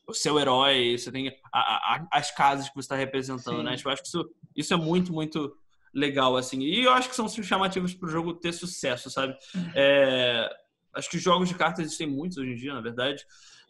[0.08, 1.60] o seu herói, você tem a,
[1.96, 3.64] a, as casas que você está representando, sim.
[3.64, 3.76] né?
[3.76, 5.56] Tipo, eu acho que isso, isso é muito, muito
[5.94, 6.62] legal, assim.
[6.62, 9.36] E eu acho que são chamativos para o jogo ter sucesso, sabe?
[9.54, 9.72] Uhum.
[9.76, 10.50] É,
[10.94, 13.26] acho que jogos de cartas existem muitos hoje em dia, na verdade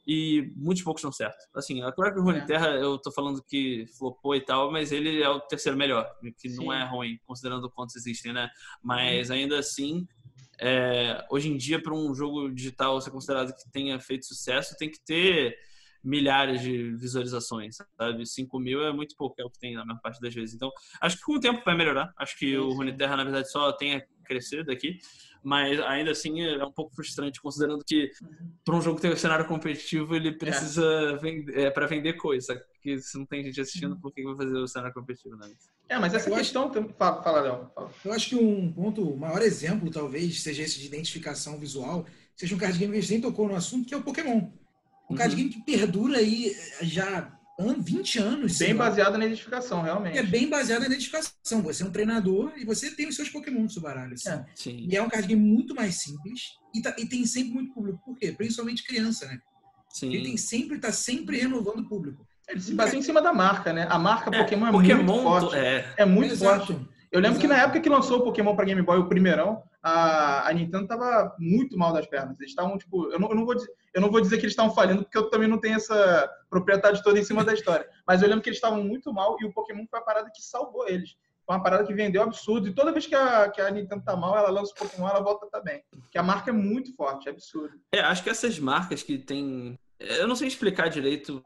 [0.08, 1.38] e muitos poucos dão certo.
[1.56, 2.45] Assim, que o Rune é.
[2.45, 6.49] Terra, eu tô falando que flopou e tal, mas ele é o terceiro melhor, que
[6.49, 6.58] Sim.
[6.58, 8.49] não é ruim, considerando quantos existem, né?
[8.84, 9.36] Mas uhum.
[9.36, 10.08] ainda assim,
[10.60, 14.89] é, hoje em dia, para um jogo digital ser considerado que tenha feito sucesso, tem
[14.89, 15.58] que ter
[16.03, 18.28] milhares de visualizações, sabe?
[18.28, 20.53] 5 mil é muito pouco, é o que tem na maior parte das vezes.
[20.53, 22.14] Então, acho que com o tempo vai melhorar.
[22.16, 24.99] Acho que sim, o Rune Terra, na verdade, só tem a crescer daqui
[25.45, 28.09] mas ainda assim é um pouco frustrante, considerando que
[28.65, 31.17] para um jogo ter um cenário competitivo ele precisa é.
[31.17, 34.57] vender, é, para vender coisa, que se não tem gente assistindo, por que vai fazer
[34.57, 35.51] o cenário competitivo, né?
[35.88, 36.89] É, mas essa eu questão acho...
[36.97, 37.71] fala, fala, Léo.
[38.03, 42.55] Eu acho que um ponto, o maior exemplo talvez seja esse de identificação visual, seja
[42.55, 44.38] um card game que a gente nem tocou no assunto, que é o Pokémon.
[44.38, 45.15] Um uhum.
[45.15, 48.58] card game que perdura aí já 20 anos.
[48.58, 50.18] Bem baseado na identificação, realmente.
[50.18, 51.62] É bem baseado na identificação.
[51.64, 54.14] Você é um treinador e você tem os seus Pokémon no seu baralho.
[54.14, 54.30] Assim.
[54.30, 54.45] É.
[54.53, 54.88] Sim.
[54.89, 57.99] E é um card game muito mais simples e, tá, e, tem sempre muito público.
[58.03, 58.32] Por quê?
[58.32, 59.39] Principalmente criança, né?
[59.89, 60.14] Sim.
[60.14, 62.28] Ele tem sempre, tá sempre renovando o público.
[62.47, 63.88] Ele se baseia em cima da marca, né?
[63.89, 65.56] A marca é, Pokémon é Pokémon muito forte.
[65.56, 66.68] É, é muito Exato.
[66.68, 66.89] forte.
[67.12, 67.39] Eu lembro Exato.
[67.39, 70.88] que na época que lançou o Pokémon para Game Boy, o primeirão, a, a Nintendo
[70.88, 72.40] tava muito mal das pernas.
[72.40, 73.56] Eles estavam, tipo, eu não, eu não, vou,
[73.94, 77.04] eu não vou dizer que eles estavam falhando, porque eu também não tenho essa propriedade
[77.04, 77.88] toda em cima da história.
[78.08, 80.42] Mas eu lembro que eles estavam muito mal e o Pokémon foi a parada que
[80.42, 81.16] salvou eles.
[81.46, 82.68] Foi uma parada que vendeu absurdo.
[82.68, 85.22] E toda vez que a, que a Nintendo tá mal, ela lança o Pokémon, ela
[85.22, 85.84] volta também.
[85.92, 87.80] Porque a marca é muito forte, é absurdo.
[87.94, 89.78] É, acho que essas marcas que tem.
[90.00, 91.46] Eu não sei explicar direito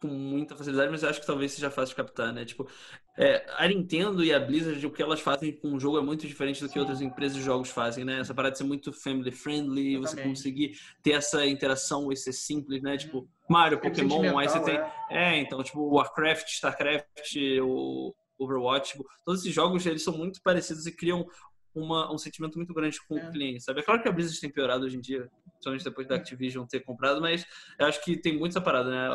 [0.00, 2.44] com muita facilidade, mas acho que talvez seja fácil de captar, né?
[2.44, 2.68] Tipo,
[3.16, 6.26] é, a Nintendo e a Blizzard, o que elas fazem com o jogo é muito
[6.26, 6.80] diferente do que Sim.
[6.80, 8.20] outras empresas de jogos fazem, né?
[8.20, 12.82] Essa parada de ser muito family friendly, você conseguir ter essa interação e ser simples,
[12.82, 12.96] né?
[12.96, 14.76] Tipo, Mario, é Pokémon, aí você tem.
[14.76, 14.92] É.
[15.10, 20.86] é, então, tipo, Warcraft, Starcraft, o Overwatch, tipo, todos esses jogos eles são muito parecidos
[20.86, 21.26] e criam
[21.74, 23.28] uma, um sentimento muito grande com é.
[23.28, 23.80] o cliente, sabe?
[23.80, 26.80] É claro que a Blizzard tem piorado hoje em dia, principalmente depois da Activision ter
[26.80, 27.46] comprado, mas
[27.78, 29.08] eu acho que tem muita parada, né?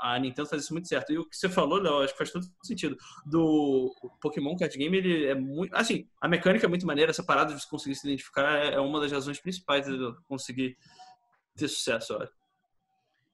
[0.00, 1.12] A Nintendo faz isso muito certo.
[1.12, 2.96] E o que você falou, Léo, acho que faz todo sentido.
[3.26, 5.74] Do Pokémon Card Game, ele é muito.
[5.74, 9.12] Assim, a mecânica é muito maneira, essa parada de conseguir se identificar é uma das
[9.12, 10.76] razões principais de conseguir
[11.56, 12.30] ter sucesso, olha.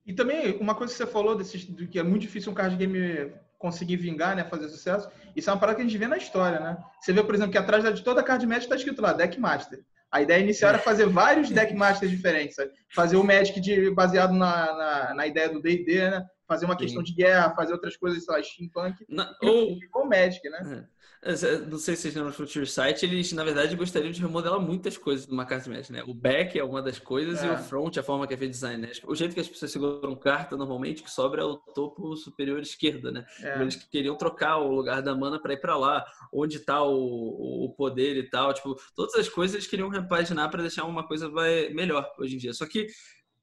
[0.07, 3.33] E também, uma coisa que você falou, desse, que é muito difícil um card game
[3.59, 6.61] conseguir vingar, né, fazer sucesso, isso é uma parada que a gente vê na história,
[6.61, 6.76] né?
[7.00, 9.38] Você vê, por exemplo, que atrás de toda a card match está escrito lá, deck
[9.40, 9.84] master.
[10.11, 12.70] A ideia inicial era fazer vários deck masters diferentes, sabe?
[12.94, 16.24] fazer o Magic de, baseado na, na, na ideia do D&D, né?
[16.47, 17.12] Fazer uma questão Sim.
[17.12, 19.05] de guerra, fazer outras coisas, sei lá, steampunk.
[19.09, 19.78] Na, ou...
[19.95, 20.88] o Magic, né?
[20.90, 20.95] É.
[21.70, 24.99] Não sei se vocês lembram do Future Sight, eles, na verdade, gostariam de remodelar muitas
[24.99, 26.03] coisas numa carta de né?
[26.07, 27.47] O back é uma das coisas é.
[27.47, 28.92] e o front, a forma que é feito design, né?
[29.07, 33.11] O jeito que as pessoas seguram carta, normalmente, que sobra é o topo superior esquerda,
[33.11, 33.24] né?
[33.40, 33.59] É.
[33.59, 37.74] Eles queriam trocar o lugar da mana para ir para lá, onde tá o, o
[37.74, 38.53] poder e tal.
[38.53, 41.30] Tipo, todas as coisas eles queriam repaginar para deixar uma coisa
[41.72, 42.53] melhor hoje em dia.
[42.53, 42.86] Só que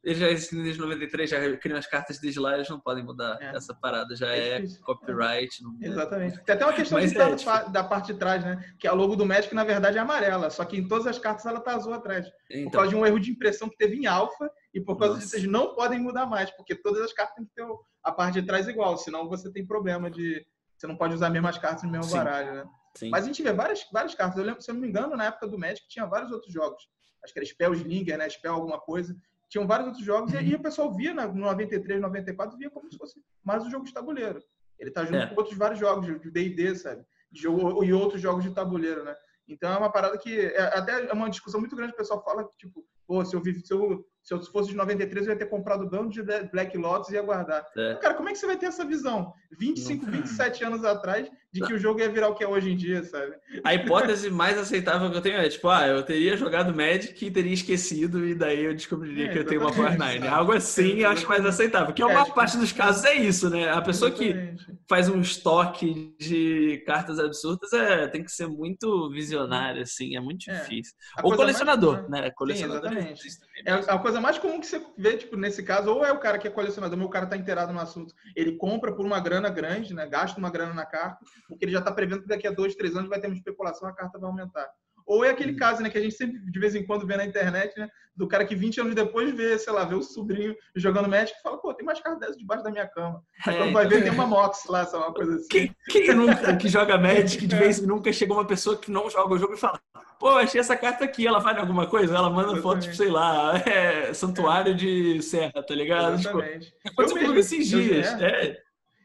[0.04, 3.38] eles já existem desde 93, já criam as cartas desde lá, eles não podem mudar
[3.40, 3.56] é.
[3.56, 5.62] essa parada, já é, é copyright.
[5.62, 5.78] Não...
[5.80, 6.44] Exatamente.
[6.44, 7.70] Tem até uma questão de é, tipo...
[7.70, 8.74] da parte de trás, né?
[8.80, 11.46] Que a logo do Magic, na verdade, é amarela, só que em todas as cartas
[11.46, 12.28] ela tá azul atrás.
[12.50, 12.64] Então...
[12.64, 15.26] Por causa de um erro de impressão que teve em alfa, e por causa Nossa.
[15.26, 17.66] disso eles não podem mudar mais, porque todas as cartas têm que ter
[18.04, 20.44] a parte de trás igual, senão você tem problema de.
[20.78, 22.18] Você não pode usar as mesmas cartas no mesmo Sim.
[22.18, 22.66] baralho, né?
[22.98, 23.10] Sim.
[23.10, 24.40] Mas a gente vê várias, várias cartas.
[24.40, 26.90] Eu lembro, se eu não me engano, na época do Magic tinha vários outros jogos.
[27.24, 28.28] Acho que era Spell Slinger, né?
[28.28, 29.16] Spell alguma coisa
[29.52, 32.98] tinham vários outros jogos, e, e o pessoal via no 93, 94, via como se
[32.98, 34.42] fosse mais um jogo de tabuleiro.
[34.80, 35.28] Ele tá junto é.
[35.28, 37.04] com outros vários jogos de D&D, sabe?
[37.30, 39.14] De jogo, e outros jogos de tabuleiro, né?
[39.48, 41.92] Então é uma parada que é, até é uma discussão muito grande.
[41.92, 44.76] O pessoal fala que, tipo, pô, se eu, vive, se eu, se eu fosse de
[44.78, 47.68] 93, eu ia ter comprado o bando de Black Lotus e ia guardar.
[47.78, 47.96] É.
[47.96, 49.34] Cara, como é que você vai ter essa visão?
[49.60, 52.78] 25, 27 anos atrás de que o jogo ia virar o que é hoje em
[52.78, 53.34] dia, sabe?
[53.64, 57.30] A hipótese mais aceitável que eu tenho é, tipo, ah, eu teria jogado Magic e
[57.32, 60.28] teria esquecido e daí eu descobriria é, que eu tenho uma Power 9.
[60.28, 61.94] Algo assim eu acho mais aceitável.
[61.94, 63.70] Que a maior é, parte dos casos é isso, né?
[63.70, 64.66] A pessoa exatamente.
[64.66, 70.22] que faz um estoque de cartas absurdas é, tem que ser muito visionária, assim, é
[70.22, 70.54] muito é.
[70.54, 70.94] difícil.
[71.22, 72.24] Ou colecionador, mais...
[72.24, 72.32] né?
[72.32, 73.52] Colecionador Sim, exatamente.
[73.66, 76.38] É a coisa mais comum que você vê, tipo, nesse caso, ou é o cara
[76.38, 78.14] que é colecionador, mas o cara tá inteirado no assunto.
[78.36, 80.08] Ele compra por uma grana grande, né?
[80.08, 82.96] Gasta uma grana na carta, porque ele já está prevendo que daqui a dois, três
[82.96, 84.70] anos vai ter uma especulação, a carta vai aumentar.
[85.06, 87.26] Ou é aquele caso, né, que a gente sempre de vez em quando vê na
[87.26, 91.10] internet, né, do cara que 20 anos depois vê, sei lá, vê o sobrinho jogando
[91.10, 93.22] Magic e fala, pô, tem mais cartas dessas debaixo da minha cama.
[93.46, 95.48] Aí é, quando vai ver, tem uma Mox lá, sabe, uma coisa assim.
[95.50, 99.10] Quem, quem nunca que joga Magic, de vez em nunca chega uma pessoa que não
[99.10, 99.80] joga o jogo e fala,
[100.20, 102.16] pô, achei essa carta aqui, ela vale alguma coisa?
[102.16, 106.18] Ela manda foto, tipo, sei lá, é, santuário de serra, tá ligado?
[106.18, 106.74] Tipo, Exatamente.
[106.86, 108.22] Tipo, aconteceu esses dias.
[108.22, 108.62] É.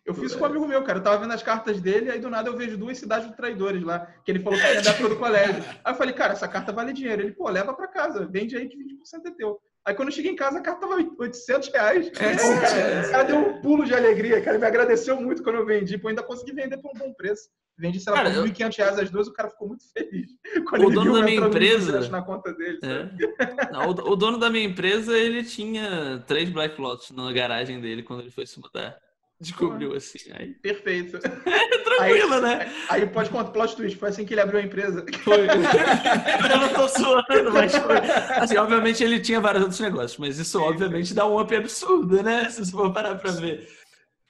[0.07, 1.01] Eu fiz com um amigo meu, cara.
[1.01, 3.83] Eu tava vendo as cartas dele, aí do nada eu vejo duas cidades de traidores
[3.83, 5.65] lá, que ele falou que ia dar todo o colégio.
[5.85, 7.23] Aí eu falei, cara, essa carta vale dinheiro.
[7.23, 9.61] Ele, pô, leva pra casa, vende aí que 20% é teu.
[9.85, 12.07] Aí quando eu cheguei em casa, a carta tava 800 reais.
[12.07, 14.53] É, cara, o cara deu um pulo de alegria, cara.
[14.53, 17.49] Ele me agradeceu muito quando eu vendi, pô, ainda consegui vender por um bom preço.
[17.77, 20.31] Vendi, sei lá, por 1.500 reais as duas, o cara ficou muito feliz.
[20.69, 22.09] Quando o dono da minha empresa.
[22.09, 23.73] Na conta dele, é.
[23.73, 28.03] Não, o, o, dono da minha empresa, ele tinha três Black Lots na garagem dele
[28.03, 28.99] quando ele foi se mudar
[29.41, 30.19] descobriu assim.
[30.33, 30.55] Aí...
[30.55, 31.19] Perfeito.
[31.85, 32.73] Tranquilo, aí, né?
[32.89, 35.05] Aí pode contar plot twist, foi assim que ele abriu a empresa.
[35.23, 35.47] Foi.
[35.49, 37.97] eu não tô suando, mas foi.
[38.37, 42.49] Assim, obviamente ele tinha vários outros negócios, mas isso obviamente dá um up absurdo, né?
[42.51, 43.69] Se você for parar pra ver.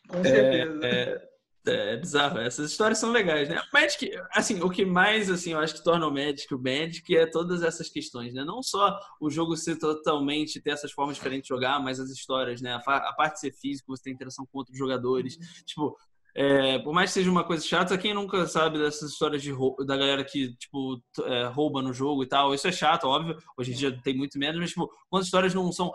[0.08, 0.80] Com certeza.
[0.82, 1.25] É, é...
[1.66, 2.38] É, é bizarro.
[2.38, 3.60] Essas histórias são legais, né?
[3.60, 7.16] O Magic, assim, o que mais, assim, eu acho que torna o Magic o Magic
[7.16, 8.44] é todas essas questões, né?
[8.44, 12.60] Não só o jogo ser totalmente, ter essas formas diferentes de jogar, mas as histórias,
[12.60, 12.74] né?
[12.74, 15.36] A, parte de ser físico, você tem interação com outros jogadores.
[15.36, 15.64] Uhum.
[15.66, 15.96] Tipo,
[16.38, 19.54] é, por mais que seja uma coisa chata, quem nunca sabe dessas histórias de
[19.86, 23.38] da galera que, tipo, é, rouba no jogo e tal, isso é chato, óbvio.
[23.56, 25.90] Hoje em dia tem muito menos, mas, tipo, quando as histórias não são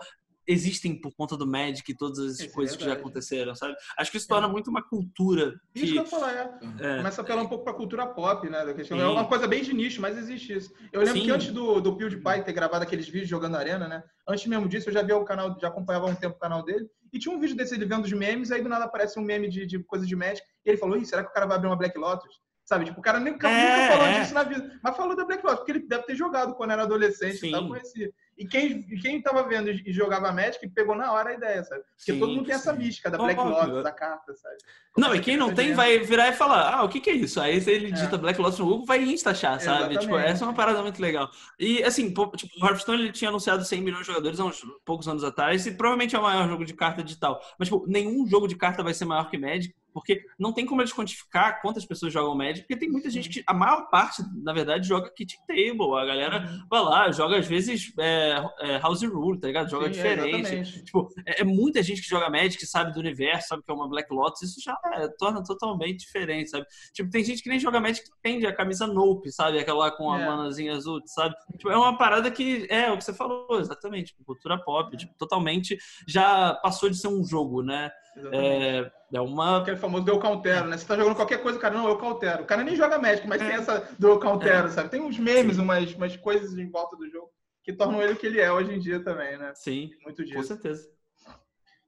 [0.46, 3.74] existem por conta do Magic e todas as é coisas que já aconteceram, sabe?
[3.96, 4.50] Acho que isso torna é.
[4.50, 5.54] muito uma cultura.
[5.74, 5.84] Que...
[5.84, 6.50] Isso que eu falar, é.
[6.80, 6.96] é.
[6.98, 8.64] Começa a apelar um pouco pra cultura pop, né?
[8.64, 9.00] Da questão.
[9.00, 10.72] É uma coisa bem de nicho, mas existe isso.
[10.92, 11.24] Eu lembro Sim.
[11.26, 14.02] que antes do, do PewDiePie ter gravado aqueles vídeos jogando arena, né?
[14.28, 16.64] Antes mesmo disso, eu já via o canal, já acompanhava há um tempo o canal
[16.64, 16.86] dele.
[17.12, 19.48] E tinha um vídeo desse ele vendo os memes, aí do nada aparece um meme
[19.48, 20.46] de, de coisa de Magic.
[20.64, 22.40] E ele falou: Ih, será que o cara vai abrir uma Black Lotus?
[22.64, 22.84] Sabe?
[22.84, 24.20] Tipo, o cara nunca, é, nunca falou é.
[24.20, 24.80] disso na vida.
[24.82, 27.48] Mas falou da Black Lotus, porque ele deve ter jogado quando era adolescente Sim.
[27.48, 28.10] e tal, conhecia.
[28.36, 31.82] E quem, quem tava vendo e jogava Magic pegou na hora a ideia, sabe?
[31.82, 34.56] Porque sim, todo mundo tem essa mística da Black Lotus, da carta, sabe?
[34.92, 37.14] Como não, e quem não tem vai virar e falar, ah, o que que é
[37.14, 37.40] isso?
[37.40, 38.18] Aí se ele digita é.
[38.18, 39.98] Black Lotus no Google, vai insta achar, sabe?
[39.98, 41.30] Tipo, essa é uma parada muito legal.
[41.58, 45.06] E assim, tipo, o Hearthstone ele tinha anunciado 100 milhões de jogadores há uns poucos
[45.06, 47.40] anos atrás e provavelmente é o maior jogo de carta digital.
[47.58, 50.80] Mas, tipo, nenhum jogo de carta vai ser maior que Magic porque não tem como
[50.80, 54.52] eles quantificar quantas pessoas jogam Magic, porque tem muita gente que, a maior parte, na
[54.52, 55.98] verdade, joga kit table.
[55.98, 56.66] A galera uhum.
[56.68, 58.21] vai lá, joga às vezes é,
[58.60, 59.70] é, House Rule, tá ligado?
[59.70, 60.54] Joga Sim, diferente.
[60.54, 63.74] É, tipo, é, é, muita gente que joga Magic, sabe do universo, sabe que é
[63.74, 66.66] uma Black Lotus, isso já é, torna totalmente diferente, sabe?
[66.92, 69.58] Tipo, tem gente que nem joga Magic que entende a camisa Nope, sabe?
[69.58, 70.26] Aquela com a é.
[70.26, 71.34] manazinha azul, sabe?
[71.56, 74.12] Tipo, é uma parada que é o que você falou, exatamente.
[74.12, 75.76] Tipo, cultura pop, tipo, totalmente
[76.06, 77.90] já passou de ser um jogo, né?
[78.32, 79.58] É, é uma.
[79.58, 80.76] Aquele famoso eu countero, né?
[80.76, 82.42] Você tá jogando qualquer coisa, cara, não, eu countero.
[82.42, 83.46] O cara nem joga médico, mas é.
[83.46, 84.70] tem essa do eu countero, é.
[84.70, 84.90] sabe?
[84.90, 87.30] Tem uns memes, umas, umas coisas em volta do jogo
[87.62, 89.52] que tornam ele o que ele é hoje em dia também, né?
[89.54, 89.90] Sim.
[90.04, 90.36] Muito disso.
[90.36, 90.90] Com certeza.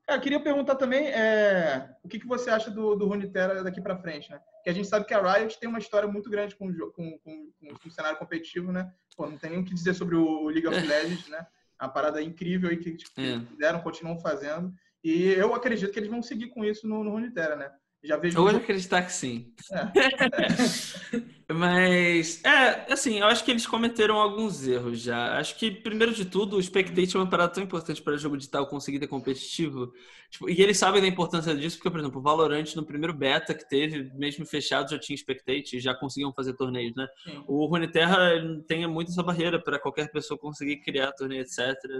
[0.06, 3.96] Eu queria perguntar também é, o que, que você acha do, do Runeterra daqui para
[3.96, 4.38] frente, né?
[4.62, 7.52] Que a gente sabe que a Riot tem uma história muito grande com, com, com,
[7.58, 8.92] com o cenário competitivo, né?
[9.16, 11.46] Pô, não tem nem o que dizer sobre o League of Legends, né?
[11.78, 13.40] A parada incrível aí que tipo, é.
[13.50, 14.72] fizeram, continuam fazendo.
[15.02, 17.70] E eu acredito que eles vão seguir com isso no, no Runeterra, né?
[18.02, 18.36] Já vejo.
[18.38, 19.54] Eu vou acreditar que sim.
[19.72, 19.84] É.
[21.52, 25.38] Mas, é, assim, eu acho que eles cometeram alguns erros já.
[25.38, 28.66] Acho que, primeiro de tudo, o Spectate é uma parada tão importante para jogo digital
[28.66, 29.92] conseguir ter competitivo.
[30.30, 33.54] Tipo, e eles sabem da importância disso, porque, por exemplo, o Valorant, no primeiro beta
[33.54, 37.06] que teve, mesmo fechado, já tinha Spectate e já conseguiam fazer torneios, né?
[37.24, 37.44] Sim.
[37.46, 38.18] O Runeterra
[38.66, 41.58] tem muito essa barreira para qualquer pessoa conseguir criar torneio, etc.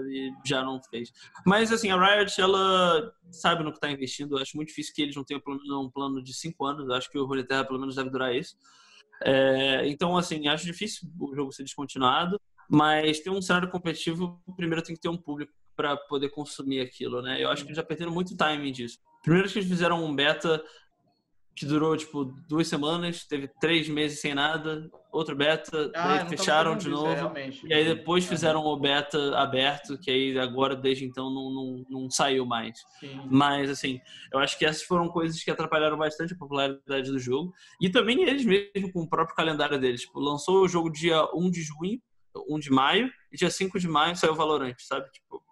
[0.09, 1.13] E já não fez.
[1.45, 4.37] Mas, assim, a Riot, ela sabe no que está investindo.
[4.37, 6.89] Eu acho muito difícil que eles não tenham pelo menos um plano de cinco anos.
[6.89, 8.57] Eu acho que o Runeterra, pelo menos, deve durar isso.
[9.25, 12.39] É, então, assim, acho difícil o jogo ser descontinuado,
[12.69, 17.23] mas tem um cenário competitivo, primeiro tem que ter um público para poder consumir aquilo,
[17.23, 17.43] né?
[17.43, 18.99] Eu acho que já perderam muito timing disso.
[19.23, 20.63] Primeiro que eles fizeram um beta
[21.55, 26.89] que durou tipo duas semanas, teve três meses sem nada, outro beta, ah, fecharam de
[26.89, 27.33] novo.
[27.65, 32.11] e aí depois fizeram o beta aberto, que aí agora desde então não, não, não
[32.11, 32.79] saiu mais.
[32.99, 33.21] Sim.
[33.31, 34.01] Mas assim,
[34.33, 37.53] eu acho que essas foram coisas que atrapalharam bastante a popularidade do jogo.
[37.81, 40.03] E também eles mesmo com o próprio calendário deles.
[40.03, 42.01] Tipo, lançou o jogo dia 1 de junho,
[42.49, 45.09] 1 de maio, e dia 5 de maio saiu o Valorant, sabe?
[45.13, 45.44] Tipo,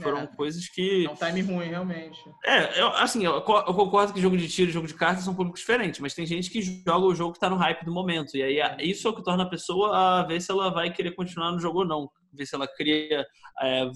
[0.00, 1.04] foram é, coisas que.
[1.06, 2.18] É um time ruim, realmente.
[2.44, 5.34] É, eu, assim, eu, eu, concordo que jogo de tiro e jogo de cartas são
[5.34, 8.36] públicos diferentes, mas tem gente que joga o jogo que tá no hype do momento.
[8.36, 11.12] E aí isso é o que torna a pessoa a ver se ela vai querer
[11.14, 12.10] continuar no jogo ou não.
[12.32, 13.26] Ver se ela cria
[13.60, 13.90] é,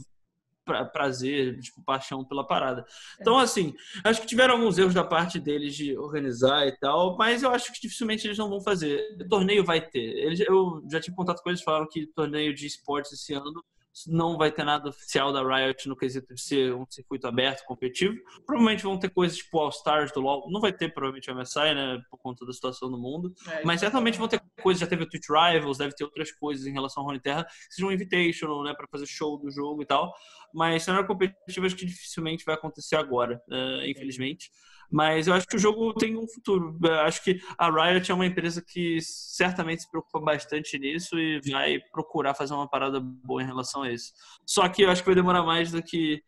[0.67, 2.85] pra, prazer, tipo, paixão pela parada.
[3.19, 3.73] Então, assim,
[4.05, 7.73] acho que tiveram alguns erros da parte deles de organizar e tal, mas eu acho
[7.73, 9.01] que dificilmente eles não vão fazer.
[9.19, 10.01] O torneio vai ter.
[10.01, 13.65] Eles, eu já tive contato com eles, falaram que torneio de esportes esse ano
[14.07, 18.17] não vai ter nada oficial da Riot no quesito de ser um circuito aberto, competitivo.
[18.45, 20.51] Provavelmente vão ter coisas tipo All Stars do LoL.
[20.51, 22.03] Não vai ter, provavelmente, o MSI, né?
[22.11, 23.33] Por conta da situação do mundo.
[23.49, 24.81] É, mas certamente vão ter coisas.
[24.81, 27.89] Já teve o Twitch Rivals, deve ter outras coisas em relação ao Terra que sejam
[27.89, 28.75] um invitational, né?
[28.75, 30.13] Para fazer show do jogo e tal.
[30.57, 34.51] Mas cenário competitivo acho que dificilmente vai acontecer agora, uh, infelizmente.
[34.91, 36.79] Mas eu acho que o jogo tem um futuro.
[36.83, 41.41] Eu acho que a Riot é uma empresa que certamente se preocupa bastante nisso e
[41.51, 44.15] vai procurar fazer uma parada boa em relação a isso.
[44.47, 46.23] Só que eu acho que vai demorar mais do que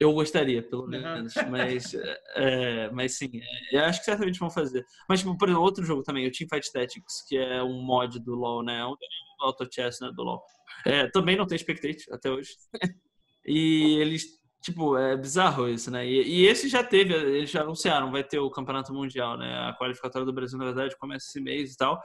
[0.00, 1.36] eu gostaria, pelo menos.
[1.36, 1.50] Uhum.
[1.50, 1.94] Mas,
[2.36, 4.86] é, mas sim, é, eu acho que certamente vão fazer.
[5.06, 8.34] Mas, tipo, por exemplo, outro jogo também, o Teamfight Tactics, que é um mod do
[8.34, 8.78] LoL, né?
[8.78, 8.96] É um
[9.40, 10.42] auto chess né, do LoL.
[10.86, 12.50] É, também não tem Spectate até hoje.
[13.46, 14.36] e eles
[14.66, 16.04] Tipo, é bizarro isso, né?
[16.04, 19.54] E, e, esse já teve, eles já anunciaram, vai ter o Campeonato Mundial, né?
[19.68, 22.00] A qualificatória do Brasil, na verdade, começa esse mês e tal.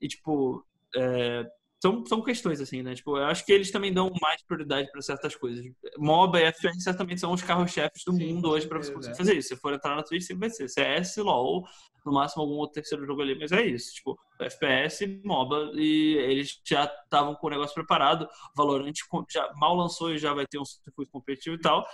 [0.00, 0.64] E, tipo,
[0.96, 1.44] é,
[1.80, 2.94] são, são questões, assim, né?
[2.94, 5.64] Tipo, eu acho que eles também dão mais prioridade para certas coisas.
[5.98, 9.36] MOBA e FPS certamente são os carros-chefes do Sim, mundo hoje para você conseguir fazer
[9.36, 9.48] isso.
[9.48, 11.64] Se for entrar na Twitch, sempre vai ser CS, LoL,
[12.04, 13.92] no máximo algum outro terceiro jogo ali, mas é isso.
[13.94, 18.26] Tipo, FPS, MOBA, e eles já estavam com o negócio preparado.
[18.56, 18.94] Valorant
[19.30, 21.84] já mal lançou e já vai ter um circuito competitivo e tal.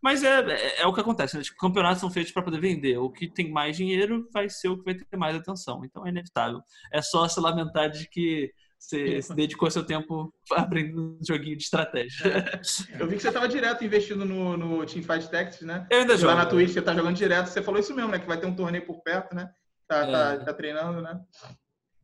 [0.00, 1.42] Mas é, é, é o que acontece, né?
[1.42, 2.96] Tipo, campeonatos são feitos para poder vender.
[2.98, 5.84] O que tem mais dinheiro vai ser o que vai ter mais atenção.
[5.84, 6.60] Então é inevitável.
[6.92, 8.52] É só se lamentar de que
[8.82, 12.26] você se dedicou seu tempo aprendendo um joguinho de estratégia.
[12.26, 13.00] É.
[13.00, 15.86] Eu vi que você estava direto investindo no, no Teamfight Tactics, né?
[15.90, 16.32] Eu ainda jogo.
[16.32, 17.46] Lá na Twitch você tá jogando direto.
[17.46, 18.18] Você falou isso mesmo, né?
[18.18, 19.48] Que vai ter um torneio por perto, né?
[19.86, 20.36] Tá, tá é.
[20.38, 21.20] tá, tá treinando, né?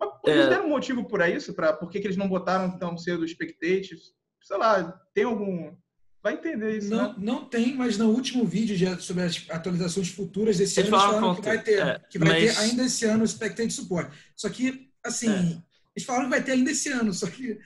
[0.01, 0.49] Mas, eles é.
[0.49, 1.53] deram um motivo para isso?
[1.53, 4.13] Pra, por que, que eles não botaram tão cedo os spectators?
[4.43, 5.77] Sei lá, tem algum...
[6.23, 7.15] Vai entender isso, não, né?
[7.19, 11.35] não tem, mas no último vídeo de, sobre as atualizações futuras desse ano, eles falaram
[11.37, 12.57] que vai ter, é, que vai mas...
[12.57, 14.13] ter ainda esse ano o Spectate Support.
[14.37, 15.68] Só que assim, é.
[15.99, 17.59] Eles falaram que vai ter ainda esse ano, só que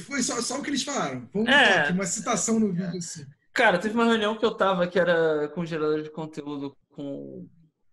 [0.00, 1.28] foi só, só o que eles falaram.
[1.32, 1.80] Vamos é.
[1.80, 3.24] aqui, uma citação no vídeo assim.
[3.52, 7.48] Cara, teve uma reunião que eu tava que era com gerador de conteúdo com,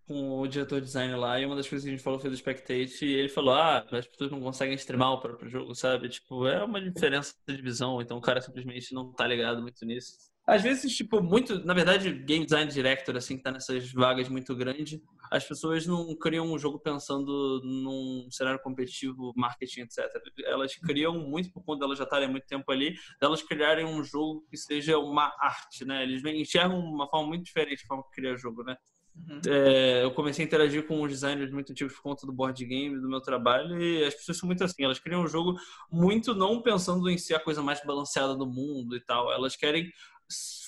[0.08, 2.32] com o diretor de design lá, e uma das coisas que a gente falou foi
[2.32, 6.10] do Spectate, e ele falou: Ah, as pessoas não conseguem streamar o próprio jogo, sabe?
[6.10, 10.31] Tipo, é uma diferença de visão, então o cara simplesmente não tá ligado muito nisso.
[10.52, 14.54] Às vezes, tipo, muito, na verdade, game design director, assim, que tá nessas vagas muito
[14.54, 15.00] grandes,
[15.32, 20.12] as pessoas não criam um jogo pensando num cenário competitivo, marketing, etc.
[20.44, 24.04] Elas criam muito por conta delas já estarem há muito tempo ali, delas criarem um
[24.04, 26.04] jogo que seja uma arte, né?
[26.04, 28.76] Eles enxergam uma forma muito diferente de forma que cria jogo, né?
[29.16, 29.42] Uhum.
[29.48, 33.00] É, eu comecei a interagir com os designers muito antigos por conta do board game,
[33.00, 35.56] do meu trabalho, e as pessoas são muito assim, elas criam um jogo
[35.90, 39.92] muito não pensando em ser a coisa mais balanceada do mundo e tal, elas querem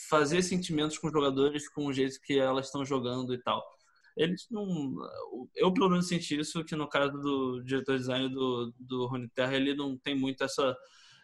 [0.10, 3.64] fazer sentimentos com os jogadores com o jeito que elas estão jogando e tal.
[4.15, 4.95] Eles não.
[5.56, 9.27] Eu, pelo menos, senti isso, que no caso do diretor de design do, do Rony
[9.30, 10.76] Terra, ele não tem muito essa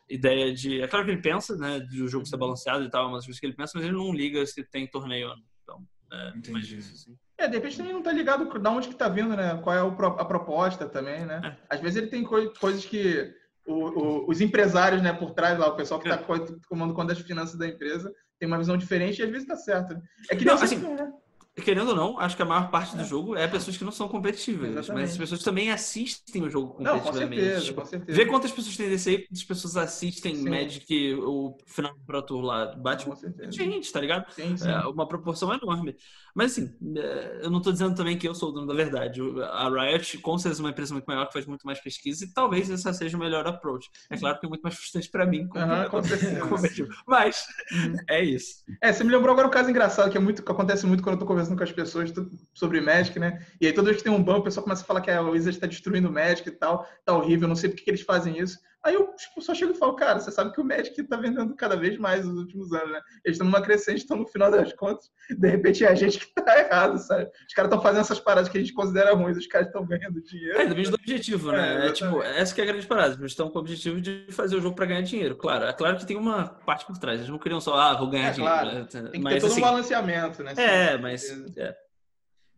[0.10, 0.82] ideia de.
[0.82, 2.40] É claro que ele pensa, né, de o jogo ser uhum.
[2.40, 5.36] balanceado e tal, coisas que ele pensa, mas ele não liga se tem torneio ou
[5.36, 5.44] não.
[5.64, 6.78] Então, é, Entendi.
[6.78, 7.18] Isso, assim.
[7.38, 9.58] É, de repente também não tá ligado de onde que tá vindo, né?
[9.64, 11.42] Qual é a proposta também, né?
[11.44, 11.76] É.
[11.76, 13.34] Às vezes ele tem coisas que
[13.66, 16.48] o, o, os empresários, né, por trás lá, o pessoal que está é.
[16.68, 19.94] comando conta das finanças da empresa, tem uma visão diferente e às vezes está certo.
[19.94, 20.02] Né?
[20.30, 21.12] É que não, assim, né?
[21.60, 23.06] querendo ou não, acho que a maior parte do é.
[23.06, 25.02] jogo é pessoas que não são competitivas, Exatamente.
[25.02, 27.20] mas as pessoas também assistem o jogo competitivamente.
[27.20, 28.18] Não, com certeza, tipo, com certeza.
[28.18, 30.50] Vê quantas pessoas tem desse aí, quantas pessoas assistem sim.
[30.50, 33.16] Magic, o final do Pro Tour lá, bate com
[33.52, 34.32] gente, tá ligado?
[34.32, 34.70] Sim, sim.
[34.70, 35.96] É uma proporção enorme.
[36.40, 39.20] Mas assim, é, eu não tô dizendo também que eu sou o dono da verdade.
[39.52, 42.34] A Riot, com certeza, é uma empresa muito maior que faz muito mais pesquisa e
[42.34, 43.90] talvez essa seja o melhor approach.
[44.10, 46.88] É claro que é muito mais frustrante para mim, como, uhum, com certeza.
[47.06, 47.94] Mas uhum.
[48.10, 48.64] é isso.
[48.82, 51.16] É, você me lembrou agora um caso engraçado que é muito que acontece muito quando
[51.16, 52.10] eu tô conversando com as pessoas
[52.54, 53.46] sobre Magic, né?
[53.60, 55.20] E aí toda vez que tem um ban, o pessoal começa a falar que a
[55.20, 58.40] Wizard está destruindo o Magic e tal, tá horrível, não sei por que eles fazem
[58.40, 58.58] isso.
[58.90, 61.56] Aí eu tipo, só chego e falo, cara, você sabe que o Magic está vendendo
[61.56, 63.00] cada vez mais nos últimos anos, né?
[63.24, 66.26] Eles estão numa crescente, estão no final das contas, de repente é a gente que
[66.26, 67.30] está errado, sabe?
[67.48, 70.20] Os caras estão fazendo essas paradas que a gente considera ruins, os caras estão ganhando
[70.24, 70.60] dinheiro.
[70.60, 71.86] É, depende do objetivo, né?
[71.86, 73.14] É, é, tipo, essa que é a grande parada.
[73.14, 75.36] Eles estão com o objetivo de fazer o jogo para ganhar dinheiro.
[75.36, 77.20] Claro, é claro que tem uma parte por trás.
[77.20, 78.60] Eles não queriam só, ah, vou ganhar é, dinheiro.
[78.60, 78.76] Claro.
[78.76, 78.88] Né?
[78.90, 80.54] Tem que mas, ter todo assim, um balanceamento, né?
[80.58, 81.30] É, mas...
[81.56, 81.76] É.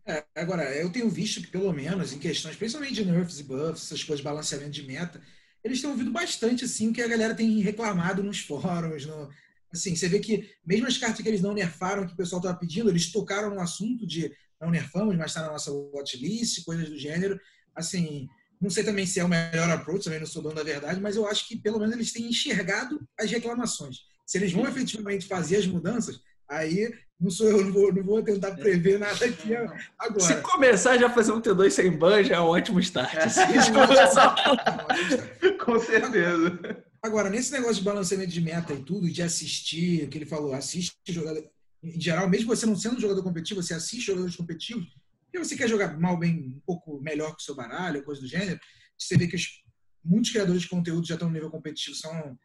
[0.04, 3.84] É, agora, eu tenho visto que, pelo menos, em questões, principalmente de nerfs e buffs,
[3.84, 5.20] essas coisas de balanceamento de meta,
[5.64, 9.30] eles têm ouvido bastante, assim, o que a galera tem reclamado nos fóruns, no,
[9.72, 12.58] assim, você vê que mesmo as cartas que eles não nerfaram, que o pessoal estava
[12.58, 16.98] pedindo, eles tocaram no assunto de não nerfamos, mas está na nossa watchlist, coisas do
[16.98, 17.40] gênero,
[17.74, 18.28] assim,
[18.60, 21.16] não sei também se é o melhor approach, também não sou dono da verdade, mas
[21.16, 24.02] eu acho que pelo menos eles têm enxergado as reclamações.
[24.24, 26.92] Se eles vão efetivamente fazer as mudanças, aí
[27.22, 30.20] não sou eu, não vou, não vou tentar prever nada aqui agora.
[30.20, 33.14] Se começar já a fazer um T2 sem ban, já é um ótimo start.
[33.14, 33.28] É.
[35.64, 36.84] Com certeza.
[37.00, 40.52] Agora, nesse negócio de balanceamento de meta e tudo, de assistir, o que ele falou,
[40.52, 41.48] assiste jogador.
[41.82, 44.88] Em geral, mesmo você não sendo um jogador competitivo, você assiste jogadores competitivos,
[45.32, 48.26] e você quer jogar mal, bem, um pouco melhor que o seu baralho, coisa do
[48.26, 48.60] gênero,
[48.98, 49.62] você vê que os,
[50.04, 52.36] muitos criadores de conteúdo já estão no nível competitivo, são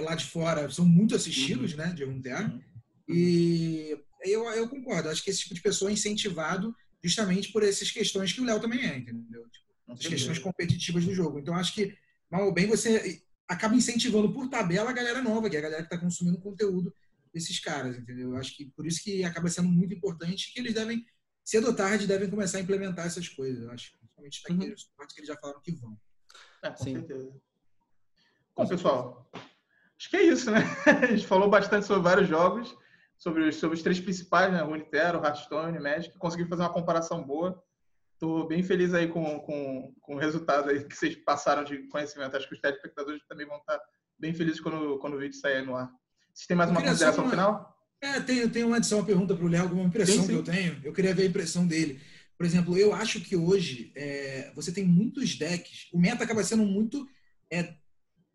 [0.00, 1.78] lá de fora, são muito assistidos, uhum.
[1.78, 2.54] né, de algum termo.
[2.54, 2.62] Uhum.
[3.08, 5.08] E eu, eu concordo.
[5.08, 8.60] Acho que esse tipo de pessoa é incentivado justamente por essas questões que o Léo
[8.60, 9.48] também é, entendeu?
[9.48, 11.38] Tipo, as questões competitivas do jogo.
[11.38, 11.96] Então, acho que,
[12.30, 15.82] mal ou bem, você acaba incentivando por tabela a galera nova, que é a galera
[15.82, 16.94] que está consumindo conteúdo
[17.32, 18.36] desses caras, entendeu?
[18.36, 21.04] Acho que por isso que acaba sendo muito importante que eles devem,
[21.44, 23.64] cedo ou tarde, devem começar a implementar essas coisas.
[23.64, 24.88] Eu acho, principalmente naqueles uhum.
[24.96, 25.98] partes que eles já falaram que vão.
[26.62, 26.92] É, com Sim.
[26.94, 27.32] certeza.
[28.56, 29.30] Bom, pessoal,
[29.98, 30.60] acho que é isso, né?
[31.02, 32.76] A gente falou bastante sobre vários jogos
[33.20, 34.62] sobre, sobre os três principais, né?
[34.62, 36.18] Runeterra, Hearthstone, Magic.
[36.18, 37.62] Consegui fazer uma comparação boa.
[38.14, 42.36] Estou bem feliz aí com, com, com o resultado aí que vocês passaram de conhecimento.
[42.36, 43.78] Acho que os telespectadores também vão estar
[44.18, 45.90] bem felizes quando, quando o vídeo sair no ar.
[46.32, 47.30] Vocês têm mais uma consideração uma...
[47.30, 47.76] final?
[48.02, 50.28] É, tenho, tenho uma adição, uma pergunta para o Léo, alguma impressão sim, sim.
[50.28, 50.80] que eu tenho.
[50.82, 52.00] Eu queria ver a impressão dele.
[52.38, 55.90] Por exemplo, eu acho que hoje é, você tem muitos decks.
[55.92, 57.06] O meta acaba sendo muito
[57.52, 57.74] é,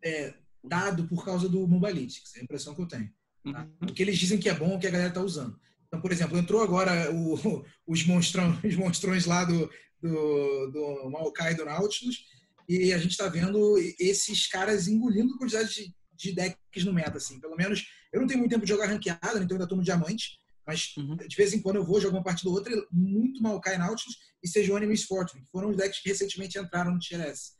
[0.04, 3.10] é, dado por causa do Mobalytics, é a impressão que eu tenho.
[3.52, 3.68] Tá?
[3.82, 5.58] O que eles dizem que é bom, o que a galera está usando.
[5.86, 9.70] Então, por exemplo, entrou agora o, os, monstrão, os monstrões lá do,
[10.02, 12.24] do, do Maokai do Nautilus,
[12.68, 17.16] e a gente está vendo esses caras engolindo quantidade de, de, decks no meta.
[17.18, 17.38] Assim.
[17.40, 19.84] Pelo menos, eu não tenho muito tempo de jogar ranqueada, então eu ainda estou no
[19.84, 21.16] diamante, mas uhum.
[21.16, 24.48] de vez em quando eu vou jogar uma partida ou outra, muito Maokai Nautilus e
[24.48, 27.52] Sejuani Miss Fortune, que foram os decks que recentemente entraram no Tier S.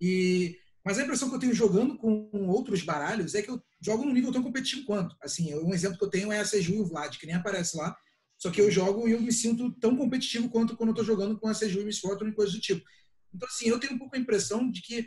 [0.00, 4.04] E mas a impressão que eu tenho jogando com outros baralhos é que eu jogo
[4.04, 5.16] num nível tão competitivo quanto.
[5.22, 7.76] Assim, um exemplo que eu tenho é a Seju e o Vlad, que nem aparece
[7.76, 7.96] lá.
[8.36, 11.38] Só que eu jogo e eu me sinto tão competitivo quanto quando eu tô jogando
[11.38, 12.84] com a Seju e Miss Fortune e coisas do tipo.
[13.32, 15.06] Então, assim, eu tenho um pouco a impressão de que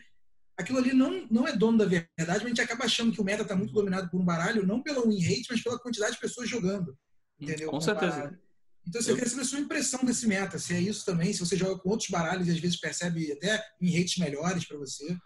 [0.57, 3.23] aquilo ali não, não é dono da verdade, mas a gente acaba achando que o
[3.23, 6.22] meta está muito dominado por um baralho, não pela win rate, mas pela quantidade de
[6.22, 6.97] pessoas jogando.
[7.38, 7.69] Entendeu?
[7.69, 8.39] Com certeza.
[8.88, 11.39] Então, assim, eu queria saber a sua impressão desse meta, se é isso também, se
[11.39, 15.18] você joga com outros baralhos e às vezes percebe até win rates melhores para você.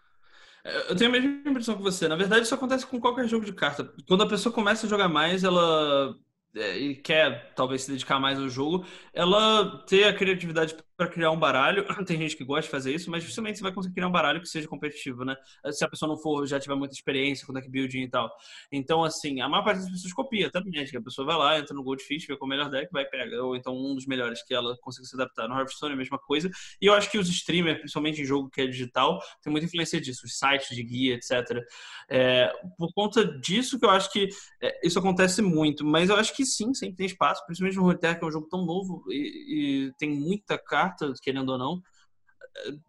[0.64, 2.08] Eu tenho a mesma impressão que você.
[2.08, 3.94] Na verdade, isso acontece com qualquer jogo de carta.
[4.08, 6.16] Quando a pessoa começa a jogar mais, ela
[6.56, 11.32] é, e quer talvez se dedicar mais ao jogo, ela ter a criatividade para criar
[11.32, 11.86] um baralho.
[12.06, 14.42] Tem gente que gosta de fazer isso, mas dificilmente você vai conseguir criar um baralho
[14.42, 15.34] que seja competitivo, né?
[15.72, 18.30] Se a pessoa não for, já tiver muita experiência com deck building e tal.
[18.70, 20.98] Então, assim, a maior parte das pessoas copia, até Magic.
[20.98, 23.42] A pessoa vai lá, entra no Goldfish, vê qual é o melhor deck, vai pegar.
[23.42, 25.48] Ou então um dos melhores que ela consiga se adaptar.
[25.48, 26.52] No Hearthstone é a mesma coisa.
[26.82, 30.02] E eu acho que os streamers, principalmente em jogo que é digital, tem muita influência
[30.02, 30.26] disso.
[30.26, 31.64] Os sites de guia, etc.
[32.10, 34.28] É, por conta disso que eu acho que
[34.62, 35.86] é, isso acontece muito.
[35.86, 37.46] Mas eu acho que sim, sempre tem espaço.
[37.46, 41.14] Principalmente no Runeterra, que é um jogo tão novo e, e tem muita carta carta,
[41.22, 41.82] querendo ou não,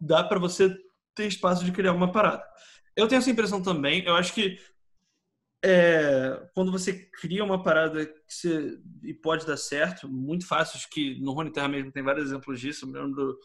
[0.01, 0.77] dá para você
[1.14, 2.44] ter espaço de criar uma parada.
[2.97, 4.05] Eu tenho essa impressão também.
[4.05, 4.59] Eu acho que
[5.62, 10.89] é, quando você cria uma parada que você, e pode dar certo, muito fácil, acho
[10.90, 12.86] que no Rune Terra mesmo tem vários exemplos disso.
[12.86, 13.39] Eu lembro do,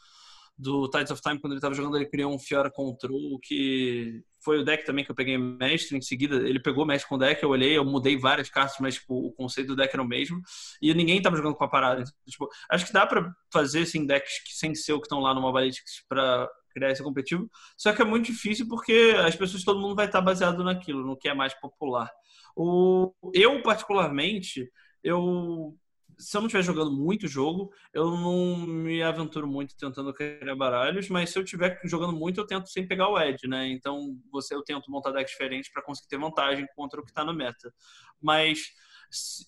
[0.58, 4.60] do Tides of Time, quando ele estava jogando, ele criou um Fiora Control, que foi
[4.60, 5.98] o deck também que eu peguei mestre.
[5.98, 9.16] Em seguida, ele pegou mestre com deck, eu olhei, eu mudei várias cartas, mas tipo,
[9.16, 10.40] o conceito do deck era o mesmo.
[10.82, 12.02] E ninguém estava jogando com a parada.
[12.02, 15.20] Então, tipo, acho que dá para fazer assim, decks que, sem ser o que estão
[15.20, 17.50] lá no Legends para criar esse competitivo.
[17.78, 21.18] Só que é muito difícil porque as pessoas, todo mundo vai estar baseado naquilo, no
[21.18, 22.10] que é mais popular.
[22.56, 24.70] O, eu, particularmente,
[25.04, 25.76] eu
[26.18, 31.10] se eu não estiver jogando muito jogo, eu não me aventuro muito tentando criar baralhos,
[31.10, 33.68] mas se eu estiver jogando muito, eu tento sem pegar o edge, né?
[33.68, 37.24] Então, você eu tento montar decks diferentes para conseguir ter vantagem contra o que está
[37.24, 37.74] no meta.
[38.22, 38.72] Mas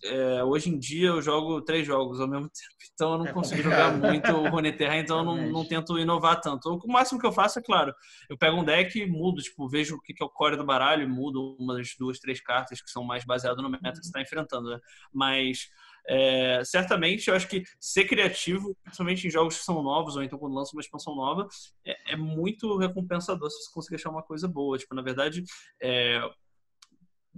[0.03, 3.33] é, hoje em dia eu jogo três jogos ao mesmo tempo, então eu não é
[3.33, 6.79] consigo jogar muito o Runeterra, então eu não, não, tento inovar tanto.
[6.83, 7.93] O máximo que eu faço é, claro,
[8.29, 11.07] eu pego um deck e mudo, tipo, vejo o que é o core do baralho
[11.09, 14.69] mudo umas duas, três cartas que são mais baseadas no meta que você está enfrentando,
[14.69, 14.79] né?
[15.13, 15.69] Mas
[16.07, 20.39] é, certamente, eu acho que ser criativo, principalmente em jogos que são novos, ou então
[20.39, 21.47] quando lança uma expansão nova,
[21.85, 24.77] é, é muito recompensador se você conseguir achar uma coisa boa.
[24.77, 25.43] Tipo, na verdade,
[25.81, 26.21] é,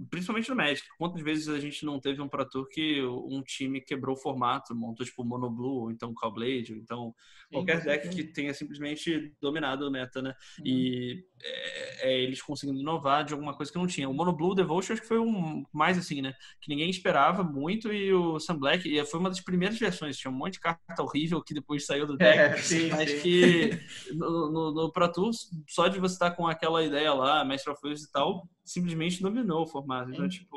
[0.08, 0.86] principalmente no Magic.
[0.96, 4.74] Quantas vezes a gente não teve um Pro Tour que um time quebrou o formato,
[4.74, 7.14] montou tipo Mono Blue, ou então Cowblade, ou então
[7.52, 10.34] qualquer deck que tenha simplesmente dominado o meta, né?
[10.58, 10.66] Uhum.
[10.66, 14.08] E é, é, eles conseguindo inovar de alguma coisa que não tinha.
[14.08, 16.34] O Mono Blue Devotion acho que foi um mais assim, né?
[16.60, 20.16] Que ninguém esperava muito e o Sun Black e foi uma das primeiras versões.
[20.16, 23.20] Tinha um monte de carta horrível que depois saiu do deck, é, sim, mas sim.
[23.20, 23.80] que
[24.14, 25.30] no, no, no Pro Tour,
[25.68, 29.62] só de você estar com aquela ideia lá, Master of Waves e tal, simplesmente dominou
[29.62, 30.10] o formato.
[30.10, 30.56] Então, tipo,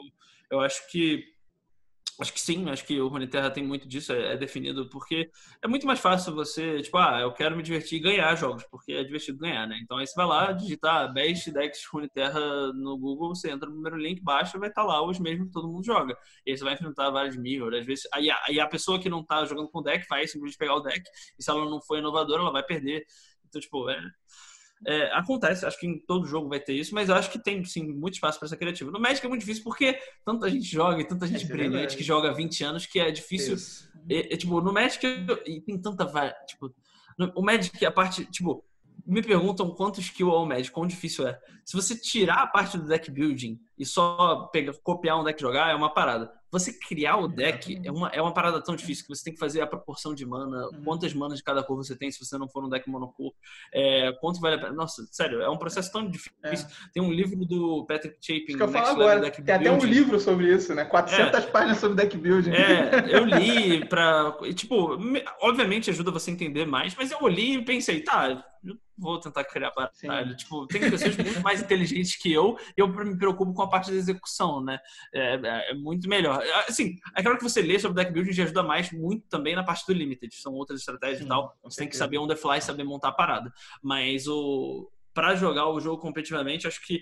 [0.50, 1.34] eu acho que
[2.20, 5.32] Acho que sim, acho que o Runeterra tem muito disso, é, é, definido, porque
[5.64, 8.94] é muito mais fácil você, tipo, ah, eu quero me divertir e ganhar jogos, porque
[8.94, 9.80] é divertido ganhar, né?
[9.82, 13.98] Então aí você vai lá, digitar Best Decks Runeterra no Google, você entra no primeiro
[13.98, 16.16] link, baixa, vai estar tá lá os mesmos que todo mundo joga.
[16.46, 19.26] E aí você vai enfrentar vários mirror, às vezes, aí, aí a pessoa que não
[19.26, 21.02] tá jogando com o deck vai simplesmente pegar o deck,
[21.40, 23.04] e se ela não for inovadora, ela vai perder.
[23.48, 24.00] Então, tipo, é
[24.86, 27.64] é, acontece, acho que em todo jogo vai ter isso, mas eu acho que tem
[27.64, 28.92] sim muito espaço para ser criativo.
[28.92, 32.04] No Magic é muito difícil porque tanta gente joga e tanta gente é brilhante que
[32.04, 33.56] joga há 20 anos que é difícil.
[34.10, 35.06] É, é, tipo, no Magic
[35.46, 36.06] e tem tanta.
[36.48, 36.74] Tipo,
[37.18, 38.26] no, o Magic, a parte.
[38.26, 38.64] Tipo,
[39.06, 41.40] me perguntam quanto skill é o Magic, quão difícil é.
[41.66, 45.42] Se você tirar a parte do deck building e só pegar, copiar um deck e
[45.42, 46.32] jogar, é uma parada.
[46.54, 49.40] Você criar o deck é uma, é uma parada tão difícil que você tem que
[49.40, 50.84] fazer a proporção de mana, uhum.
[50.84, 53.34] quantas manas de cada cor você tem se você não for um deck monocor,
[53.74, 54.72] é, quanto vale a pena.
[54.72, 56.38] Nossa, sério, é um processo tão difícil.
[56.44, 56.54] É.
[56.94, 59.20] Tem um livro do Patrick Chapin, que eu falo agora.
[59.20, 60.86] Deck tem até um livro sobre isso, né?
[60.86, 61.48] 400 é.
[61.48, 62.52] páginas sobre deck building.
[62.52, 64.38] É, eu li pra.
[64.54, 65.00] Tipo,
[65.42, 68.46] obviamente ajuda você a entender mais, mas eu li e pensei, tá,
[68.98, 70.36] vou tentar criar batalha.
[70.36, 73.92] Tipo, tem pessoas muito mais inteligentes que eu e eu me preocupo com a parte
[73.92, 74.80] da execução, né?
[75.14, 76.42] É, é, é muito melhor.
[76.68, 79.64] Assim, é claro que você lê sobre deck building já ajuda mais muito também na
[79.64, 80.34] parte do limited.
[80.36, 81.58] São outras estratégias Sim, e tal.
[81.64, 83.52] Você tem que saber on the fly, saber montar a parada.
[83.82, 87.02] Mas o para jogar o jogo competitivamente, acho que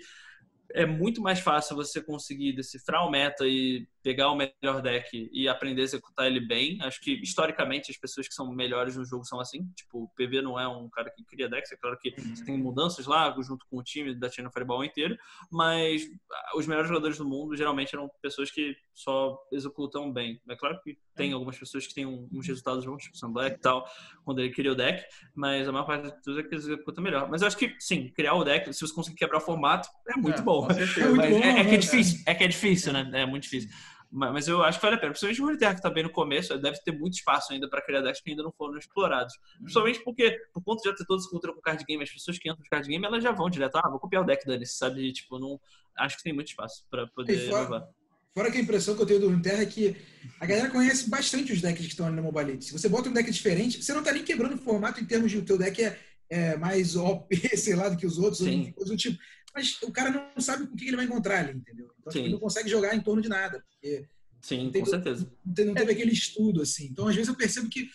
[0.74, 5.48] é muito mais fácil você conseguir decifrar o meta e pegar o melhor deck e
[5.48, 6.78] aprender a executar ele bem.
[6.82, 9.68] Acho que historicamente as pessoas que são melhores no jogo são assim.
[9.76, 12.36] Tipo, o PV não é um cara que cria decks, é claro que uhum.
[12.36, 15.18] você tem mudanças lá junto com o time da China Fireball inteiro,
[15.52, 20.42] mas ah, os melhores jogadores do mundo geralmente eram pessoas que só executam bem.
[20.50, 23.60] É claro que tem algumas pessoas que têm uns resultados bons, tipo Sam Black e
[23.60, 23.86] tal,
[24.24, 25.04] quando ele cria o deck,
[25.36, 27.30] mas a maior parte das pessoas é que executa melhor.
[27.30, 30.18] Mas eu acho que sim, criar o deck, se você conseguir quebrar o formato, é
[30.18, 30.68] muito é, bom.
[30.72, 33.10] É, muito bom, é, é, que é difícil, é que é difícil, né?
[33.14, 33.70] É muito difícil.
[34.12, 35.12] Mas eu acho que vale a pena.
[35.12, 38.02] Principalmente o Runeterra, que está bem no começo, deve ter muito espaço ainda para criar
[38.02, 39.34] decks que ainda não foram explorados.
[39.58, 42.38] Principalmente porque, por conta de já ter toda essa cultura com card game, as pessoas
[42.38, 44.66] que entram no card game, elas já vão direto, ah, vou copiar o deck Dani,
[44.66, 45.14] sabe?
[45.14, 45.58] Tipo, não...
[45.98, 47.88] acho que tem muito espaço para poder fora,
[48.34, 49.96] Fora que a impressão que eu tenho do Runeterra é que
[50.40, 52.64] a galera conhece bastante os decks que estão ali no Mobile League.
[52.64, 55.32] Se você bota um deck diferente, você não está nem quebrando o formato em termos
[55.32, 58.74] de o teu deck é, é mais OP, sei lá, do que os outros, Sim.
[58.78, 59.18] ou do tipo
[59.54, 61.92] mas o cara não sabe com o que ele vai encontrar ali, entendeu?
[62.00, 64.08] Então, ele não consegue jogar em torno de nada, porque
[64.42, 65.32] Sim, com certeza.
[65.46, 66.88] Não, teve, não teve aquele estudo, assim.
[66.88, 67.88] Então, às vezes, eu percebo que.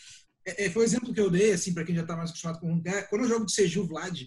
[0.46, 2.60] É, é foi o exemplo que eu dei, assim, para quem já está mais acostumado
[2.60, 4.22] com o Quando eu jogo de Seju Vlad,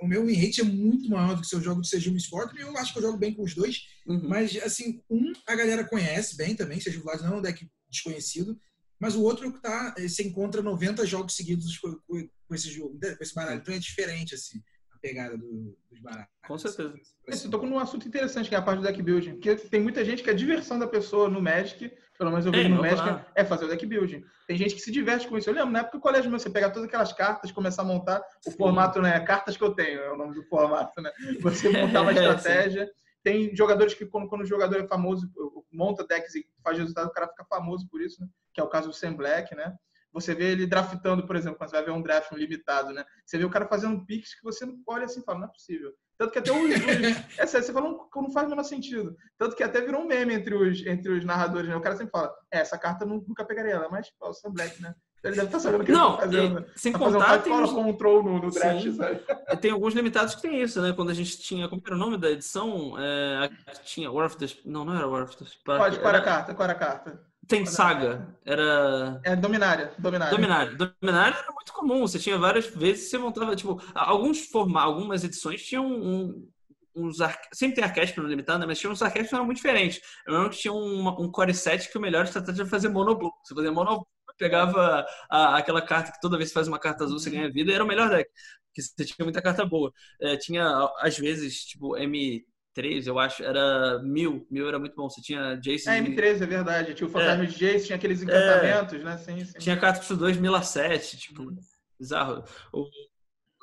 [0.00, 2.60] o meu rate é muito maior do que se eu jogo de Seju Sport, e
[2.60, 3.82] eu acho que eu jogo bem com os dois.
[4.06, 4.28] Uhum.
[4.28, 8.58] Mas, assim, um a galera conhece bem também, Seju Vlad não é um deck desconhecido,
[8.98, 13.22] mas o outro que tá, você encontra 90 jogos seguidos com, com esse jogo, com
[13.22, 13.60] esse baralho.
[13.60, 14.62] Então é diferente, assim
[15.00, 16.32] pegada do, dos baratos.
[16.46, 16.94] Com certeza.
[17.28, 19.32] Você tocou num assunto interessante, que é a parte do deck building.
[19.32, 22.66] Porque tem muita gente que a diversão da pessoa no Magic, pelo menos eu vejo
[22.66, 23.26] é, no Magic, lá.
[23.34, 24.24] é fazer o deck building.
[24.46, 25.48] Tem gente que se diverte com isso.
[25.48, 28.50] Eu lembro, na época do colégio, você pegar todas aquelas cartas, começar a montar o
[28.50, 29.18] formato, né?
[29.20, 31.10] Cartas que eu tenho, é o nome do formato, né?
[31.40, 32.90] Você montar uma estratégia.
[33.22, 35.30] Tem jogadores que, quando, quando o jogador é famoso,
[35.70, 38.28] monta decks e faz resultado, o cara fica famoso por isso, né?
[38.54, 39.74] Que é o caso do Sam Black, né?
[40.12, 43.04] Você vê ele draftando, por exemplo, quando você vai ver um draft um limitado, né?
[43.24, 45.92] Você vê o cara fazendo picks que você olha assim e fala, não é possível.
[46.18, 46.58] Tanto que até os.
[46.58, 46.68] os
[47.38, 49.16] é sério, você fala, não, não faz o menor sentido.
[49.38, 51.76] Tanto que até virou um meme entre os, entre os narradores, né?
[51.76, 54.82] O cara sempre fala, é, essa carta nunca pegaria ela, mas ó, o Sam Black,
[54.82, 54.94] né?
[55.22, 56.66] Ele deve estar tá sabendo o que não, ele está fazendo.
[56.74, 57.72] E, sem tá contar, tem uns...
[57.72, 58.94] control no, no draft, Sim.
[58.94, 59.20] sabe?
[59.60, 60.94] Tem alguns limitados que tem isso, né?
[60.94, 62.94] Quando a gente tinha, como era o nome da edição?
[62.98, 63.50] É,
[63.84, 64.46] tinha War of the...
[64.64, 65.78] Não, não era War of the Spark.
[65.78, 66.54] Pode, qual era a carta?
[66.54, 67.29] Qual era a carta?
[67.46, 68.36] Tem saga.
[68.44, 69.20] Era.
[69.24, 69.92] É Dominária.
[69.98, 70.36] Dominária.
[70.36, 70.76] Dominária.
[70.76, 72.00] Dominária era muito comum.
[72.02, 76.48] Você tinha várias vezes, você montava, tipo, alguns forma, algumas edições tinham um,
[76.94, 77.36] uns ar...
[77.52, 78.66] sempre tem arquétipo no limitado, né?
[78.66, 80.00] mas tinha uns arquétipos que eram muito diferentes.
[80.26, 83.30] Eu lembro que tinha um, um core set que o melhor estratégia era fazer monoblue.
[83.44, 84.06] Você fazia monoblue,
[84.38, 87.70] pegava a, aquela carta que toda vez que faz uma carta azul você ganha vida,
[87.70, 88.30] e era o melhor deck.
[88.68, 89.92] Porque você tinha muita carta boa.
[90.20, 90.64] É, tinha,
[91.00, 92.44] às vezes, tipo, M
[92.74, 94.46] 13, eu acho, era mil.
[94.50, 95.08] Mil era muito bom.
[95.08, 95.90] Você tinha Jason.
[95.90, 96.94] É, M13, é verdade.
[96.94, 97.46] Tinha o Fantasma é.
[97.46, 98.98] de Jason, tinha aqueles encantamentos, é.
[98.98, 99.18] né?
[99.18, 99.58] Sim, sim.
[99.58, 101.50] Tinha carta que custou 2 mil a 7, tipo,
[101.98, 102.44] bizarro.
[102.72, 102.86] O,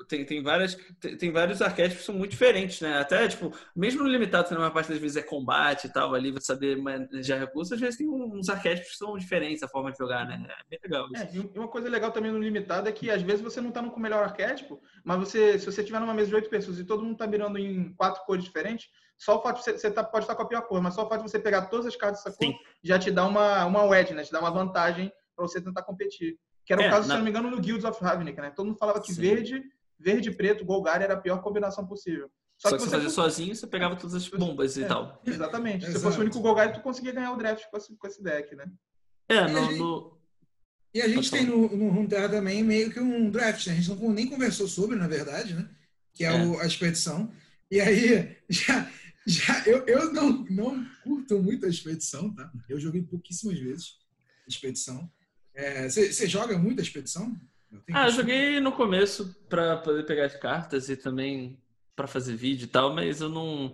[0.08, 3.00] tem, tem, várias, tem, tem, vários arquétipos que são muito diferentes, né?
[3.00, 6.32] Até, tipo, mesmo no limitado, na maior parte das vezes é combate e tal, ali
[6.32, 9.98] você saber manejar recursos, às vezes tem uns arquétipos que são diferentes a forma de
[9.98, 10.48] jogar, né?
[10.50, 11.24] É bem legal isso.
[11.24, 13.84] É, e uma coisa legal também no limitado é que às vezes você não tá
[13.84, 16.86] com o melhor arquétipo, mas você, se você tiver numa mesa de oito pessoas e
[16.86, 20.04] todo mundo tá mirando em quatro cores diferentes, só o fato de você, você tá,
[20.04, 21.96] pode estar com a pior cor, mas só o fato de você pegar todas as
[21.96, 22.56] cartas dessa cor Sim.
[22.84, 24.24] já te dá uma, uma wedge, né?
[24.24, 26.38] Te dá uma vantagem para você tentar competir.
[26.66, 27.14] Que era o é, caso, na...
[27.14, 28.52] se não me engano, no Guilds of Ravnica, né?
[28.52, 29.22] Todo mundo falava que Sim.
[29.22, 29.64] verde,
[30.00, 32.30] verde e preto, Golgari era a pior combinação possível.
[32.58, 35.22] Só, Só que, você fazia sozinho, você pegava todas as bombas é, e tal.
[35.26, 35.86] Exatamente.
[35.86, 38.24] Se você fosse o único Golgari, tu conseguia ganhar o draft com esse, com esse
[38.24, 38.66] deck, né?
[39.30, 40.18] É, no, e a gente, no...
[40.94, 43.74] e a gente tem no, no Runeterra também meio que um draft, né?
[43.74, 45.70] A gente não, nem conversou sobre, na verdade, né?
[46.14, 46.46] Que é, é.
[46.46, 47.32] O, a expedição.
[47.70, 48.92] E aí, já,
[49.26, 52.52] já, eu, eu não, não curto muito a expedição, tá?
[52.68, 53.98] Eu joguei pouquíssimas vezes
[54.48, 55.10] expedição.
[55.90, 57.36] Você é, joga muito a expedição?
[57.94, 61.60] Ah, joguei no começo para poder pegar as cartas e também
[61.96, 63.72] para fazer vídeo e tal, mas eu não.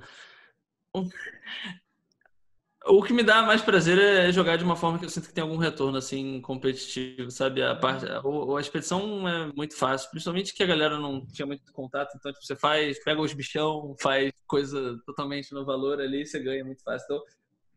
[2.86, 5.34] O que me dá mais prazer é jogar de uma forma que eu sinto que
[5.34, 7.64] tem algum retorno assim competitivo, sabe?
[7.64, 11.72] A parte, a, a expedição é muito fácil, principalmente que a galera não tinha muito
[11.72, 16.40] contato, então tipo, você faz, pega os bichão, faz coisa totalmente no valor ali, você
[16.40, 17.06] ganha muito fácil.
[17.06, 17.24] Então,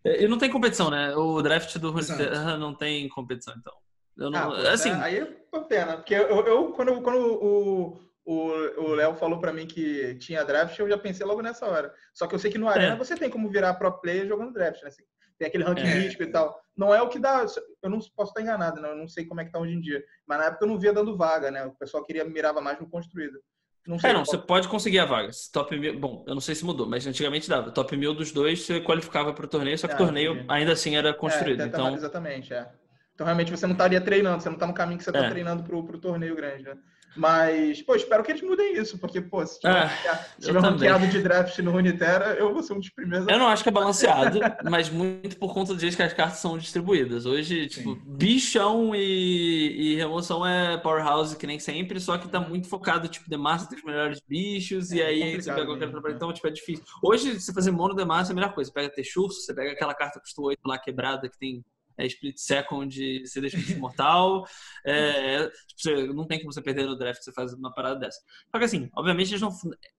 [0.04, 1.14] é, e não tem competição, né?
[1.16, 3.74] O draft do Runeterra não tem competição, então.
[4.18, 8.06] Eu não, ah, assim, é, aí é uma pena, porque eu, eu quando, quando o
[8.26, 11.94] o Léo falou para mim que tinha draft, eu já pensei logo nessa hora.
[12.12, 12.98] Só que eu sei que no Arena é.
[12.98, 14.90] você tem como virar pro player jogando draft, né?
[15.38, 15.94] Tem aquele ranking é.
[15.94, 16.58] mítico e tal.
[16.76, 17.46] Não é o que dá.
[17.82, 18.90] Eu não posso estar enganado, né?
[18.90, 20.02] Eu não sei como é que tá hoje em dia.
[20.26, 21.64] Mas na época eu não via dando vaga, né?
[21.66, 23.38] O pessoal queria mirava mais no construído.
[23.86, 25.30] Não sei é, não, você pode conseguir a vaga.
[25.52, 27.70] Top mil, bom, eu não sei se mudou, mas antigamente dava.
[27.70, 30.46] Top mil dos dois você qualificava para o torneio, só que o é, torneio entendi.
[30.50, 31.62] ainda assim era construído.
[31.62, 31.94] É, então...
[31.94, 32.68] Exatamente, é.
[33.16, 35.30] Então realmente você não estaria treinando, você não está no caminho que você está é.
[35.30, 36.76] treinando para o torneio grande, né?
[37.16, 41.06] Mas, pô, espero que eles mudem isso, porque, pô, se tiver, é, tiver um ranqueado
[41.06, 43.26] de draft no Runeterra, eu vou ser um dos primeiros.
[43.26, 44.38] Eu não acho que é balanceado,
[44.70, 47.24] mas muito por conta disso que as cartas são distribuídas.
[47.24, 48.02] Hoje, tipo, Sim.
[48.04, 53.30] bichão e, e, remoção é powerhouse que nem sempre, só que tá muito focado, tipo,
[53.30, 56.12] Demacia tem os melhores bichos, é, e aí você pega qualquer trabalho.
[56.12, 56.16] Né?
[56.16, 56.84] Então, tipo, é difícil.
[57.02, 58.68] Hoje, você fazer mono Demacia é a melhor coisa.
[58.68, 61.64] Você pega Texurso, você pega aquela carta que custa 8 lá quebrada, que tem
[61.98, 62.94] é split second,
[63.26, 64.46] você deixa de mortal.
[64.84, 68.20] É, você, não tem como você perder no draft, você faz uma parada dessa.
[68.50, 69.50] Só que assim, obviamente, eles não.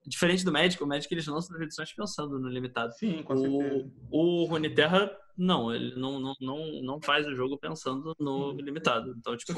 [0.06, 2.92] Diferente do Magic, o Magic eles lançam as edições pensando no limitado.
[2.94, 3.90] Sim, com o, certeza.
[4.10, 8.58] O Runeterra não, ele não, não, não, não faz o jogo pensando no Uhum.
[8.58, 9.14] ilimitado.
[9.18, 9.52] Então, tipo,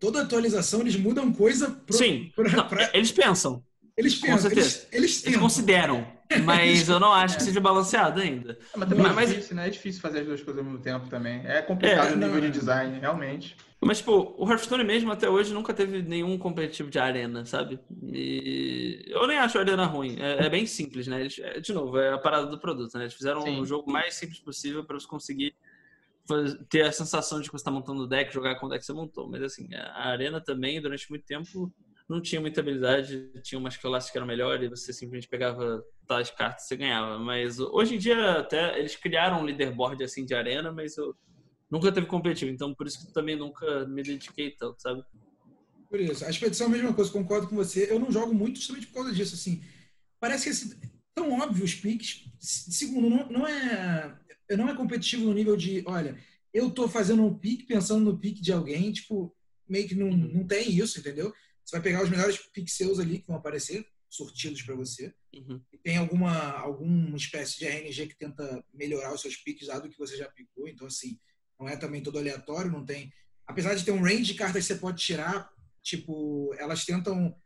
[0.00, 3.64] toda atualização eles mudam coisa pro, sim, pra- não, pra- eles pensam,
[3.96, 4.88] eles com pensam, eles, certeza.
[4.96, 5.40] eles eles tentam.
[5.40, 6.06] consideram,
[6.44, 8.58] mas eu não acho que seja balanceado ainda.
[8.76, 9.66] Mas também Mas- é difícil, né?
[9.66, 11.46] É difícil fazer as duas coisas ao mesmo tempo também.
[11.46, 12.50] É complicado É, o nível não, de é.
[12.50, 13.56] design, realmente.
[13.80, 17.78] Mas, tipo, o Hearthstone mesmo até hoje nunca teve nenhum competitivo de arena, sabe?
[18.02, 20.16] E eu nem acho a arena ruim.
[20.18, 21.20] É, é bem simples, né?
[21.20, 23.04] Eles- é, de novo, é a parada do produto, né?
[23.04, 23.60] Eles fizeram Sim.
[23.60, 25.54] o jogo mais simples possível para você conseguir
[26.70, 28.86] ter a sensação de que você está montando o deck, jogar com o deck que
[28.86, 29.28] você montou.
[29.28, 31.70] Mas, assim, a arena também, durante muito tempo,
[32.08, 33.30] não tinha muita habilidade.
[33.42, 37.18] Tinha umas classes que eram melhores e você simplesmente pegava tais cartas e você ganhava.
[37.18, 41.16] Mas hoje em dia, até, eles criaram um leaderboard, assim, de arena, mas eu
[41.70, 42.50] nunca teve competitivo.
[42.50, 45.02] Então, por isso que também nunca me dediquei tanto, sabe?
[45.88, 46.24] Por isso.
[46.24, 47.90] A expedição é a mesma coisa, concordo com você.
[47.90, 49.62] Eu não jogo muito justamente por causa disso, assim.
[50.20, 50.78] Parece que assim,
[51.14, 52.24] tão óbvio os piques.
[52.38, 54.18] Se- Segundo, não, não é
[54.56, 56.18] não é competitivo no nível de, olha,
[56.52, 59.34] eu tô fazendo um pique pensando no pique de alguém, tipo,
[59.66, 60.30] meio que não, Uhum.
[60.34, 61.32] não tem isso, entendeu?
[61.64, 62.38] Você vai pegar os melhores
[62.68, 65.12] seus ali que vão aparecer, sortidos para você.
[65.34, 65.60] Uhum.
[65.72, 69.98] E tem alguma, alguma espécie de RNG que tenta melhorar os seus piques dado que
[69.98, 70.68] você já picou.
[70.68, 71.18] Então, assim,
[71.58, 73.12] não é também todo aleatório, não tem.
[73.46, 75.50] Apesar de ter um range de cartas que você pode tirar,
[75.82, 77.36] tipo, elas tentam.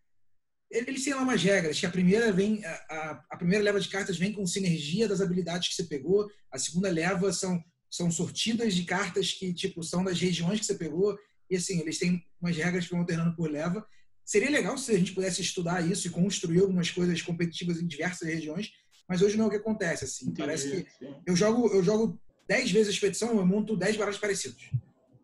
[0.71, 2.65] Eles têm lá umas regras, que a primeira vem.
[2.65, 6.31] A, a, a primeira leva de cartas vem com sinergia das habilidades que você pegou,
[6.53, 10.75] a segunda leva são, são sortidas de cartas que, tipo, são das regiões que você
[10.75, 11.19] pegou.
[11.51, 13.87] E assim, eles têm umas regras que vão alternando por leva.
[14.29, 18.29] Seria legal se a gente pudesse estudar isso e construir algumas coisas competitivas em diversas
[18.29, 18.71] regiões,
[19.09, 20.35] mas hoje não é o que acontece, assim.
[20.35, 21.23] Parece que Entendi, sim.
[21.27, 24.71] eu jogo, eu jogo 10 vezes a expedição, eu monto 10 baralhos parecidos.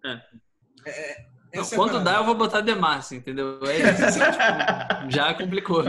[0.06, 0.22] É.
[0.86, 2.12] É, Não, essa é quando parada.
[2.12, 3.60] dá, eu vou botar Demacia, entendeu?
[3.64, 4.06] É isso,
[5.04, 5.84] tipo, já complicou.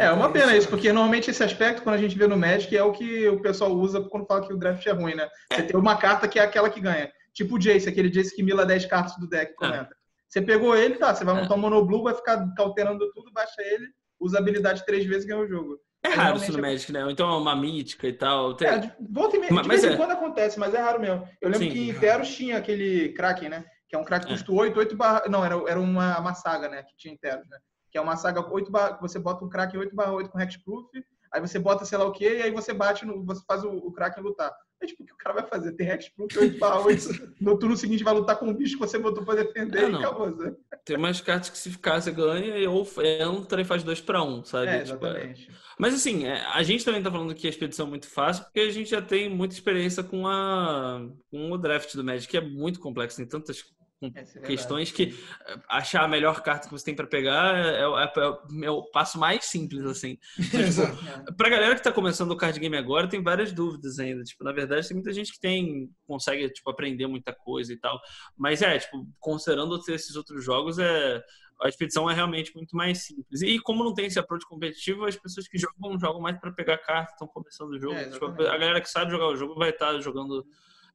[0.00, 0.62] É uma pena isso.
[0.62, 3.40] isso, porque normalmente esse aspecto, quando a gente vê no Magic, é o que o
[3.40, 5.28] pessoal usa quando fala que o draft é ruim, né?
[5.52, 7.08] Você tem uma carta que é aquela que ganha.
[7.32, 10.01] Tipo o Jace, aquele Jace que mila 10 cartas do deck, comenta.
[10.32, 13.86] Você pegou ele, tá, você vai montar um monoblue, vai ficar alterando tudo, baixa ele,
[14.18, 15.78] usa habilidade três vezes e ganha o jogo.
[16.02, 17.04] É raro isso no realmente Magic, né?
[17.04, 18.54] Ou então é uma mítica e tal.
[18.56, 19.96] Tem- É, de, volta e meia, Mas- de vez em é.
[19.98, 21.28] quando acontece, mas é raro mesmo.
[21.38, 21.70] Eu lembro Sim.
[21.70, 23.64] que em Teros tinha aquele Kraken, né?
[23.90, 24.36] Que é um Kraken que É.
[24.38, 25.24] custa 8, 8 barra...
[25.28, 26.82] Não, era, era uma, uma saga, né?
[26.82, 27.58] Que tinha em Teros, né?
[27.90, 28.96] Que é uma saga 8 barra...
[29.02, 30.88] Você bota um Kraken 8 barra 8 com Hexproof,
[31.30, 33.68] aí você bota sei lá o quê, e aí você bate, no, você faz o,
[33.70, 34.50] o Kraken lutar.
[34.82, 35.72] É tipo, o que o cara vai fazer?
[35.72, 38.98] Tem Hexproof 8 barra 8, no turno seguinte vai lutar com um bicho que você
[38.98, 40.56] botou pra defender Ah, e acabou, sabe?
[40.84, 42.86] Tem umas cartas que se ficar, você ganha, ou
[43.20, 44.66] entra e faz dois pra um, sabe?
[44.68, 45.50] É, Tipo, é- exatamente.
[45.78, 48.60] Mas assim, é, a gente também tá falando que a expedição é muito fácil, porque
[48.60, 51.00] a gente já tem muita experiência com, a,
[51.30, 53.64] com o draft do Magic, que é muito complexo, tem tantas
[54.10, 55.14] com Essa é questões que
[55.46, 58.70] eh, achar a melhor carta que você tem pra pegar é, o- é o- é
[58.70, 60.18] o passo mais simples, assim.
[60.52, 60.98] Exato.
[61.28, 61.32] É.
[61.32, 64.22] Pra galera que tá começando o card game agora, tem várias dúvidas ainda.
[64.24, 68.00] Tipo, na verdade, tem muita gente que tem, consegue, tipo, aprender muita coisa e tal.
[68.36, 71.22] Mas é, tipo, considerando esses outros jogos, é,
[71.62, 73.40] a expedição é realmente muito mais simples.
[73.40, 76.76] E como não tem esse approach competitivo, as pessoas que jogam, jogam mais pra pegar
[76.78, 77.94] carta, estão começando o jogo.
[77.94, 80.44] É, Tipo, a galera que sabe jogar o jogo vai estar jogando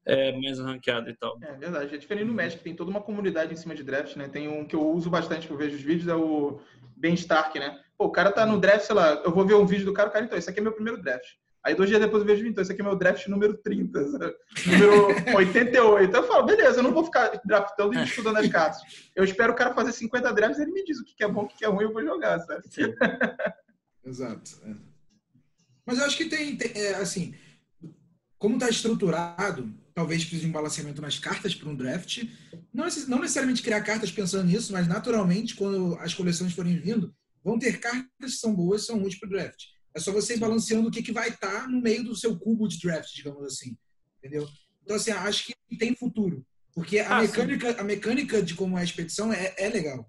[0.08, 1.38] é, mais ranqueado e tal.
[1.42, 1.94] É verdade.
[1.94, 4.30] É diferente no Magic, tem toda uma comunidade em cima de draft, né?
[4.30, 6.62] Tem um que eu uso bastante, que eu vejo os vídeos, é o
[6.96, 7.78] Ben Stark, né?
[7.98, 10.08] Pô, o cara tá no draft, sei lá, eu vou ver um vídeo do cara,
[10.08, 11.28] o cara, então, esse aqui é meu primeiro draft.
[11.62, 14.34] Aí dois dias depois eu vejo, então, esse aqui é meu draft número 30, sabe?
[14.66, 16.16] número 88.
[16.16, 18.82] Eu falo, beleza, eu não vou ficar draftando e estudando as cartas.
[19.14, 21.44] Eu espero o cara fazer 50 drafts e ele me diz o que é bom,
[21.44, 22.64] o que é ruim, eu vou jogar, sabe?
[22.70, 22.94] Sim.
[24.06, 24.52] Exato.
[24.66, 24.74] é.
[25.86, 27.34] Mas eu acho que tem, tem, é, assim,
[28.38, 32.24] como está estruturado, talvez precise de um balanceamento nas cartas para um draft.
[32.72, 37.16] Não, necess- não necessariamente criar cartas pensando nisso, mas naturalmente, quando as coleções forem vindo,
[37.44, 39.60] vão ter cartas que são boas e são úteis para o draft.
[39.96, 42.68] É só você ir balanceando o que, que vai estar no meio do seu cubo
[42.68, 43.76] de draft, digamos assim.
[44.20, 44.48] Entendeu?
[44.84, 46.46] Então, assim, acho que tem futuro.
[46.76, 47.32] Porque a, Ah, sim.
[47.32, 50.08] mecânica, a mecânica de como é a expedição é, é legal.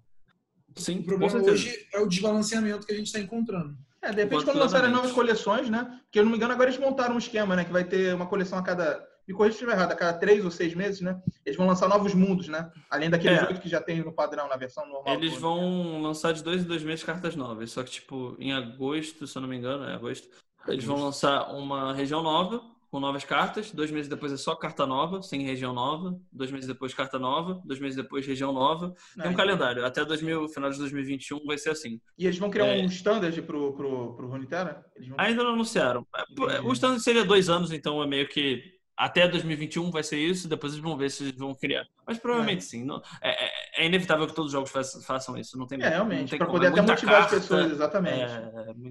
[0.75, 3.75] Sim, O com problema hoje é o desbalanceamento que a gente está encontrando.
[4.03, 5.99] É, de repente, quando lançarem novas coleções, né?
[6.03, 7.65] Porque, eu não me engano, agora eles montaram um esquema, né?
[7.65, 9.03] Que vai ter uma coleção a cada.
[9.29, 11.21] Me corrija se estiver errado, a cada três ou seis meses, né?
[11.45, 12.71] Eles vão lançar novos mundos, né?
[12.89, 13.45] Além daqueles É.
[13.45, 15.13] oito que já tem no padrão, na versão normal.
[15.13, 17.69] Eles vão lançar de dois em dois meses cartas novas.
[17.71, 20.27] Só que, tipo, em agosto, se eu não me engano, é agosto,
[20.67, 23.69] eles vão lançar uma região nova, com novas cartas.
[23.71, 26.19] Dois meses depois é só carta nova, sem região nova.
[26.33, 27.61] Dois meses depois, carta nova.
[27.63, 28.95] Dois meses depois, região nova.
[29.15, 29.85] Tem um calendário.
[29.85, 32.01] Até 2000, final de 2021 vai ser assim.
[32.17, 32.81] E eles vão criar É.
[32.81, 34.83] um standard pro, pro, pro Runeterra?
[35.07, 35.15] Vão...
[35.19, 36.03] Ainda não anunciaram.
[36.15, 36.67] É, Entendi.
[36.67, 40.73] O standard seria dois anos, então é meio que até 2021 vai ser isso, depois
[40.73, 41.87] eles vão ver se eles vão criar.
[42.05, 42.61] Mas provavelmente é.
[42.61, 42.83] sim.
[42.83, 45.57] Não, é, é, é, inevitável que todos os jogos façam isso.
[45.57, 46.37] Não tem, é, realmente.
[46.37, 48.33] Para poder até motivar carta, as pessoas, exatamente.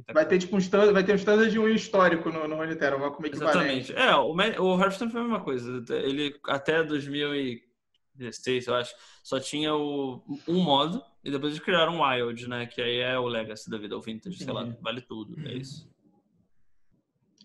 [0.09, 2.57] É, vai ter tipo um standard, vai ter um standard de um histórico no, no
[2.57, 3.93] Runeterra, como equivalente.
[3.93, 3.95] Exatamente.
[3.95, 5.85] É, o, o Hearthstone foi a mesma coisa.
[5.91, 12.03] Ele até 2016, eu acho, só tinha o, um modo e depois eles criaram o
[12.03, 12.65] Wild, né?
[12.65, 15.39] Que aí é o Legacy da vida, o Vintage, sei lá, vale tudo.
[15.47, 15.87] É isso.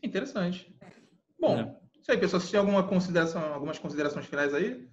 [0.02, 0.74] Interessante.
[1.38, 1.83] Bom, é.
[2.04, 2.40] Isso aí, pessoal.
[2.42, 4.86] Vocês têm alguma consideração, algumas considerações finais aí?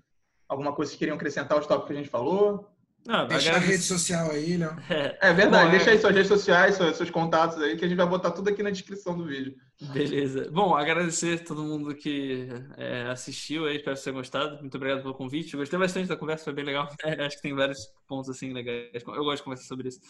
[0.48, 2.70] Alguma coisa que queriam acrescentar aos tópicos que a gente falou?
[3.06, 4.76] Não, deixa a rede social aí, Léo.
[4.90, 5.92] É, é verdade, Bom, deixa é...
[5.94, 8.62] aí suas redes sociais, seus, seus, contatos aí, que a gente vai botar tudo aqui
[8.62, 9.56] na descrição do vídeo.
[9.80, 10.50] Beleza.
[10.52, 14.60] Bom, agradecer a todo mundo que é, assistiu aí, espero que tenha gostado.
[14.60, 15.56] Muito obrigado pelo convite.
[15.56, 16.88] gostei bastante da conversa, foi bem legal.
[17.02, 19.02] É, acho que tem vários pontos assim legais.
[19.06, 20.00] Eu gosto de conversar sobre isso.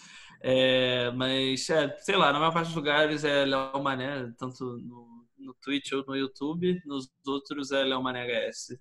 [0.43, 5.10] É, mas, é, sei lá, na maior parte dos lugares é Léo Mané, tanto no,
[5.41, 6.83] no Twitch ou no YouTube.
[6.85, 8.79] Nos outros é Léo Mané HS.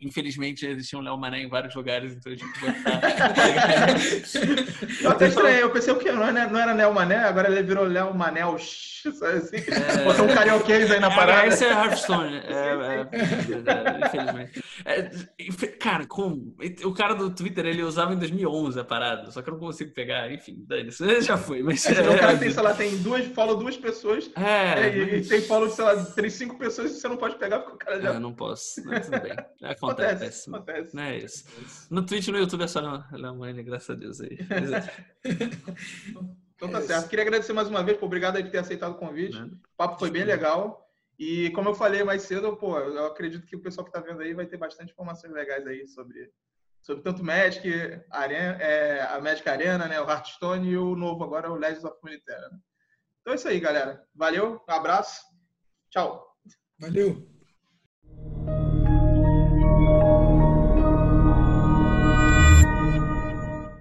[0.00, 2.70] Infelizmente existia um Léo Mané em vários lugares, então a gente vai
[5.02, 6.12] Eu até estranhei, eu pensei o quê?
[6.12, 9.56] Não era, não era Léo Mané, agora ele virou Léo Manel, assim.
[9.56, 10.04] É...
[10.04, 11.48] Botou um carioquês aí na parada.
[11.48, 14.62] Esse é Hearthstone, é, é, é, infelizmente.
[14.84, 15.10] É,
[15.78, 16.56] cara, como?
[16.84, 19.92] O cara do Twitter, ele usava em 2011 a parada, só que eu não consigo
[19.92, 21.62] pegar, enfim, dane-se, já foi.
[21.62, 25.26] Mas, é, o cara tem, sei lá, tem duas, follow duas pessoas, é, e, mas...
[25.26, 27.78] e tem follow, sei lá, tem cinco pessoas e você não pode pegar porque o
[27.78, 28.14] cara já...
[28.14, 29.32] Eu não posso, mas tudo bem.
[29.62, 30.50] Acontece, acontece.
[30.50, 30.96] acontece.
[30.96, 31.44] Não é isso.
[31.90, 34.38] No Twitch e no YouTube é só Alemanha, graças a Deus aí.
[36.56, 37.08] então tá é certo.
[37.08, 39.38] Queria agradecer mais uma vez, por obrigado por ter aceitado o convite.
[39.40, 40.87] O papo foi bem legal.
[41.18, 44.22] E como eu falei mais cedo, pô, eu acredito que o pessoal que está vendo
[44.22, 46.32] aí vai ter bastante informações legais aí sobre,
[46.80, 47.68] sobre tanto Magic,
[48.10, 51.98] Arena, é, a Magic Arena, né, o Hearthstone e o novo agora, o Legends of
[52.00, 52.48] Runeterra.
[52.50, 52.58] Né?
[53.20, 54.06] Então é isso aí, galera.
[54.14, 55.22] Valeu, um abraço.
[55.90, 56.24] Tchau.
[56.78, 57.37] Valeu.